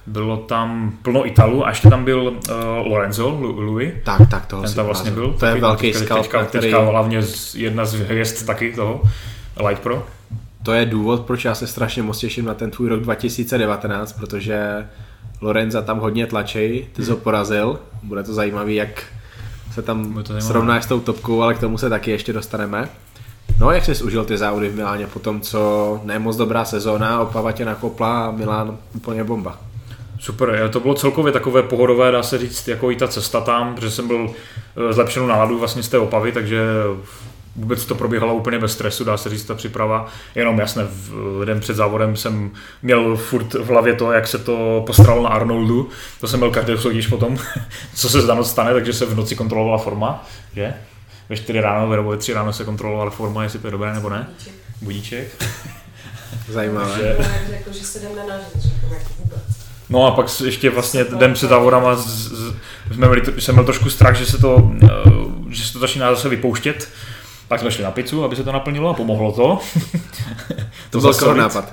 [0.07, 2.32] bylo tam plno Italů a ještě tam byl uh,
[2.86, 5.32] Lorenzo, Louis, Tak, tak, toho ten tam vlastně byl.
[5.40, 6.62] To je velký teďka- skalp, teďka, na který...
[6.62, 9.03] teďka hlavně z- jedna z hvězd taky toho,
[9.68, 10.07] Light Pro.
[10.62, 14.86] To je důvod, proč já se strašně moc těším na ten tvůj rok 2019, protože
[15.40, 19.03] Lorenza tam hodně tlačí, ty jsi ho porazil, bude to zajímavý, jak
[19.75, 22.89] se tam to srovnáš s tou topkou, ale k tomu se taky ještě dostaneme.
[23.61, 27.20] No jak jsi užil ty závody v Miláně po tom, co ne moc dobrá sezóna,
[27.20, 29.59] Opava tě nakopla a Milán úplně bomba.
[30.18, 33.75] Super, je, to bylo celkově takové pohodové, dá se říct, jako i ta cesta tam,
[33.75, 36.61] protože jsem byl eh, zlepšenou náladu vlastně z té opavy, takže
[37.57, 40.07] vůbec to probíhalo úplně bez stresu, dá se říct, ta příprava.
[40.34, 42.50] Jenom jasně, v den před závodem jsem
[42.82, 45.88] měl furt v hlavě to, jak se to postaralo na Arnoldu,
[46.20, 47.38] to jsem měl každý soutěž potom,
[47.94, 50.74] co se za noc stane, takže se v noci kontrolovala forma, že?
[51.28, 54.11] Ve 4 ráno nebo ve 3 ráno se kontrolovala forma, jestli to je dobré nebo
[54.11, 54.26] ne.
[54.38, 54.55] Díček.
[54.82, 55.44] Budíček.
[56.48, 56.96] Zajímavé.
[56.98, 59.38] Že- No, jak řekl, že se jako vůbec.
[59.90, 62.55] No a pak ještě vlastně den před závodama z, z,
[62.94, 64.88] jsme měli, to- jsem měl trošku strach, že se to, eh,
[65.48, 66.88] že se to začíná zase vypouštět.
[67.49, 69.59] Tak jsme šli na pizzu, aby se to naplnilo a pomohlo to.
[70.90, 71.32] To byl zastavit.
[71.32, 71.72] koho nápad.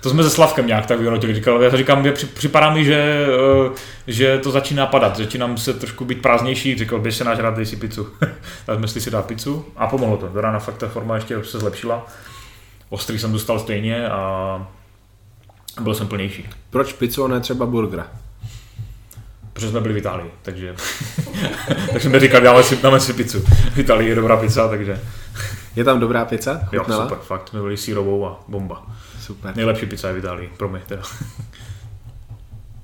[0.00, 1.34] To jsme se Slavkem nějak tak vyhodnotili.
[1.34, 3.26] Říkal, já říkám, že při- připadá mi, že,
[3.66, 3.70] eh,
[4.06, 6.78] že to začíná padat, začínám se trošku být prázdnější.
[6.78, 8.08] Říkal, běž se náš rád, dej si pizzu.
[8.66, 10.28] tak jsme si dát pizzu a pomohlo to.
[10.28, 12.06] Do rána fakt ta forma ještě se zlepšila.
[12.88, 14.66] Ostrý jsem dostal stejně a
[15.80, 16.48] byl jsem plnější.
[16.70, 18.06] Proč pizzu a ne třeba burgera?
[19.56, 20.74] Protože jsme byli v Itálii, takže,
[21.92, 23.40] takže jsme říkali, dáme si, dáme si pizzu.
[23.74, 25.00] V Itálii je dobrá pizza, takže
[25.76, 26.60] Je tam dobrá pizza?
[26.72, 27.02] jo, Chutnala?
[27.04, 28.86] super, fakt, jsme byli sírovou a bomba.
[29.20, 29.56] super.
[29.56, 31.02] Nejlepší pizza je v Itálii, pro mě teda.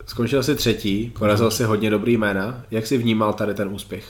[0.07, 2.63] Skončil jsi třetí, porazil si hodně dobrý jména.
[2.71, 4.05] Jak jsi vnímal tady ten úspěch?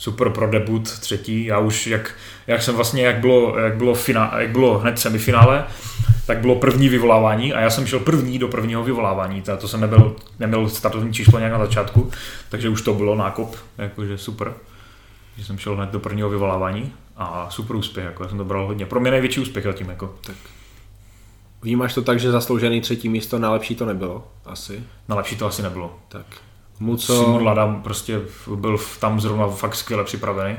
[0.00, 2.14] Super pro debut, třetí, já už, jak,
[2.46, 5.64] jak jsem vlastně, jak bylo, jak bylo, fina, jak bylo hned semifinále,
[6.26, 9.80] tak bylo první vyvolávání a já jsem šel první do prvního vyvolávání, to, to jsem
[9.80, 12.10] nebyl, neměl startovní číslo nějak na začátku,
[12.48, 14.54] takže už to bylo nákop, jakože super,
[15.36, 18.66] že jsem šel hned do prvního vyvolávání a super úspěch, jako já jsem to bral
[18.66, 20.14] hodně, pro mě největší úspěch zatím, jako.
[20.20, 20.36] Tak.
[21.62, 24.28] Vnímáš to tak, že zasloužený třetí místo na lepší to nebylo?
[24.44, 24.82] Asi.
[25.08, 25.98] Na lepší to asi nebylo.
[26.08, 26.26] Tak.
[26.80, 26.84] Co?
[26.84, 28.20] Muco, Simon Lada prostě
[28.54, 30.56] byl tam zrovna fakt skvěle připravený.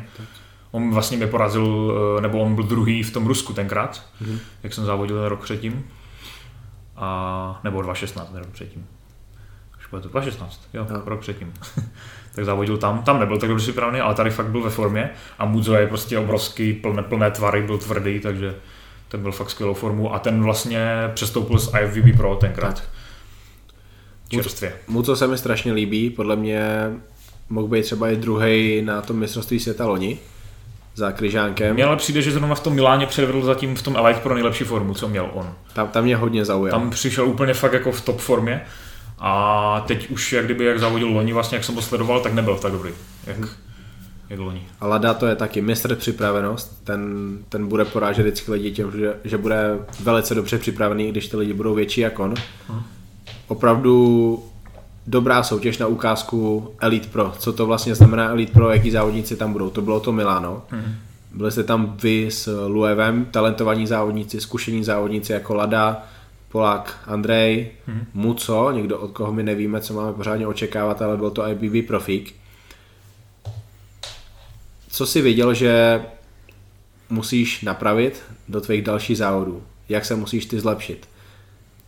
[0.72, 4.40] On vlastně mě porazil, eh, nebo on byl druhý v tom Rusku tenkrát, Mhm.
[4.64, 5.86] jak jsem závodil ten rok předtím.
[6.96, 8.86] A, nebo 2016, ten rok předtím.
[9.80, 11.02] Už bude to 2016, jo, Jo.
[11.06, 11.54] rok předtím.
[12.36, 13.04] tak závodil tam.
[13.04, 15.10] Tam nebyl tak dobře připravený, ale tady fakt byl ve formě
[15.40, 18.56] a Muzo je prostě obrovský, plné, plné tvary, byl tvrdý, takže
[19.08, 22.84] ten byl fakt skvělou formu a ten vlastně přestoupil z IFBB Pro tenkrát.
[24.36, 24.74] Čerstvě.
[24.88, 26.92] Mu, co se mi strašně líbí, podle mě
[27.50, 30.20] mohl být třeba i druhý na tom mistrovství světa loni
[30.96, 31.74] za Kryžánkem.
[31.74, 34.64] Mně ale přijde, že zrovna v tom Miláně předvedl zatím v tom Elite pro nejlepší
[34.64, 35.54] formu, co měl on.
[35.74, 36.80] Tam, tam mě hodně zaujal.
[36.80, 38.62] Tam přišel úplně fakt jako v top formě
[39.20, 42.58] a teď už jak kdyby jak závodil loni, vlastně jak jsem to sledoval, tak nebyl
[42.58, 42.92] tak dobrý,
[43.28, 43.38] jak,
[44.30, 44.68] jak loni.
[44.80, 49.14] A Lada to je taky mistr připravenost, ten, ten bude porážet vždycky lidi tím, že,
[49.24, 52.34] že bude velice dobře připravený, když ty lidi budou větší jak on.
[53.52, 54.44] Opravdu
[55.08, 57.34] dobrá soutěž na ukázku Elite Pro.
[57.40, 59.70] Co to vlastně znamená Elite Pro, jaký závodníci tam budou.
[59.70, 60.64] To bylo to Milano.
[61.34, 66.04] Byli jste tam vy s Luevem, talentovaní závodníci, zkušení závodníci jako Lada,
[66.52, 67.72] Polák Andrej,
[68.14, 72.36] Muco, někdo od koho my nevíme, co máme pořádně očekávat, ale byl to IBB profík.
[74.90, 76.02] Co si viděl, že
[77.10, 79.64] musíš napravit do tvých dalších závodů?
[79.90, 81.11] Jak se musíš ty zlepšit?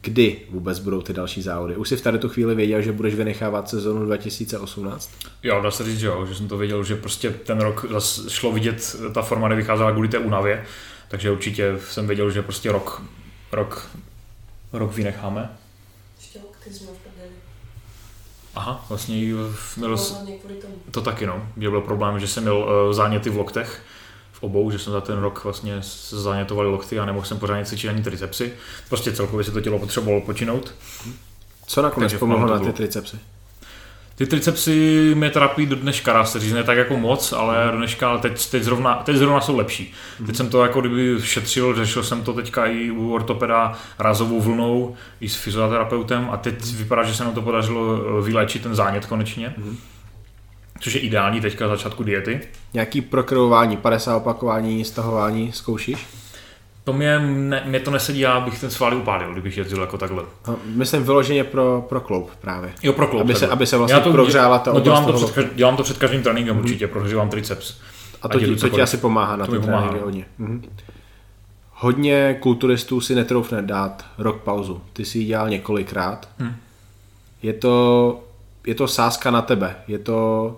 [0.04, 1.76] Kdy vůbec budou ty další závody?
[1.76, 5.12] Už jsi v tady tu chvíli věděl, že budeš vynechávat sezonu 2018?
[5.44, 7.86] Jo, dá se říct, že jo, že jsem to věděl, že prostě ten rok
[8.28, 10.66] šlo vidět, ta forma nevycházela kvůli té únavě,
[11.08, 13.04] takže určitě jsem věděl, že prostě rok,
[13.52, 13.90] rok,
[14.74, 15.50] rok vynecháme.
[16.18, 16.40] Ještě
[16.72, 16.88] jsme.
[18.56, 19.16] Aha, vlastně
[19.78, 19.96] měl,
[20.92, 23.84] to taky no, že byl problém, že jsem měl uh, záněty v loktech,
[24.44, 27.90] obou, že jsem za ten rok vlastně se zánětovaly lokty a nemohl jsem pořádně cvičit
[27.90, 28.54] ani tricepsy.
[28.90, 30.74] Prostě celkově si to tělo potřebovalo počinout.
[31.68, 33.20] Co nakonec pomohlo na ty tricepsy?
[34.16, 37.78] Ty tricepsy mě trápí do dneška, dá se říct, ne tak jako moc, ale do
[37.78, 39.94] dneška, ale teď, teď, zrovna, teď zrovna jsou lepší.
[40.26, 44.96] Teď jsem to jako kdyby šetřil, řešil jsem to teďka i u ortopeda razovou vlnou,
[45.22, 49.54] i s fyzioterapeutem a teď vypadá, že se nám to podařilo vyléčit ten zánět konečně.
[50.84, 52.42] Což je ideální teďka začátku diety.
[52.74, 56.08] Nějaký prokrvování, 50 opakování, stahování zkoušíš?
[56.84, 60.24] To mě, ne, mě to nesedí, já bych ten svaly upálil, kdybych jezdil jako takhle.
[60.48, 62.74] No, myslím vyloženě pro, pro kloup právě.
[62.84, 65.20] Jo, pro kloub, Aby se- aby se vlastně Já to, prohřála ta no, oblast dělám,
[65.20, 67.78] to před, dělám to před každým tréninkem určitě, prohřívám triceps.
[68.22, 70.26] A to ti, to ti asi pomáhá na To tréninky hodně.
[70.38, 70.64] Mhm.
[71.72, 74.82] Hodně kulturistů si netroufne dát rok pauzu.
[74.94, 76.30] Ty si ji dělal několikrát.
[76.40, 76.56] Hm.
[77.44, 78.20] Je, to,
[78.68, 79.76] je to sázka na tebe.
[79.88, 80.58] Je to,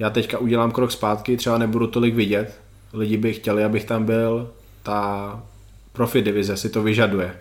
[0.00, 2.60] já teďka udělám krok zpátky, třeba nebudu tolik vidět.
[2.92, 4.50] Lidi by chtěli, abych tam byl.
[4.82, 5.42] Ta
[5.92, 7.36] profi divize si to vyžaduje.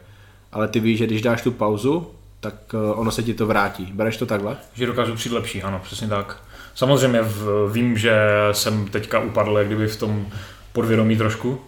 [0.52, 3.86] Ale ty víš, že když dáš tu pauzu, tak eh, ono se ti to vrátí.
[3.94, 4.58] Bereš to takhle?
[4.74, 6.44] Že dokážu přijít lepší, ano, přesně tak.
[6.76, 10.28] Samozřejmě v, vím, že jsem teďka upadl jak kdyby v tom
[10.74, 11.62] podvědomí trošku,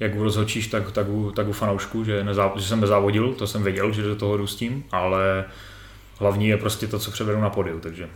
[0.00, 3.46] jak u rozhodčíš, tak, tak, u, tak u fanoušku, že, nezá, že jsem nezávodil, to
[3.46, 5.44] jsem věděl, že do toho jdu s tím, ale
[6.18, 8.08] hlavní je prostě to, co převedu na podiu, takže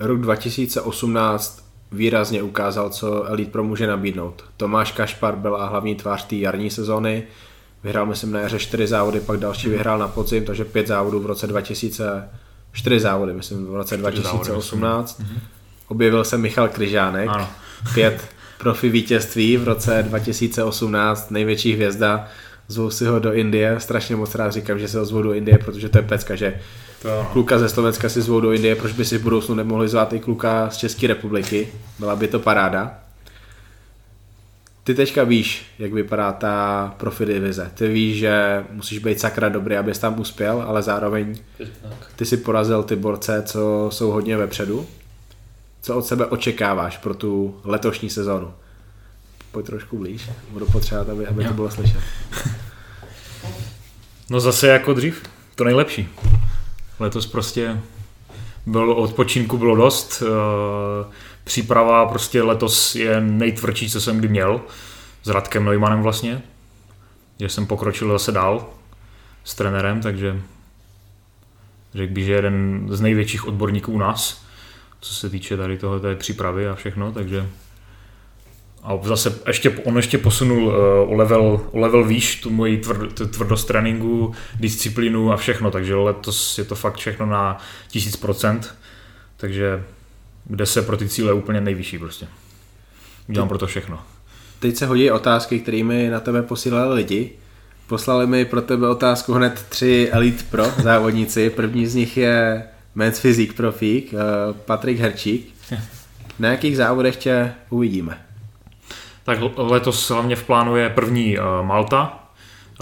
[0.00, 4.44] Rok 2018 výrazně ukázal, co Elite Pro může nabídnout.
[4.56, 7.22] Tomáš Kašpar byla hlavní tvář té jarní sezóny,
[7.84, 11.26] vyhrál myslím na jaře 4 závody, pak další vyhrál na podzim, takže 5 závodů v
[11.26, 12.28] roce 2000,
[12.72, 15.22] 4 závody myslím v roce Čtyři závody, 2018.
[15.88, 17.48] Objevil se Michal Kryžánek, Ano.
[17.94, 18.28] pět
[18.58, 22.26] profi vítězství v roce 2018, největší hvězda,
[22.68, 25.58] zvou si ho do Indie, strašně moc rád říkám, že se ho zvou do Indie,
[25.58, 26.60] protože to je pecka, že
[27.02, 30.12] to kluka ze Slovenska si zvou do Indie, proč by si v budoucnu nemohli zvát
[30.12, 31.68] i kluka z České republiky,
[31.98, 32.98] byla by to paráda.
[34.84, 37.70] Ty teďka víš, jak vypadá ta profi divize.
[37.74, 41.38] Ty víš, že musíš být sakra dobrý, abys tam uspěl, ale zároveň
[42.16, 44.86] ty si porazil ty borce, co jsou hodně vepředu.
[45.82, 48.54] Co od sebe očekáváš pro tu letošní sezonu?
[49.52, 52.00] Pojď trošku blíž, budu potřebovat, aby, aby to bylo slyšet.
[54.30, 55.22] No zase jako dřív,
[55.54, 56.08] to nejlepší.
[57.00, 57.80] Letos prostě
[58.66, 61.12] bylo odpočinku bylo dost, eh,
[61.44, 64.60] příprava prostě letos je nejtvrdší, co jsem kdy měl,
[65.22, 66.42] s Radkem Neumannem vlastně,
[67.40, 68.66] že jsem pokročil zase dál
[69.44, 70.40] s trenérem, takže
[71.94, 74.44] řekl bych, že jeden z největších odborníků u nás,
[75.00, 77.46] co se týče tady toho té přípravy a všechno, takže
[78.86, 80.74] a zase ještě, on ještě posunul uh,
[81.12, 85.94] o, level, o level výš tu moji tvr, tu tvrdost tréninku, disciplínu a všechno, takže
[85.94, 87.58] letos je to fakt všechno na
[87.92, 88.60] 1000%,
[89.36, 89.84] takže
[90.44, 92.26] kde se pro ty cíle úplně nejvyšší prostě.
[93.26, 93.98] Dělám pro to všechno.
[94.58, 97.30] Teď se hodí otázky, kterými na tebe posílali lidi.
[97.86, 101.50] Poslali mi pro tebe otázku hned tři Elite Pro závodníci.
[101.50, 102.64] První z nich je
[102.94, 104.16] Men's Physique Profík, eh,
[104.52, 105.54] Patrik Herčík.
[106.38, 108.25] Na jakých závodech tě uvidíme?
[109.26, 112.18] Tak letos hlavně v plánu je první uh, Malta,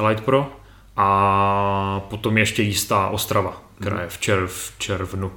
[0.09, 0.53] Light Pro,
[0.97, 5.33] a potom ještě jistá Ostrava, která je v, červ, v červnu,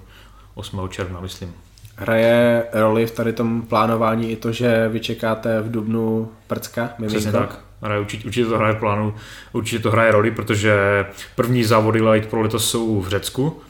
[0.55, 0.89] 8.
[0.89, 1.53] června, myslím.
[1.95, 7.31] Hraje roli v tady tom plánování i to, že vy čekáte v Dubnu prcka, Přesně
[7.31, 7.59] tak.
[7.81, 9.13] Hraje, určitě, určitě to hraje v plánu,
[9.53, 11.05] určitě to hraje roli, protože
[11.35, 13.61] první závody Light Pro letos jsou v Řecku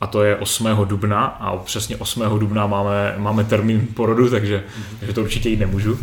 [0.00, 0.68] a to je 8.
[0.84, 2.38] dubna a přesně 8.
[2.38, 4.64] dubna máme, máme termín porodu, takže,
[5.00, 5.98] takže to určitě jít nemůžu.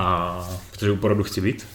[0.00, 1.66] A protože u porodu chci být.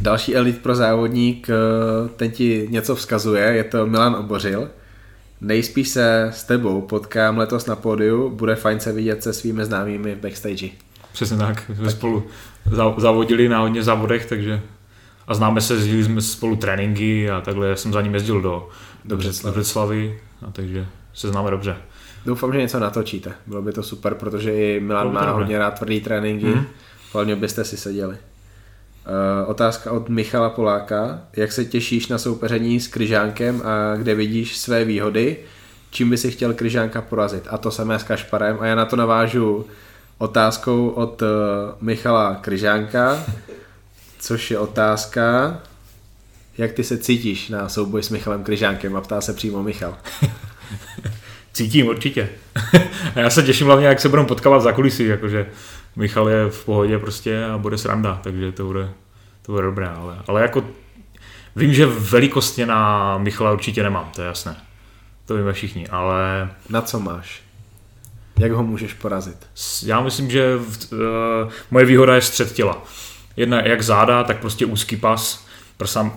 [0.00, 4.68] Další elit pro závodník, eh, ten ti něco vzkazuje, je to Milan Obořil.
[5.40, 10.14] Nejspíš se s tebou potkám letos na pódiu, bude fajn se vidět se svými známými
[10.14, 10.68] v backstage.
[11.12, 12.26] Přesně tak, jsme spolu
[12.70, 14.60] zá- závodili na hodně závodech, takže
[15.28, 18.68] a známe se, jezdili jsme spolu tréninky a takhle jsem za ním jezdil do,
[19.04, 19.54] do, Břeclavi.
[19.54, 21.76] do Břeclavy, a takže se známe dobře.
[22.26, 23.32] Doufám, že něco natočíte.
[23.46, 26.46] Bylo by to super, protože i Milan má hodně rád tvrdý tréninky.
[26.46, 26.66] Mhm.
[27.12, 28.16] Hlavně byste si seděli.
[28.16, 31.20] Uh, otázka od Michala Poláka.
[31.36, 35.36] Jak se těšíš na soupeření s Kryžánkem a kde vidíš své výhody?
[35.90, 37.44] Čím by si chtěl Kryžánka porazit?
[37.50, 38.56] A to samé s Kašparem.
[38.60, 39.66] A já na to navážu
[40.18, 41.28] otázkou od uh,
[41.80, 43.24] Michala Kryžánka,
[44.18, 45.58] což je otázka,
[46.58, 49.98] jak ty se cítíš na souboj s Michalem Kryžánkem a ptá se přímo Michal.
[51.52, 52.28] Cítím určitě.
[53.14, 55.46] a já se těším hlavně, jak se budeme potkávat za kulisy, jakože
[55.98, 58.90] Michal je v pohodě prostě a bude sranda, takže to bude,
[59.42, 60.64] to bude dobré, ale, ale jako
[61.56, 64.56] vím, že velikostně na Michala určitě nemám, to je jasné.
[65.26, 67.42] To víme všichni, ale Na co máš?
[68.38, 69.46] Jak ho můžeš porazit?
[69.84, 70.98] já myslím, že v, uh,
[71.70, 72.82] moje výhoda je střed těla.
[73.36, 75.46] Jedna jak záda, tak prostě úzký pas,
[75.76, 76.10] prsa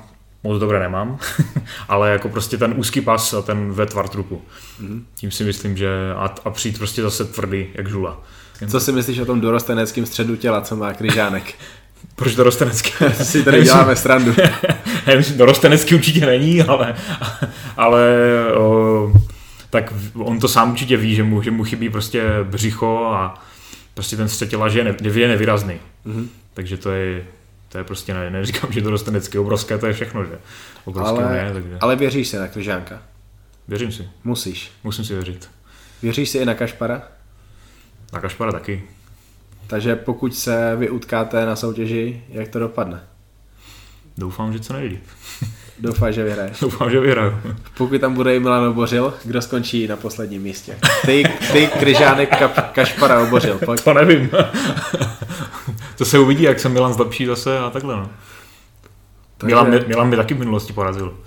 [0.43, 1.19] moc dobré nemám,
[1.87, 4.41] ale jako prostě ten úzký pas a ten ve tvar trupu.
[4.79, 5.05] Mhm.
[5.15, 8.21] Tím si myslím, že a, a přijít prostě zase tvrdý, jak žula.
[8.67, 11.53] Co si myslíš o tom dorosteneckém středu těla, co má Kryžánek?
[12.15, 12.91] Proč dorostenecký?
[13.23, 14.35] si tady děláme srandu.
[15.35, 16.95] Dorostenecký určitě není, ale,
[17.77, 18.15] ale
[18.57, 19.13] o,
[19.69, 23.43] tak on to sám určitě ví, že mu, že mu chybí prostě břicho a
[23.93, 25.79] prostě ten střed těla, že je, ne, je nevýrazný.
[26.05, 26.29] Mhm.
[26.53, 27.23] Takže to je,
[27.69, 30.39] to je prostě, ne, neříkám, že dorostenecký, obrovské, to je všechno, že
[30.85, 33.01] obrovské Ale, ne, takže ale věříš si na Kryžánka?
[33.67, 34.71] věřím si, Musíš.
[34.83, 35.49] musím si věřit.
[36.01, 37.01] Věříš si i na Kašpara?
[38.13, 38.83] Na Kašpara taky.
[39.67, 42.99] Takže pokud se vy utkáte na soutěži, jak to dopadne?
[44.17, 45.03] Doufám, že co nejlíp.
[45.79, 46.59] Doufám, že vyhraješ.
[46.61, 47.33] Doufám, že vyhraju.
[47.77, 50.77] Pokud tam bude i Milan Obořil, kdo skončí na posledním místě?
[51.05, 51.23] Ty,
[51.53, 53.57] ty Kryžánek, Kap, Kašpara Obořil.
[53.65, 53.81] Pojď.
[53.83, 54.29] To nevím.
[55.97, 57.95] to se uvidí, jak se Milan zlepší zase a takhle.
[57.95, 58.09] No.
[59.37, 61.17] Takže- Milan, mě- Milan mi taky v minulosti porazil.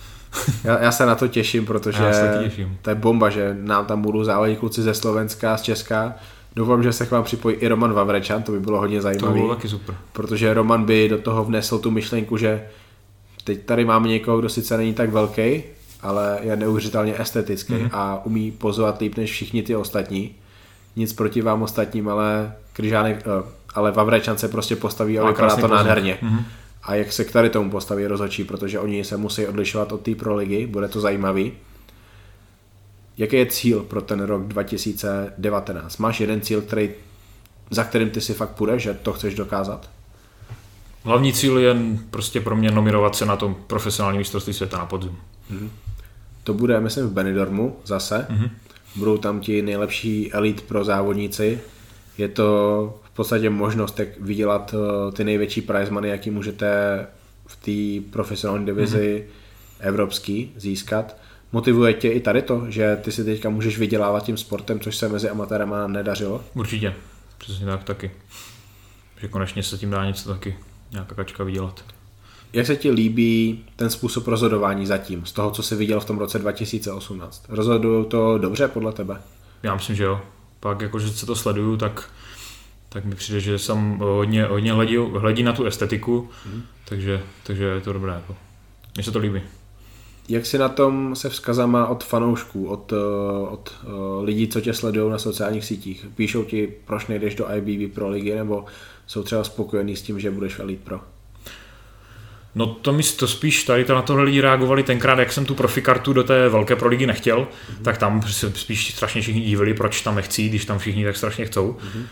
[0.65, 2.78] Já, já se na to těším, protože Já se taky těším.
[2.82, 6.15] to je bomba, že nám tam budou závodit kluci ze Slovenska, z Česka.
[6.56, 9.35] Doufám, že se k vám připojí i Roman Vavrečan, to by bylo hodně To zajímavé.
[9.35, 9.94] bylo taky super.
[10.12, 12.66] protože Roman by do toho vnesl tu myšlenku, že
[13.44, 15.62] teď tady máme někoho, kdo sice není tak velký,
[16.02, 17.89] ale je neuvěřitelně estetický mm-hmm.
[17.93, 20.35] a umí pozovat líp než všichni ty ostatní.
[20.97, 25.55] Nic proti vám ostatním, ale Kryžánek, eh, ale Vavrečan se prostě postaví a vypadá to
[25.55, 25.70] pozor.
[25.70, 26.18] nádherně.
[26.22, 26.44] Mhm.
[26.82, 30.14] A jak se k tady tomu postaví rozhodčí, protože oni se musí odlišovat od té
[30.14, 31.52] pro ligy, bude to zajímavý.
[33.16, 35.96] Jaký je cíl pro ten rok 2019?
[35.96, 36.90] Máš jeden cíl, který,
[37.70, 39.90] za kterým ty si fakt půjdeš, že to chceš dokázat?
[41.04, 41.76] Hlavní cíl je
[42.10, 45.16] prostě pro mě nominovat se na tom profesionální mistrovství světa na podzim.
[46.44, 48.26] To bude, myslím, v Benidormu zase.
[48.30, 48.50] Mhm.
[48.96, 51.60] Budou tam ti nejlepší elit pro závodníci.
[52.18, 56.66] Je to v podstatě možnost, jak vydělat eh, ty největší prize money, jaký můžete
[57.46, 59.26] v té profesionální divizi
[59.80, 61.16] evropský získat.
[61.55, 65.09] Motivuje tě i tady to, že ty si teďka můžeš vydělávat tím sportem, což se
[65.09, 66.44] mezi amatérama nedařilo?
[66.55, 66.94] Určitě.
[67.39, 68.10] Přesně tak taky.
[69.20, 70.56] Že konečně se tím dá něco taky,
[70.90, 71.85] nějaká kačka vydělat.
[72.52, 76.18] Jak se ti líbí ten způsob rozhodování zatím, z toho, co jsi viděl v tom
[76.18, 77.44] roce 2018?
[77.48, 79.20] Rozhodují to dobře podle tebe?
[79.62, 80.20] Já myslím, že jo.
[80.60, 82.10] Pak jakože se to sleduju, tak,
[82.89, 86.62] tak mi přijde, že jsem hodně, hodně hledí, hledí na tu estetiku, Mhm.
[86.85, 88.12] takže, takže je to dobré.
[88.12, 88.36] Jako.
[88.94, 89.40] Mně se to líbí.
[90.28, 94.74] Jak si na tom se vzkazama od fanoušků, od, eh, od eh, lidí, co tě
[94.74, 96.06] sledují na sociálních sítích?
[96.14, 98.64] Píšou ti, proč nejdeš do IBB Pro ligy, nebo
[99.06, 101.01] jsou třeba spokojení s tím, že budeš v Elite Pro?
[102.55, 105.55] No to mi to spíš tady to na tohle lidi reagovali tenkrát, jak jsem tu
[105.55, 107.82] profikartu do té velké proligy nechtěl, mm-hmm.
[107.82, 111.46] tak tam se spíš strašně všichni divili, proč tam nechci, když tam všichni tak strašně
[111.46, 111.72] chcou.
[111.72, 112.02] Mm-hmm.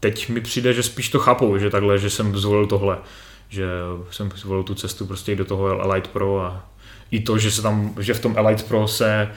[0.00, 2.98] Teď mi přijde, že spíš to chápou, že takhle, že jsem zvolil tohle,
[3.48, 3.66] že
[4.10, 6.71] jsem zvolil tu cestu prostě do toho Elite Pro a
[7.12, 9.28] i to, že, se tam, že v tom Elite Pro se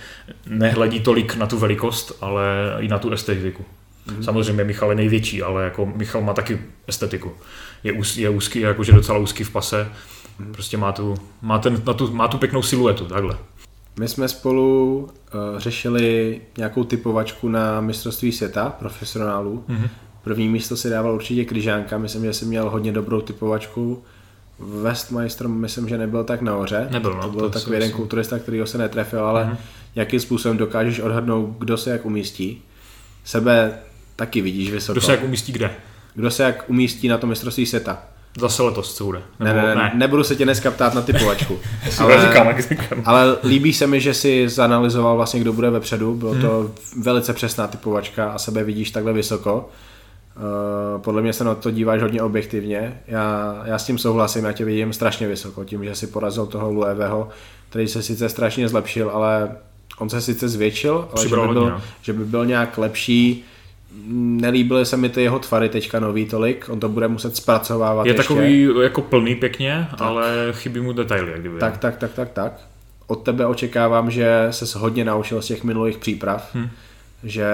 [0.47, 3.65] nehledí tolik na tu velikost, ale i na tu estetiku.
[4.07, 4.21] Mm-hmm.
[4.21, 7.31] Samozřejmě Michal je největší, ale jako Michal má taky estetiku.
[7.83, 9.87] Je, úz, je úzký, jakože docela úzký v pase.
[9.87, 10.51] Mm-hmm.
[10.51, 13.37] Prostě má tu, má, ten, na tu, má tu pěknou siluetu, takhle.
[13.99, 19.63] My jsme spolu uh, řešili nějakou typovačku na mistrovství světa profesionálů.
[19.67, 19.83] Mhm.
[19.83, 19.89] Mm-hmm.
[20.23, 24.03] První místo si dával určitě Kryžánka, myslím, že si měl hodně dobrou typovačku.
[24.59, 26.87] Westmeister myslím, že nebyl tak nahoře.
[26.91, 27.97] Nebyl, no, to byl to takový jeden myslím.
[27.97, 29.53] kulturista, kterýho se netrefil, ale Mhm.
[29.53, 29.57] mm-hmm.
[29.95, 32.61] jakým způsobem dokážeš odhadnout, kdo se jak umístí.
[33.25, 33.77] Sebe
[34.15, 34.93] taky vidíš vysoko.
[34.93, 35.71] Kdo se jak umístí kde?
[36.15, 38.03] kdo se jak umístí na tom mistrovství světa.
[38.39, 39.21] Zase letos, co bude?
[39.39, 41.59] Ne, Nebo, ne, ne, nebudu se tě dneska ptát na typovačku.
[41.99, 42.21] Ale...
[42.27, 43.01] Říkám, jak říkám.
[43.05, 46.15] Ale líbí se mi, že si zanalizoval vlastně, kdo bude vepředu.
[46.15, 46.71] Bylo to
[47.01, 49.69] velice přesná typovačka a sebe vidíš takhle vysoko.
[50.37, 52.99] Uh, podle mě se na to díváš hodně objektivně.
[53.07, 56.71] Já, já s tím souhlasím, já tě vidím strašně vysoko, tím, že si porazil toho
[56.71, 57.29] Lueveho,
[57.69, 59.51] který se sice strašně zlepšil, ale
[59.99, 61.81] on se sice zvětšil, ale že by, byl, hodně, no.
[62.01, 63.45] že by byl nějak lepší.
[64.07, 68.09] Nelíbily se mi ty jeho tvary teďka nový tolik, on to bude muset zpracovávat Je
[68.09, 68.23] ještě.
[68.23, 71.59] takový jako plný pěkně, ale chybí mu detaily, jak kdyby.
[71.59, 72.53] Tak, tak, tak, tak, tak.
[73.07, 76.69] Od tebe očekávám, že se hodně naučil z těch minulých příprav, hmm.
[77.23, 77.47] že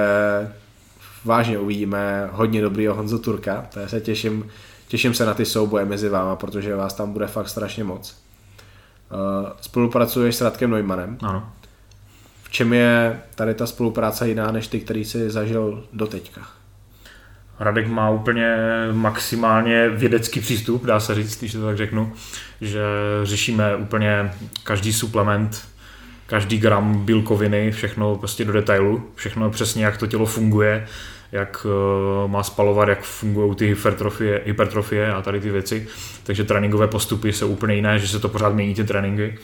[1.25, 4.47] vážně uvidíme hodně dobrýho Honzu Turka, to se těším,
[4.87, 8.17] těším se na ty souboje mezi váma, protože vás tam bude fakt strašně moc.
[9.11, 11.17] Uh, spolupracuješ s Radkem Neumannem.
[11.21, 11.49] Ano.
[12.43, 16.41] V čem je tady ta spolupráce jiná než ty, který jsi zažil doteďka?
[17.59, 18.57] Radek má úplně
[18.91, 22.13] maximálně vědecký přístup, dá se říct, když to tak řeknu,
[22.61, 22.81] že
[23.23, 24.33] řešíme úplně
[24.63, 25.67] každý suplement,
[26.31, 30.87] každý gram bílkoviny, všechno prostě do detailu, všechno přesně, jak to tělo funguje,
[31.31, 35.87] jak eh, má spalovat, jak fungují ty hypertrofie, hypertrofie a tady ty věci.
[36.23, 39.37] Takže tréninkové postupy jsou úplně jiné, že se to pořád mění ty tréninky.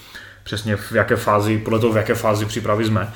[0.43, 3.13] Přesně v jaké fázi, podle toho, v jaké fázi přípravy jsme.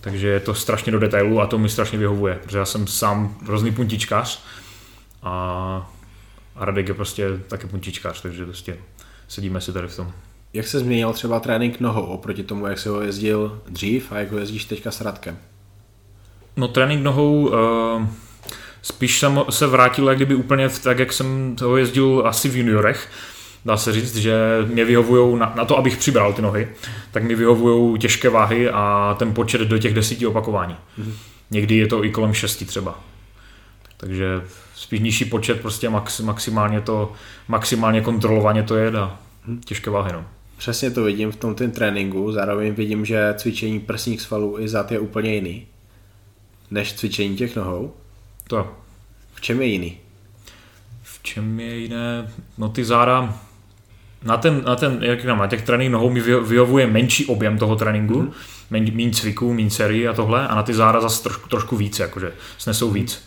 [0.00, 3.36] Takže je to strašně do detailu a to mi strašně vyhovuje, protože já jsem sám
[3.46, 4.44] hrozný puntičkář
[5.22, 5.90] a
[6.56, 8.76] Radek je prostě taky puntičkář, takže prostě
[9.28, 10.12] sedíme si tady v tom.
[10.54, 14.32] Jak se změnil třeba trénink nohou oproti tomu, jak se ho jezdil dřív a jak
[14.32, 15.38] ho jezdíš teďka s Radkem?
[16.56, 18.06] No trénink nohou uh,
[18.82, 22.56] spíš jsem se vrátil jak kdyby úplně v, tak, jak jsem toho jezdil asi v
[22.56, 23.08] juniorech.
[23.64, 24.34] Dá se říct, že
[24.66, 26.68] mě vyhovují na, na to, abych přibral ty nohy,
[27.10, 30.76] tak mi vyhovují těžké váhy a ten počet do těch desíti opakování.
[30.98, 31.12] Mm-hmm.
[31.50, 33.00] Někdy je to i kolem šesti třeba.
[33.96, 34.42] Takže
[34.74, 37.12] spíš nižší počet, prostě max, maximálně to,
[37.48, 39.18] maximálně kontrolovaně to je a
[39.64, 40.12] těžké váhy.
[40.12, 40.24] No.
[40.56, 44.92] Přesně to vidím v tom tým tréninku, zároveň vidím, že cvičení prsních svalů i zad
[44.92, 45.66] je úplně jiný
[46.70, 47.94] než cvičení těch nohou.
[48.48, 48.76] To.
[49.34, 49.98] V čem je jiný?
[51.02, 52.32] V čem je jiné?
[52.58, 53.38] No ty záda,
[54.22, 57.58] na ten, na ten jak říkám, na těch trénink nohou mi vyho- vyhovuje menší objem
[57.58, 58.32] toho tréninku, mm.
[58.70, 62.32] méně, cviků, méně sérií a tohle, a na ty záda zase trošku, trošku víc, jakože
[62.58, 63.24] snesou víc.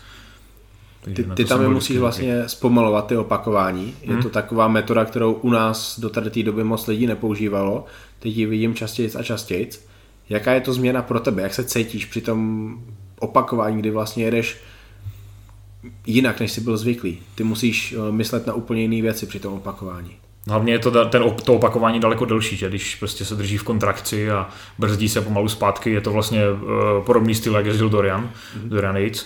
[1.07, 3.93] Takže Ty, ty tam je musíš vlastně zpomalovat ty opakování.
[4.01, 4.23] Je Mhm.
[4.23, 7.85] to taková metoda, kterou u nás do tady té doby moc lidí nepoužívalo.
[8.19, 9.69] Teď ji vidím častěji a častěji.
[10.29, 11.41] Jaká je to změna pro tebe?
[11.41, 12.73] Jak se cítíš při tom
[13.19, 14.57] opakování, kdy vlastně jedeš
[16.05, 17.19] jinak, než jsi byl zvyklý?
[17.35, 20.11] Ty musíš eh, myslet na úplně jiné věci při tom opakování.
[20.49, 24.31] Hlavně je to, ten, to opakování daleko delší, že když prostě se drží v kontrakci
[24.31, 28.67] a brzdí se pomalu zpátky, je to vlastně uh, podobný styl, jak jezdil Dorian, mm-hmm.
[28.69, 29.25] Dorian Yates.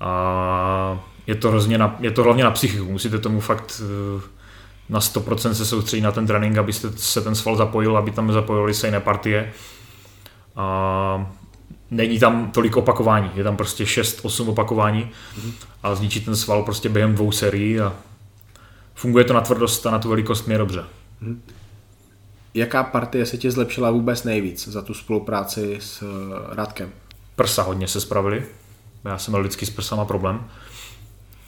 [0.00, 3.82] A je to, hrozně na, je to hlavně na psychiku, musíte tomu fakt
[4.14, 4.22] uh,
[4.88, 8.74] na 100% se soustředit na ten trénink, abyste se ten sval zapojil, aby tam zapojili
[8.74, 9.52] stejné partie.
[10.56, 11.32] A
[11.90, 15.52] není tam tolik opakování, je tam prostě 6-8 opakování mm-hmm.
[15.82, 17.92] a zničí ten sval prostě během dvou serií a
[18.94, 20.84] funguje to na tvrdost a na tu velikost mě dobře.
[22.54, 26.90] Jaká partie se ti zlepšila vůbec nejvíc za tu spolupráci s eh, Radkem?
[27.36, 28.44] Prsa hodně se spravili.
[29.04, 30.44] Já jsem měl vždycky s prsama problém.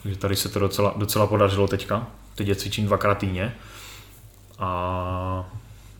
[0.03, 2.07] Takže tady se to docela, docela podařilo teďka.
[2.35, 3.55] Teď je cvičím dvakrát týdně.
[4.59, 5.49] A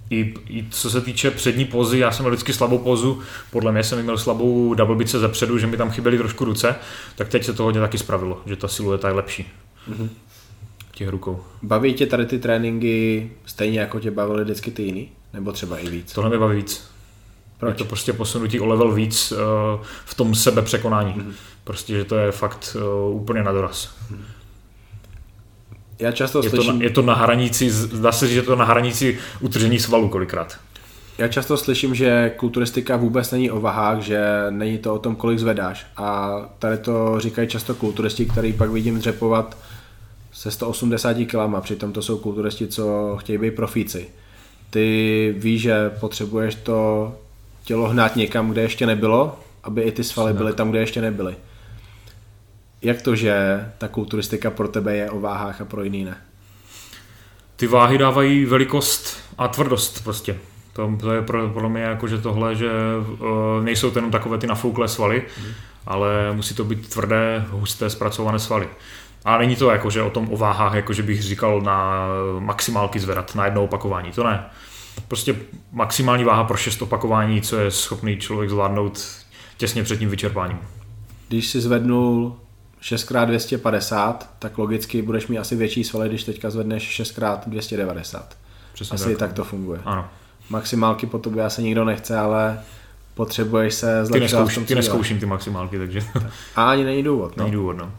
[0.10, 3.22] i, i, co se týče přední pozy, já jsem měl vždycky slabou pozu,
[3.52, 6.76] podle mě jsem měl slabou double bice ze předu, že mi tam chyběly trošku ruce,
[7.16, 9.50] tak teď se to hodně taky spravilo, že ta silueta je lepší.
[9.90, 10.10] Mm-hmm.
[10.92, 11.44] Těch rukou.
[11.62, 15.10] Baví tě tady ty tréninky stejně jako tě bavily vždycky ty jiný?
[15.34, 16.14] Nebo třeba i víc?
[16.14, 16.92] Tohle mě baví víc.
[17.62, 17.74] Proč?
[17.74, 19.38] Je to prostě posunutí o level víc uh,
[20.06, 21.14] v tom sebe překonání.
[21.14, 21.34] Mm-hmm.
[21.64, 22.78] Prostě, že to je fakt
[23.10, 23.96] uh, úplně na doraz.
[26.00, 26.80] Já často Je to, slyším...
[26.80, 30.58] na, je to na hranici, zdá se, že je to na hranici utržení svalu kolikrát.
[31.18, 35.40] Já často slyším, že kulturistika vůbec není o vahách, že není to o tom, kolik
[35.40, 35.86] zvedáš.
[35.98, 39.58] A tady to říkají často kulturisti, který pak vidím dřepovat
[40.32, 44.08] se 180 kg, přitom to jsou kulturisti, co chtějí být profíci.
[44.70, 47.12] Ty víš, že potřebuješ to
[47.64, 51.36] tělo hnát někam, kde ještě nebylo, aby i ty svaly byly tam, kde ještě nebyly.
[52.82, 56.18] Jak to, že ta kulturistika pro tebe je o váhách a pro jiný ne?
[57.56, 60.38] Ty váhy dávají velikost a tvrdost prostě.
[60.74, 62.72] To, to je pro, pro mě jako, že tohle, že
[63.20, 65.52] uh, nejsou to jenom takové ty nafouklé svaly, mm.
[65.86, 68.70] ale musí to být tvrdé, husté, zpracované svaly.
[69.26, 72.08] A není to jako, že o tom o váhách, jako že bych říkal na
[72.40, 74.44] maximálky zvedat na jedno opakování, to ne.
[75.12, 75.36] Prostě
[75.72, 79.08] maximální váha pro šest opakování, co je schopný člověk zvládnout
[79.58, 80.58] těsně před tím vyčerpáním.
[81.28, 82.36] Když si zvednul
[82.82, 88.22] 6x250, tak logicky budeš mít asi větší svaly, když teďka zvedneš 6x290.
[88.74, 89.18] Přesně Asi tak.
[89.18, 89.80] tak to funguje.
[89.86, 90.08] Ano.
[90.50, 92.60] Maximálky po tobě asi nikdo nechce, ale
[93.14, 96.04] potřebuješ se Ty, zlepšovat v neskouš, tom, ty neskouším ty maximálky, takže
[96.56, 97.38] A ani není důvod.
[97.38, 97.44] No.
[97.44, 97.78] není důvod.
[97.78, 97.92] No.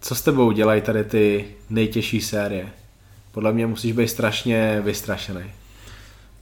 [0.00, 2.68] Co s tebou dělají tady ty nejtěžší série?
[3.32, 5.57] Podle mě musíš být strašně vystrašený.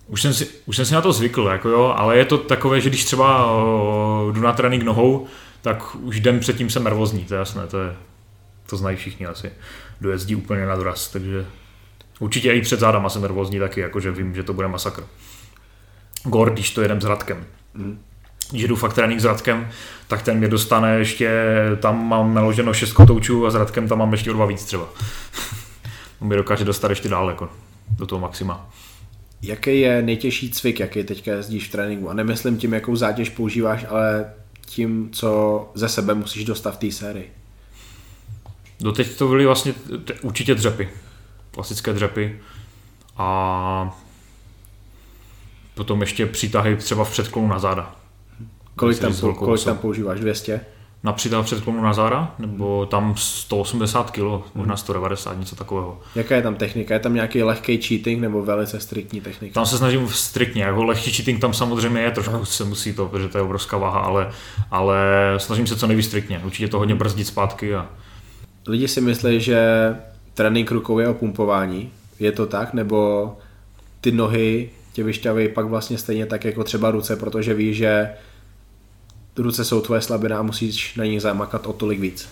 [0.09, 2.81] Už jsem, si, už jsem si na to zvykl, jako jo, ale je to takové,
[2.81, 5.27] že když třeba o, jdu na trénink nohou,
[5.63, 7.97] tak už den předtím jsem nervózní, to je jasné, to, je,
[8.67, 9.51] to znají všichni asi.
[10.01, 11.47] Dojezdí úplně na doraz, takže
[12.19, 15.05] určitě i před zádama jsem nervózní taky, jakože vím, že to bude masakr.
[16.25, 17.45] Gor, když to jedem s Radkem.
[17.75, 17.99] Mm.
[18.51, 19.69] Když jdu fakt trénink s Radkem,
[20.09, 24.13] tak ten mě dostane ještě, tam mám naloženo šest kotoučů a s Radkem tam mám
[24.13, 24.89] ještě o dva víc třeba.
[26.21, 27.49] On mě dokáže dostat ještě dál, jako
[27.99, 28.71] do toho maxima.
[29.43, 32.11] Jaký je nejtěžší cvik, jaký teďka jezdíš v tréninku?
[32.11, 34.33] A nemyslím tím, jakou zátěž používáš, ale
[34.67, 37.33] tím, co ze sebe musíš dostat v té sérii.
[38.81, 39.73] Doteď to byly vlastně
[40.05, 40.89] t- určitě dřepy.
[41.51, 42.41] Klasické dřepy.
[43.17, 43.99] A
[45.75, 47.97] potom ještě přítahy třeba v předklonu na záda.
[48.77, 50.21] Kolik tam, kolik tam používáš?
[50.21, 50.61] 200?
[51.07, 54.21] Na přítah v předklonu na záda, nebo tam 180 kg,
[54.55, 56.01] možná 190, něco takového.
[56.15, 56.95] Jaká je tam technika?
[56.95, 59.55] Je tam nějaký lehký cheating nebo velice striktní technika?
[59.55, 63.29] Tam se snažím striktně, jako lehký cheating tam samozřejmě je, trošku se musí to, protože
[63.29, 64.31] to je obrovská váha, ale,
[64.71, 64.99] ale
[65.37, 66.41] snažím se co nejvíc striktně.
[66.45, 67.89] Určitě to hodně brzdit zpátky a
[68.67, 69.61] Lidi si myslí, že
[70.35, 71.91] trénink rukou je o pumpování.
[72.19, 72.75] Je to tak?
[72.75, 73.33] Nebo
[74.01, 78.11] ty nohy tě vyšťaví pak vlastně stejně tak jako třeba ruce, protože víš, že
[79.43, 82.29] ruce jsou tvoje slabina a musíš na nich zamakat o tolik víc.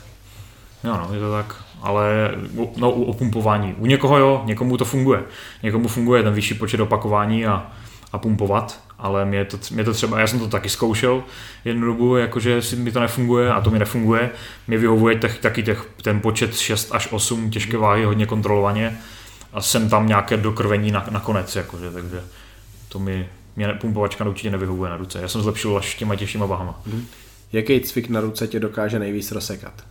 [0.84, 1.64] Jo, no, je to tak.
[1.82, 2.30] Ale
[2.76, 3.74] no, u opumpování.
[3.78, 5.22] U někoho jo, někomu to funguje.
[5.62, 7.72] Někomu funguje ten vyšší počet opakování a,
[8.12, 11.22] a pumpovat, ale mě to, mě to třeba, já jsem to taky zkoušel
[11.64, 14.30] jednu dobu, jakože si mi to nefunguje a to mi nefunguje.
[14.68, 18.98] Mě vyhovuje těch, taky těch, ten počet 6 až 8 těžké váhy hodně kontrolovaně
[19.52, 22.22] a jsem tam nějaké dokrvení na, nakonec, jakože, takže
[22.88, 25.22] to mi, mě pumpovačka určitě nevyhovuje na ruce.
[25.22, 26.82] Já jsem zlepšil až těma těžšíma váhama.
[27.52, 29.84] Jaký cvik na ruce tě dokáže nejvíc rozsekat?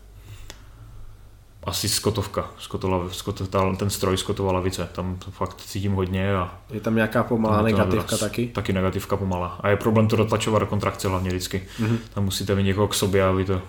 [1.63, 6.57] Asi skotovka, skotova, skot, ta, ten stroj skotová lavice, tam to fakt cítím hodně a
[6.69, 8.19] Je tam nějaká pomalá tam negativka nadraz.
[8.19, 8.47] taky?
[8.47, 9.47] Taky negativka pomalá.
[9.47, 11.63] A je problém to dotlačovat do kontrakce hlavně vždycky.
[11.79, 11.97] Mm-hmm.
[12.13, 13.61] Tam musíte mít někoho k sobě, aby to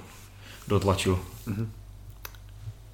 [0.69, 1.19] dotlačil.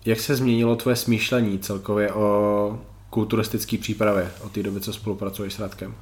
[0.05, 2.79] Jak se změnilo tvoje smýšlení celkově o
[3.11, 5.95] kulturistické přípravě od té doby, co spolupracuješ s Radkem?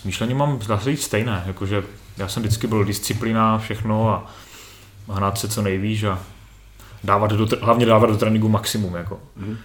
[0.00, 1.82] Smýšlení mám dá se říct stejné, jakože
[2.18, 4.30] já jsem vždycky byl disciplína, všechno a
[5.08, 6.18] hnát se co nejvíš a
[7.04, 8.94] dávat do, hlavně dávat do tréninku maximum.
[8.94, 9.20] Jako.
[9.40, 9.56] Mm-hmm.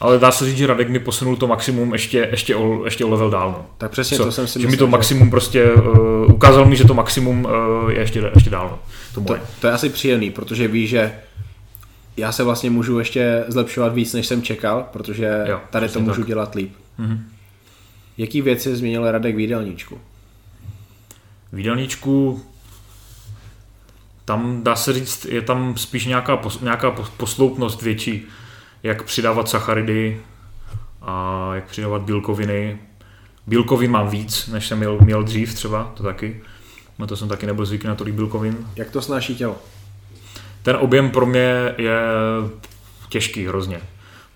[0.00, 3.10] Ale dá se říct, že Radek mi posunul to maximum ještě, ještě, o, ještě o
[3.10, 3.50] level dál.
[3.50, 3.66] No.
[3.78, 4.24] Tak přesně Co?
[4.24, 7.44] to jsem si že mi myslel, to maximum prostě uh, ukázal mi, že to maximum
[7.44, 8.68] uh, je ještě, ještě dál.
[8.70, 8.78] No.
[9.14, 9.40] To To, moje.
[9.60, 11.12] to je asi příjemný, protože víš, že
[12.16, 16.20] já se vlastně můžu ještě zlepšovat víc, než jsem čekal, protože Jo, tady to můžu
[16.20, 16.26] tak.
[16.28, 16.72] dělat líp.
[16.98, 17.24] Mhm.
[18.18, 20.00] Jaký věci změnil Radek v jídelníčku?
[21.52, 22.42] V jídelníčku
[24.24, 28.22] tam dá se říct, je tam spíš nějaká, nějaká pos- posloupnost větší,
[28.82, 30.20] jak přidávat sacharidy
[31.02, 32.78] a jak přidávat bílkoviny.
[33.46, 36.42] Bílkovin mám víc, než jsem měl, měl dřív třeba, to taky.
[36.98, 38.66] No to jsem taky nebyl zvyklý na tolik bílkovin.
[38.76, 39.58] Jak to snáší tělo?
[40.62, 42.00] Ten objem pro mě je
[43.08, 43.80] těžký hrozně.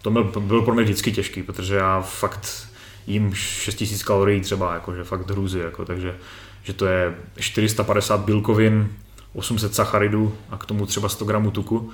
[0.02, 2.68] To byl, byl pro mě vždycky těžký, protože já fakt
[3.06, 6.14] jím 6000 kalorií třeba, jakože fakt hrůzy, jako, takže
[6.62, 8.88] že to je 450 bílkovin,
[9.34, 11.90] 800 sacharidů a k tomu třeba 100 gramů tuku.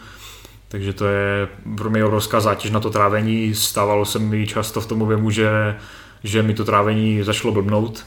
[0.69, 3.55] Takže to je pro mě obrovská zátěž na to trávení.
[3.55, 5.77] Stávalo se mi často v tom objemu, že,
[6.25, 8.07] že mi to trávení začalo blbnout.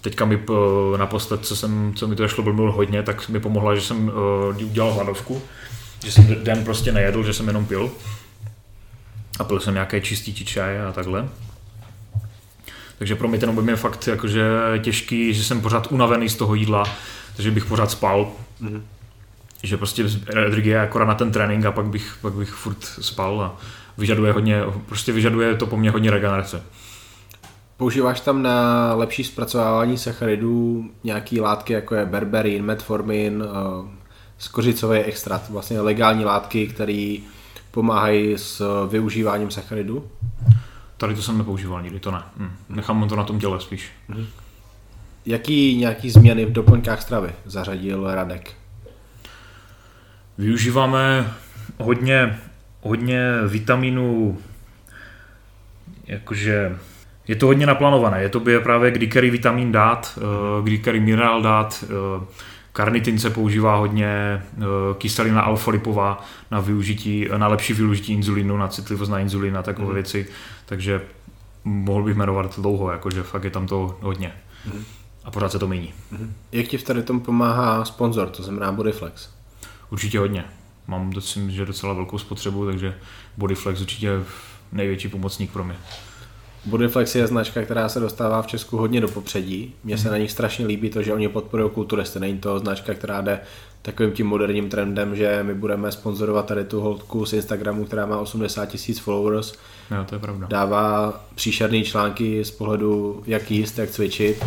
[0.00, 3.74] Teďka mi eh, naposled, co, jsem, co mi to začalo blbnout hodně, tak mi pomohla,
[3.74, 5.42] že jsem uh, udělal hladovku.
[6.04, 7.90] Že jsem den prostě nejedl, že jsem jenom pil.
[9.38, 11.28] A pil jsem nějaké čistý čaj a takhle.
[12.98, 14.50] Takže pro mě ten objem je fakt jakože
[14.82, 16.84] těžký, že jsem pořád unavený z toho jídla,
[17.36, 18.32] takže bych pořád spal.
[18.62, 18.82] Mm-hmm.
[19.62, 23.42] Že prostě energie je akorát na ten trénink a pak bych, pak bych furt spal
[23.42, 23.56] a
[23.98, 26.62] vyžaduje hodně, prostě vyžaduje to po mně hodně regenerace.
[27.76, 33.88] Používáš tam na lepší zpracovávání sacharidů nějaký látky, jako je berberin, metformin, eh,
[34.38, 37.16] skořicový extrakt, vlastně legální látky, které
[37.76, 40.08] pomáhají s využíváním sacharidů?
[40.96, 42.22] tady to jsem nepoužíval nikdy, to ne.
[42.36, 42.50] Hm.
[42.68, 43.90] Nechám to na tom těle spíš.
[45.26, 48.52] Jaký nějaký změny v doplňkách stravy zařadil Radek?
[50.38, 51.32] Využíváme
[51.78, 52.38] hodně,
[52.80, 54.38] hodně vitaminů,
[56.06, 56.78] jakože
[57.28, 58.22] je to hodně naplánované.
[58.22, 61.84] Je to by právě kdy který vitamin dát, eh, kdy který minerál dát.
[62.76, 64.64] Karnitin se používá hodně, eh,
[64.98, 66.18] kyselina alfa-lipová
[66.50, 69.94] na využití, na lepší využití inzulinu, na citlivost na inzulin a takové Mhm.
[69.94, 70.26] věci.
[70.66, 71.02] Takže
[71.64, 74.32] mohl bych jmenovat dlouho, jakože fakt je tam to hodně.
[74.66, 74.84] Mhm.
[75.24, 75.92] A pořád se to mění.
[76.52, 79.28] Jak ti v tady tom pomáhá sponzor, to znamená Bodyflex?
[79.90, 80.44] Určitě hodně.
[80.86, 82.94] Mám myslím, že docela velkou spotřebu, takže
[83.36, 84.10] Bodyflex určitě
[84.72, 85.76] největší pomocník pro mě.
[86.66, 89.74] Bodyflex je značka, která se dostává v Česku hodně do popředí.
[89.84, 92.20] Mně se na nich strašně líbí to, že oni podporují kulturisty.
[92.20, 93.40] Není to značka, která jde
[93.82, 98.18] takovým tím moderním trendem, že my budeme sponzorovat tady tu holku z Instagramu, která má
[98.18, 99.54] 80 tisíc followers,
[99.90, 100.46] Jo, to je pravda.
[100.50, 104.44] dává příšerné články z pohledu, jak jíst, jak cvičit.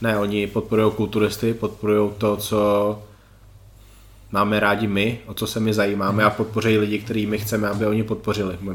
[0.00, 2.98] Ne, oni podporují kulturisty, podporují to, co
[4.32, 7.86] máme rádi my, o co se my zajímáme a podpoří lidi, který my chceme, aby
[7.86, 8.58] oni podpořili.
[8.60, 8.72] My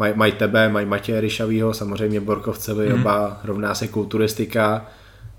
[0.00, 3.00] Měli, mají maj tebe, mají Matěje Ryšavýho, samozřejmě Borkovcevi, mm.
[3.00, 4.86] oba rovná se kulturistika.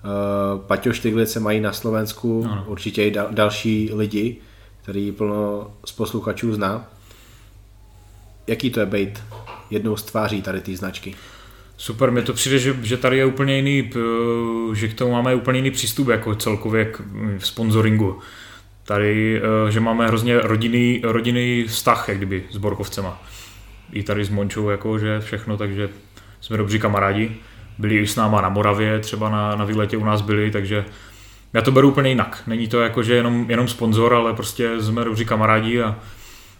[0.03, 2.63] Uh, Paťo Štyglice mají na Slovensku, Ano.
[2.67, 4.37] určitě i dal, další lidi,
[4.83, 6.87] který plno z posluchačů zná.
[8.47, 9.23] Jaký to je být
[9.69, 11.15] jednou z tváří tady té značky?
[11.77, 13.99] Super, mně to přijde, že, že tady je úplně jiný, p-
[14.73, 17.01] že k tomu máme úplně jiný přístup jako celkově k
[17.37, 18.19] v sponsoringu.
[18.85, 23.23] Tady, eh, že máme hrozně rodinný, rodinný vztah, jak kdyby, s Borkovcema.
[23.91, 25.89] I tady s Mončou, jako, že všechno, takže
[26.41, 27.35] jsme dobří kamarádi.
[27.77, 30.85] Byli i s náma na Moravě, třeba na, na výletě u nás byli, takže
[31.53, 32.43] já to beru úplně jinak.
[32.47, 35.99] Není to jako, že jenom, jenom sponzor, ale prostě jsme dobří kamarádi a,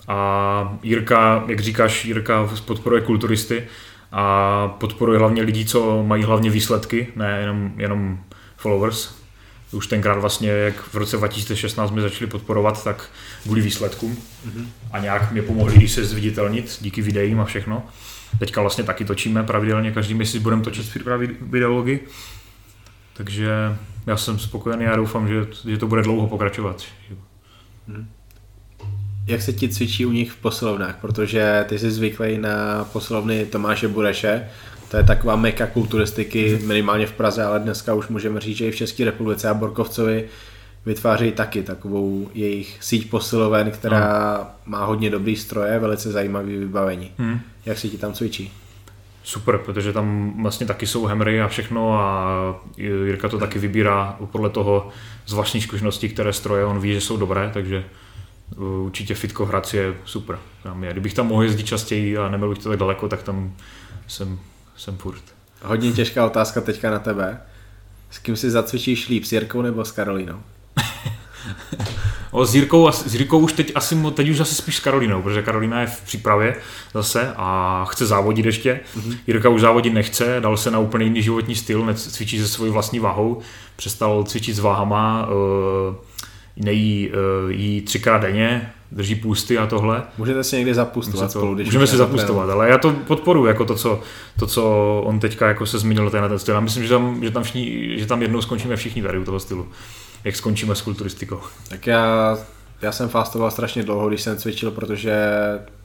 [0.08, 3.64] a Jirka, jak říkáš, Jirka podporuje kulturisty
[4.12, 8.20] a podporuje hlavně lidi, co mají hlavně výsledky, ne jenom, jenom
[8.58, 9.21] followers.
[9.72, 13.10] Už tenkrát vlastně, jak v roce 2016 jsme začali podporovat, tak
[13.44, 14.18] kvůli výsledkům.
[14.92, 17.84] A nějak mě pomohli i se zviditelnit díky videím a všechno.
[18.40, 22.00] Teďka vlastně taky točíme pravidelně, každý měsíc budeme točit přípravy videology.
[23.14, 23.78] Takže
[24.08, 26.84] já jsem spokojený a doufám, že, že to bude dlouho pokračovat.
[29.28, 30.98] Jak se ti cvičí u nich v posilovnách?
[31.02, 34.50] Protože ty jsi zvyklý na posilovny Tomáše Bureše,
[34.92, 38.72] to je taková meka kulturistiky, minimálně v Praze, ale dneska už můžeme říct, že i
[38.72, 40.26] v České republice a Borkovcovi
[40.86, 47.12] vytvářejí taky takovou jejich síť posiloven, která má hodně dobrý stroje, velice zajímavý vybavení.
[47.18, 47.40] Hmm.
[47.66, 48.52] Jak se ti tam cvičí?
[49.24, 54.50] Super, protože tam vlastně taky jsou hemry a všechno a Jirka to taky vybírá podle
[54.50, 54.90] toho
[55.26, 57.86] z vlastní zkušenosti, které stroje on ví, že jsou dobré, takže
[58.58, 60.38] uh, určitě Fitko Hradec je super.
[60.64, 60.92] Tam je.
[60.92, 63.54] Kdybych tam mohl jezdit častěji a nebyl bych to tak daleko, tak tam
[64.08, 64.40] jsem,
[64.82, 65.22] jsem furt.
[65.62, 67.42] Hodně těžká otázka teďka na tebe.
[68.12, 70.40] S kým si zacvičíš líp, s Jirkou nebo s Karolínou?
[72.32, 75.42] O, s, Jirkou, s Jirkou už teď, asi, teď už asi spíš s Karolínou, protože
[75.42, 76.56] Karolína je v přípravě
[76.94, 78.80] zase a chce závodit ještě.
[78.96, 79.18] Mm-hmm.
[79.28, 83.00] Jirka už závodit nechce, dal se na úplně jiný životní styl, cvičí se svojí vlastní
[83.00, 83.42] váhou,
[83.76, 85.96] přestal cvičit s váhama, uh,
[86.56, 90.04] nejí uh, jí třikrát denně, drží půsty a tohle.
[90.18, 93.66] Můžete si někdy zapustovat to, spolu, když můžeme si zapustovat, ale já to podporuji, jako
[93.66, 94.00] to, co,
[94.40, 96.54] to, co on teďka jako se zmínil na ten styl.
[96.56, 99.40] Já myslím, že tam, že, tam všichni, že tam jednou skončíme všichni tady u toho
[99.40, 99.68] stylu,
[100.24, 101.40] jak skončíme s kulturistikou.
[101.70, 102.38] Tak já,
[102.82, 105.16] já jsem fastoval strašně dlouho, když jsem cvičil, protože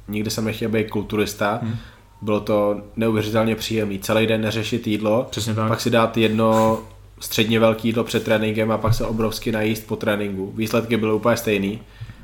[0.08, 1.58] nikdy jsem nechtěl být kulturista.
[1.62, 1.76] Hmm.
[2.22, 3.98] Bylo to neuvěřitelně příjemný.
[3.98, 5.68] Celý den neřešit jídlo, Přesně tak.
[5.68, 6.78] pak si dát jedno
[7.20, 10.52] středně velké jídlo před tréninkem a pak se obrovsky najíst po tréninku.
[10.56, 11.80] Výsledky byly úplně stejný,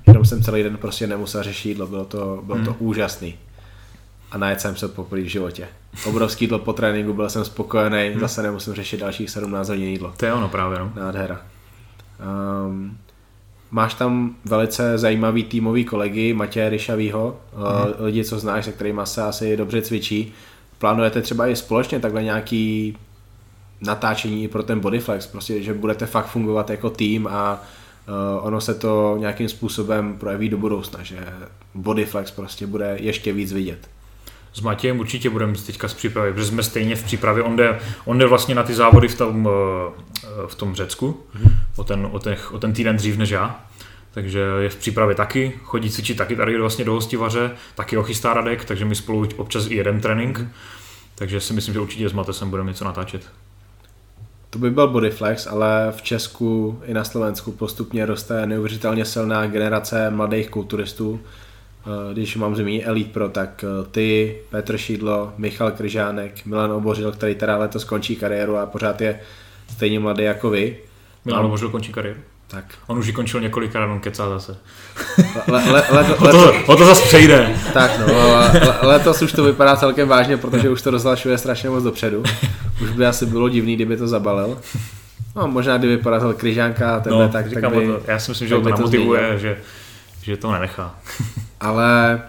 [0.06, 3.34] jenom jsem celý den prostě nemusel řešit jídlo, bylo to, bylo to úžasný.
[4.30, 5.68] A najet jsem se poprvé v životě.
[6.06, 10.14] Obrovský jídlo po tréninku, byl jsem spokojený, zase nemusím řešit dalších 17 hodin jídlo.
[10.16, 10.92] To je ono právě, no.
[10.96, 11.40] Nádhera.
[12.66, 12.98] Um,
[13.70, 18.04] máš tam velice zajímavý týmový kolegy, Matěje Ryšavýho, mm.
[18.04, 20.32] lidi, co znáš, se kterými se asi dobře cvičí.
[20.78, 22.96] Plánujete třeba i společně takhle nějaký
[23.80, 27.62] natáčení i pro ten Bodyflex, prostě, že budete fakt fungovat jako tým a
[28.40, 31.26] ono se to nějakým způsobem projeví do budoucna, že
[31.74, 33.88] Bodyflex prostě bude ještě víc vidět.
[34.52, 37.42] S Matějem určitě budeme teďka z přípravy, protože jsme stejně v přípravě.
[37.42, 41.20] On jde, on jde vlastně na ty závody v tom, eh, v tom Řecku,
[41.76, 43.64] o, ten, o, těch, o ten týden dřív než já.
[44.10, 48.34] Takže je v přípravě taky, chodí cvičit taky tady vlastně do hostivaře, taky ho chystá
[48.34, 50.40] Radek, takže my spolu občas i jeden trénink.
[51.14, 53.30] Takže si myslím, že určitě s Matesem budeme něco natáčet.
[54.52, 60.10] To by byl Bodyflex, ale v Česku i na Slovensku postupně roste neuvěřitelně silná generace
[60.10, 61.20] mladých kulturistů.
[61.86, 67.12] Eh, Když mám zmínit Elite Pro, tak eh, ty, Petr Šídlo, Michal Kryžánek, Milan Obořil,
[67.12, 69.20] který teda letos končí kariéru a pořád je
[69.68, 70.78] stejně mladý jako vy.
[71.24, 72.20] Milan možná končí kariéru.
[72.52, 72.64] Tak.
[72.86, 74.56] On už ji končil několikrát, on kecá zase.
[75.48, 77.56] Le, le, le, O to, o to zase přejde.
[77.74, 81.70] Tak no, le, le, letos už to vypadá celkem vážně, protože už to rozhlašuje strašně
[81.70, 82.22] moc dopředu.
[82.82, 84.58] Už by asi bylo divný, kdyby to zabalil.
[85.36, 88.48] No, možná kdyby porazil Kryžánka a tebe, No, tak, tak by, to, já si myslím,
[88.48, 89.38] že ho to to namotivuje, změnil.
[89.38, 89.56] že,
[90.22, 90.94] že to nenechá.
[91.60, 92.22] Ale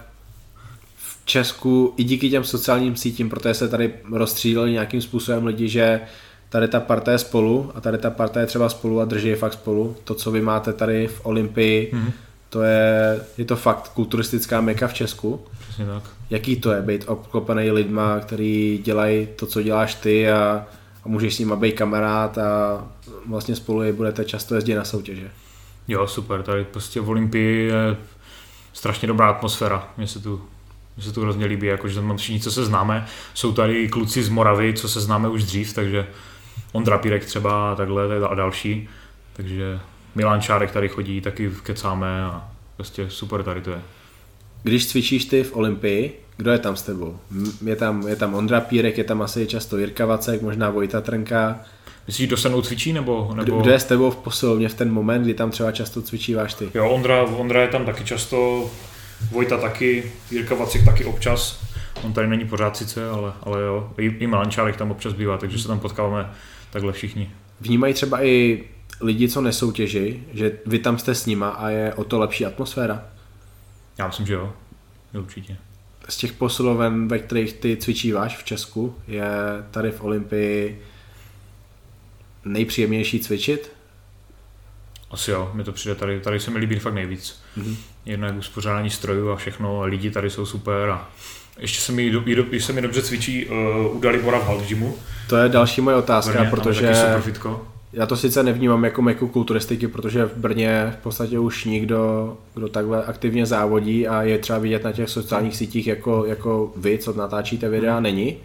[0.96, 6.00] v Česku i díky těm sociálním sítím, protože se tady rozstřídili nějakým způsobem lidi, že
[6.54, 9.36] tady ta parta je spolu a tady ta parta je třeba spolu a drží je
[9.36, 9.96] fakt spolu.
[10.04, 12.12] To, co vy máte tady v Olympii, Mhm.
[12.50, 15.40] to je, je to fakt kulturistická meka v Česku.
[15.60, 16.02] Přesně tak.
[16.30, 20.66] Jaký to je být obklopený lidma, který dělají to, co děláš ty a,
[21.04, 22.84] a můžeš s nima být kamarád a
[23.26, 25.30] vlastně spolu je budete často jezdit na soutěže.
[25.88, 27.96] Jo, super, tady prostě v Olympii je
[28.72, 29.88] strašně dobrá atmosféra.
[29.96, 30.40] Mně se tu,
[30.96, 34.28] mně se tu hrozně líbí, jakože tam všichni, co se známe, jsou tady kluci z
[34.28, 36.06] Moravy, co se známe už dřív, takže
[36.74, 38.88] Ondra Pírek třeba a takhle a další.
[39.32, 39.80] Takže
[40.14, 43.80] Milan Čárek tady chodí, taky kecáme a prostě super tady to je.
[44.62, 47.18] Když cvičíš ty v Olympii, kdo je tam s tebou?
[47.66, 51.60] Je tam, je tam Ondra Pírek, je tam asi často Jirka Vacek, možná Vojta Trnka.
[52.06, 53.60] Myslíš, kdo se mnou cvičí, nebo, Kdo, nebo...
[53.60, 56.70] kdo je s tebou v posilovně v ten moment, kdy tam třeba často cvičíváš ty?
[56.74, 58.70] Jo, Ondra, Ondra je tam taky často,
[59.30, 61.64] Vojta taky, Jirka Vacek taky občas.
[62.02, 63.90] On tady není pořád sice, ale, ale jo.
[63.98, 66.30] I, i Milančárek tam občas bývá, takže se tam potkáváme
[66.74, 67.30] takhle všichni.
[67.60, 68.64] Vnímají třeba i
[69.00, 73.02] lidi, co nesoutěží, že vy tam jste s nima a je o to lepší atmosféra?
[73.98, 74.52] Já myslím, že jo.
[75.12, 75.56] Určitě.
[76.08, 79.26] Z těch posiloven, ve kterých ty cvičíváš v Česku, je
[79.70, 80.82] tady v Olympii
[82.44, 83.72] nejpříjemnější cvičit?
[85.10, 87.42] Asi jo, mi to přijde tady, tady se mi líbí fakt nejvíc.
[87.56, 87.76] Mhm.
[88.04, 91.10] Jednak uspořádání strojů a všechno, a lidi tady jsou super a
[91.58, 94.66] ještě se mi, do, i do, se mi dobře cvičí uh, u Dalibora v Halk
[94.66, 94.94] Gymu.
[95.28, 96.92] To je další moje otázka, Brně, protože
[97.92, 102.68] já to sice nevnímám jako meku kulturistiky, protože v Brně v podstatě už nikdo, kdo
[102.68, 107.12] takhle aktivně závodí a je třeba vidět na těch sociálních sítích jako, jako vy, co
[107.12, 108.36] natáčíte videa, není.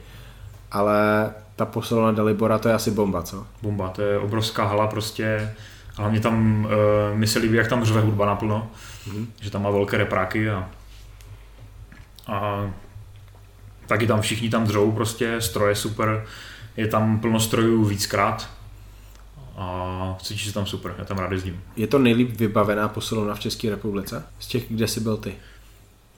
[0.71, 3.45] Ale ta posilovna Dalibora, to je asi bomba, co?
[3.61, 5.51] Bomba, to je obrovská hala prostě.
[5.95, 8.67] Hlavně tam, uh, mi se líbí, jak tam řve hudba naplno,
[9.07, 9.27] Mhm.
[9.41, 10.69] že tam má velké repráky a,
[12.27, 12.69] a
[13.89, 16.25] taky tam všichni tam dřou prostě, stroje super,
[16.77, 18.49] je tam plno strojů víckrát
[19.57, 21.61] a cítí se tam super, já tam rád jezdím.
[21.75, 24.23] Je to nejlíp vybavená posilovna v České republice?
[24.39, 25.33] Z těch, kde jsi byl ty?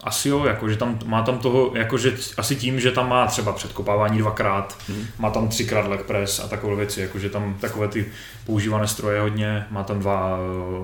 [0.03, 4.17] Asi jo, jakože tam má tam toho, jakože asi tím, že tam má třeba předkopávání
[4.17, 5.05] dvakrát, Mhm.
[5.19, 8.05] má tam třikrát leg press a takové věci, jakože tam takové ty
[8.45, 10.37] používané stroje hodně, má tam dva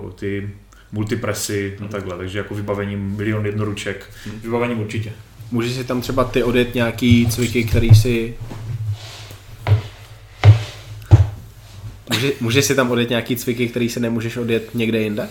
[0.08, 0.54] eh, ty
[0.92, 4.10] multipresy a takhle, takže jako vybavením milion jednoruček,
[4.44, 5.14] vybavením určitě.
[5.52, 8.38] Můžeš si tam třeba ty odjet nějaký cviky, který si...
[12.14, 15.28] Může, můžeš si tam odjet nějaký cviky, který si nemůžeš odjet někde jinde?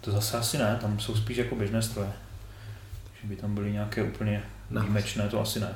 [0.00, 2.08] To zase asi ne, tam jsou spíš jako běžné stroje.
[3.04, 4.80] Takže by tam byly nějaké úplně No.
[4.80, 5.74] výjimečné, to asi ne.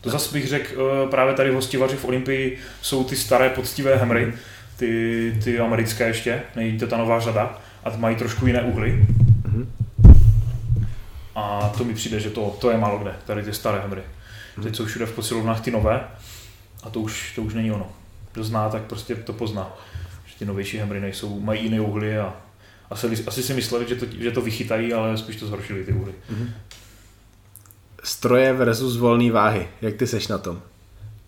[0.00, 3.96] To zase bych řekl, eh, právě tady v hostivaři v Olympii jsou ty staré poctivé
[3.96, 4.34] hemry,
[4.76, 6.42] ty, ty americké ještě,
[6.80, 9.06] to ta nová řada, a mají trošku jiné uhly.
[11.38, 14.02] A to mi přijde, že to, to je málo kde, tady ty staré hemry.
[14.62, 16.08] Teď jsou všude v posilovnách ty nové
[16.82, 17.86] a to už, to už není ono.
[18.32, 19.72] Kdo zná, tak prostě to pozná.
[20.26, 22.34] Že ty novější hemry nejsou, mají jiné uhly a
[22.90, 26.12] asi, asi si mysleli, že to, že to vychytají, ale spíš to zhoršili ty uhly.
[28.04, 29.68] Stroje versus volné váhy.
[29.80, 30.62] Jak ty seš na tom?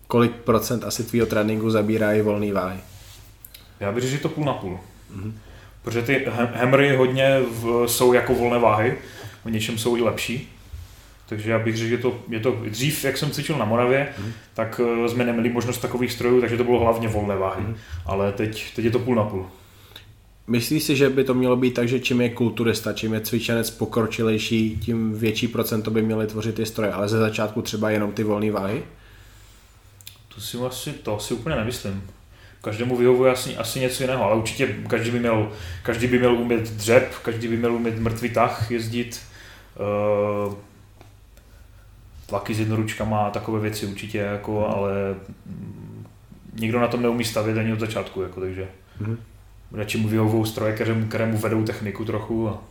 [0.07, 2.79] Kolik procent asi tvýho tréninku zabírají volné váhy?
[3.79, 4.79] Já bych řekl, že je to půl na půl.
[5.81, 8.97] Protože ty he- hemry hodně v, jsou jako volné váhy,
[9.45, 10.49] v něčem jsou i lepší.
[11.25, 14.07] Takže já bych řekl, že to, je to dřív, jak jsem cvičil na Moravě,
[14.53, 17.65] tak eh, jsme neměli možnost takových strojů, takže to bylo hlavně volné váhy.
[18.05, 19.45] Ale teď, teď je to půl na půl.
[20.47, 23.69] Myslíš si, že by to mělo být tak, že čím je kulturista, čím je cvičenec
[23.69, 28.23] pokročilejší, tím větší procento by měly tvořit ty stroje, ale ze začátku třeba jenom ty
[28.23, 28.83] volné váhy?
[30.35, 32.03] To si asi, to asi úplně nemyslím.
[32.61, 35.51] Každému vyhovuje asi, asi něco jiného, ale určitě každý by měl,
[35.83, 39.21] každý by měl umět dřep, každý by měl umět mrtvý tah jezdit,
[42.25, 44.91] tlaky s jednoručkama a takové věci určitě, jako, ale
[45.45, 46.05] mm,
[46.53, 48.67] nikdo na tom neumí stavět ani od začátku, jako, takže
[48.99, 49.17] Mhm.
[49.71, 52.63] radši mu vyhovují stroje, kterému, kterému vedou techniku trochu a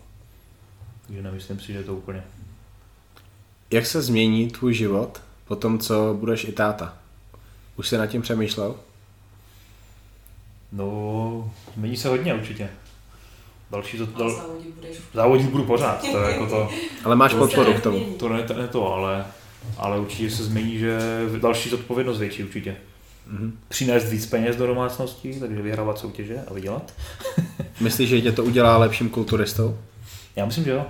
[1.07, 2.23] takže nemyslím si, že to úplně.
[3.71, 6.95] Jak se změní tvůj život po tom, co budeš i táta?
[7.77, 8.75] Už jsi nad tím přemýšlel?
[10.73, 12.69] No, změní se hodně určitě.
[13.71, 14.97] Další to, dal, závodit budeš.
[15.15, 16.69] závodit budu pořád, to je jako to,
[17.05, 18.05] Ale máš To podporu k tomu.
[18.19, 19.25] to ne, to, ne to, ale,
[19.77, 20.99] ale určitě se změní, že
[21.41, 22.77] další zodpovědnost větší určitě.
[23.27, 23.59] Mhm.
[23.69, 26.93] Přinést víc peněz do domácnosti, takže vyhrávat soutěže a vydělat.
[27.81, 29.79] Myslíš, že tě to udělá lepším kulturistou?
[30.37, 30.87] Já myslím, že jo.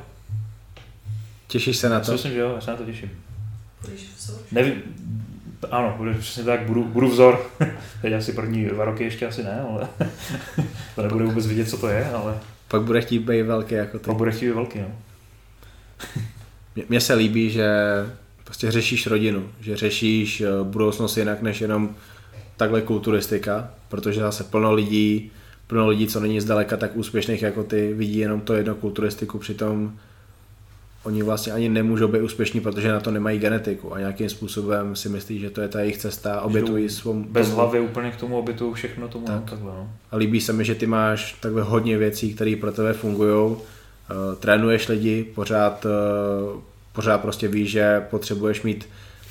[1.47, 2.07] Těšíš se na Já to?
[2.07, 3.11] si myslím, že jo, já se na to těším.
[3.85, 4.39] Budeš vzor.
[4.53, 4.75] Nevím,
[5.71, 7.47] ano, bude přesně tak, budu, budu vzor.
[8.03, 9.89] Teď asi první dva roky ještě asi ne, ale
[10.95, 12.39] to nebude vůbec vidět, co to je, ale
[12.71, 14.05] Pak bude chtít být velký jako ty.
[14.05, 14.89] to bude chtít být velký, no.
[16.77, 17.69] Mně- Mně se líbí, že
[18.45, 21.95] prostě řešíš rodinu, že řešíš eh, budoucnost jinak než jenom
[22.57, 25.31] takhle kulturistika, protože zase plno lidí,
[25.67, 29.99] plno lidí, co není zdaleka tak úspěšných jako ty, vidí jenom to jedno kulturistiku, přitom
[31.05, 35.09] oni vlastně ani nemůžou být úspěšní, protože na to nemají genetiku a nějakým způsobem si
[35.09, 37.25] myslí, že to je ta jejich cesta, obětují svou...
[37.29, 39.35] Bez tomu- hlavy úplně k tomu obětují všechno tomu, tak.
[39.35, 39.45] Tak.
[39.45, 39.91] no, takhle, no.
[40.11, 43.57] a líbí se mi, že ty máš takhle hodně věcí, které pro tebe fungují.
[44.41, 46.61] Trénuješ lidi, pořád, eh,
[46.93, 48.89] pořád prostě víš, že potřebuješ mít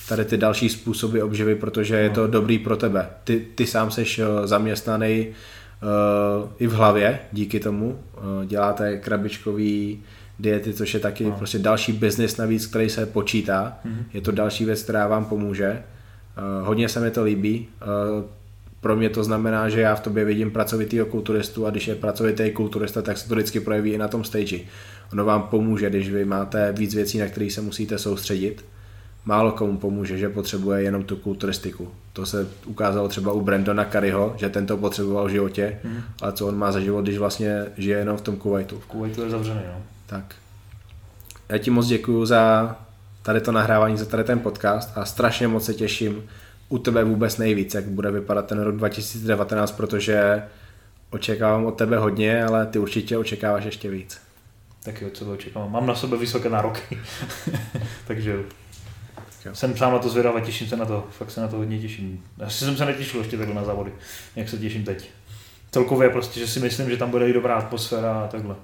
[0.10, 3.10] tady ty další způsoby obživy, protože je to dobrý pro tebe.
[3.24, 7.88] Ty, ty sám seš eh, zaměstnaný uh, i v hlavě díky tomu.
[7.90, 10.04] Uh, děláte krabičkový
[10.40, 11.32] diety, což je taky No.
[11.32, 13.78] prostě další biznis navíc, který se počítá.
[13.86, 14.06] Mhm.
[14.14, 15.84] Je to další věc, která vám pomůže.
[16.61, 17.68] Uh, hodně se mi to líbí.
[18.18, 18.24] Uh,
[18.82, 22.52] pro mě to znamená, že já v tobě vidím pracovitýho kulturistu a když je pracovitý
[22.52, 24.57] kulturista, tak se to vždycky projeví i na tom stage.
[25.14, 28.66] Ono vám pomůže, když vy máte víc věcí, na které se musíte soustředit.
[29.26, 31.88] Málo komu pomůže, že potřebuje jenom tu kulturistiku.
[32.14, 36.02] To se ukázalo třeba u Brandona Curryho, že ten to potřeboval v životě, Mhm.
[36.22, 38.80] ale co on má za život, když vlastně žije jenom v tom Kuwaitu.
[38.80, 39.82] V Kuwaitu je zavřený, no.
[40.10, 40.36] Tak.
[41.49, 42.76] Já ti moc děkuju za
[43.22, 46.23] tady to nahrávání, za tady ten podcast a strašně moc se těším
[46.69, 50.44] u tebe vůbec nejvíc, jak bude vypadat ten rok 2019, protože
[51.10, 54.22] očekávám od tebe hodně, ale ty určitě očekáváš ještě víc.
[54.84, 55.72] Taky od sebe očekávám.
[55.72, 56.99] Mám na sebe vysoké nároky.
[58.07, 58.44] Takže jo.
[59.45, 59.56] jo.
[59.56, 61.07] Jsem sám na to zvědav a těším se na to.
[61.11, 62.23] Fakt se na to hodně těším.
[62.45, 63.91] Asi jsem se netěšil ještě takhle na závody,
[64.36, 65.10] jak se těším teď.
[65.72, 68.56] Celkově prostě, že si myslím, že tam bude i dobrá atmosféra a takhle.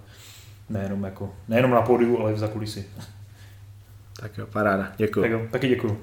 [0.70, 2.84] Nejenom, jako, nejenom na pódiu, ale i v zakulisí.
[4.20, 5.24] Tak jo, paráda, děkuju.
[5.24, 5.98] Tak jo, taky děkuju.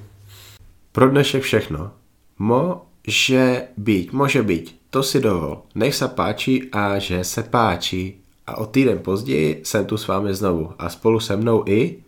[0.92, 1.90] Pro dnešek všechno.
[2.38, 4.92] Môže byť, môže byť.
[4.92, 5.64] To si dovol.
[5.72, 8.20] Nech sa páči a že se páči.
[8.46, 10.74] A o týden později jsem tu s vámi znovu.
[10.78, 12.04] A spolu se mnou i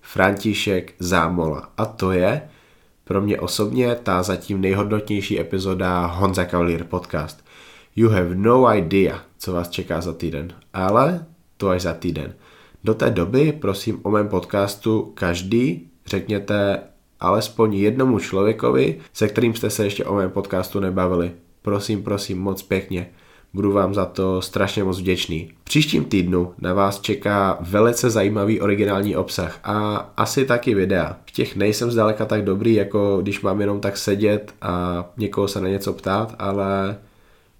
[0.00, 1.72] František Zámola.
[1.76, 2.42] A to je
[3.04, 7.44] pro mě osobně ta zatím nejhodnotnější epizoda Honza Cavalier podcast.
[7.96, 10.52] You have no idea, co vás čeká za týden.
[10.72, 11.26] Ale
[11.56, 12.34] to až za týden.
[12.84, 16.78] Do té doby prosím o mém podcastu každý řekněte
[17.20, 21.30] alespoň jednomu člověkovi, se kterým jste se ještě o mém podcastu nebavili.
[21.62, 23.10] Prosím, prosím, moc pěkně.
[23.54, 25.50] Budu vám za to strašně moc vděčný.
[25.60, 31.16] V příštím týdnu na vás čeká velice zajímavý originální obsah a asi taky videa.
[31.26, 35.60] V těch nejsem zdaleka tak dobrý, jako když mám jenom tak sedět a někoho se
[35.60, 36.98] na něco ptát, ale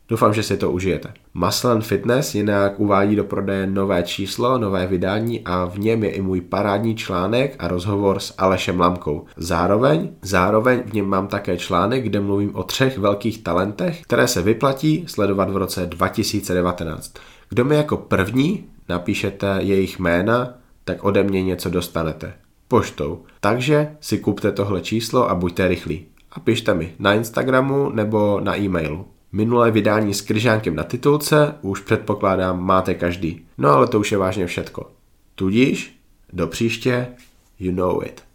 [0.09, 1.12] Doufám, že si to užijete.
[1.35, 6.23] Maslen Fitness jinak uvádí do prodeje nové číslo, nové vydání a v něm je i
[6.23, 9.24] můj parádní článek a rozhovor s Alešem Lamkou.
[9.37, 14.43] Zároveň, zároveň v něm mám také článek, kde mluvím o třech velkých talentech, které se
[14.43, 17.15] vyplatí sledovat v roce 2019.
[17.49, 20.55] Kdo mi jako první napíšete jejich jména,
[20.85, 22.33] tak ode mě něco dostanete.
[22.69, 23.23] Poštou.
[23.41, 26.07] Takže si kupte tohle číslo a buďte rychlí.
[26.33, 29.07] A pište mi na Instagramu nebo na e-mailu.
[29.32, 33.47] Minulé vydání s kryžánkem na titulce už předpokládám máte každý.
[33.59, 34.90] No ale to už je vážně všetko.
[35.35, 36.01] Tudíž
[36.32, 37.09] do příště,
[37.59, 38.26] you know it.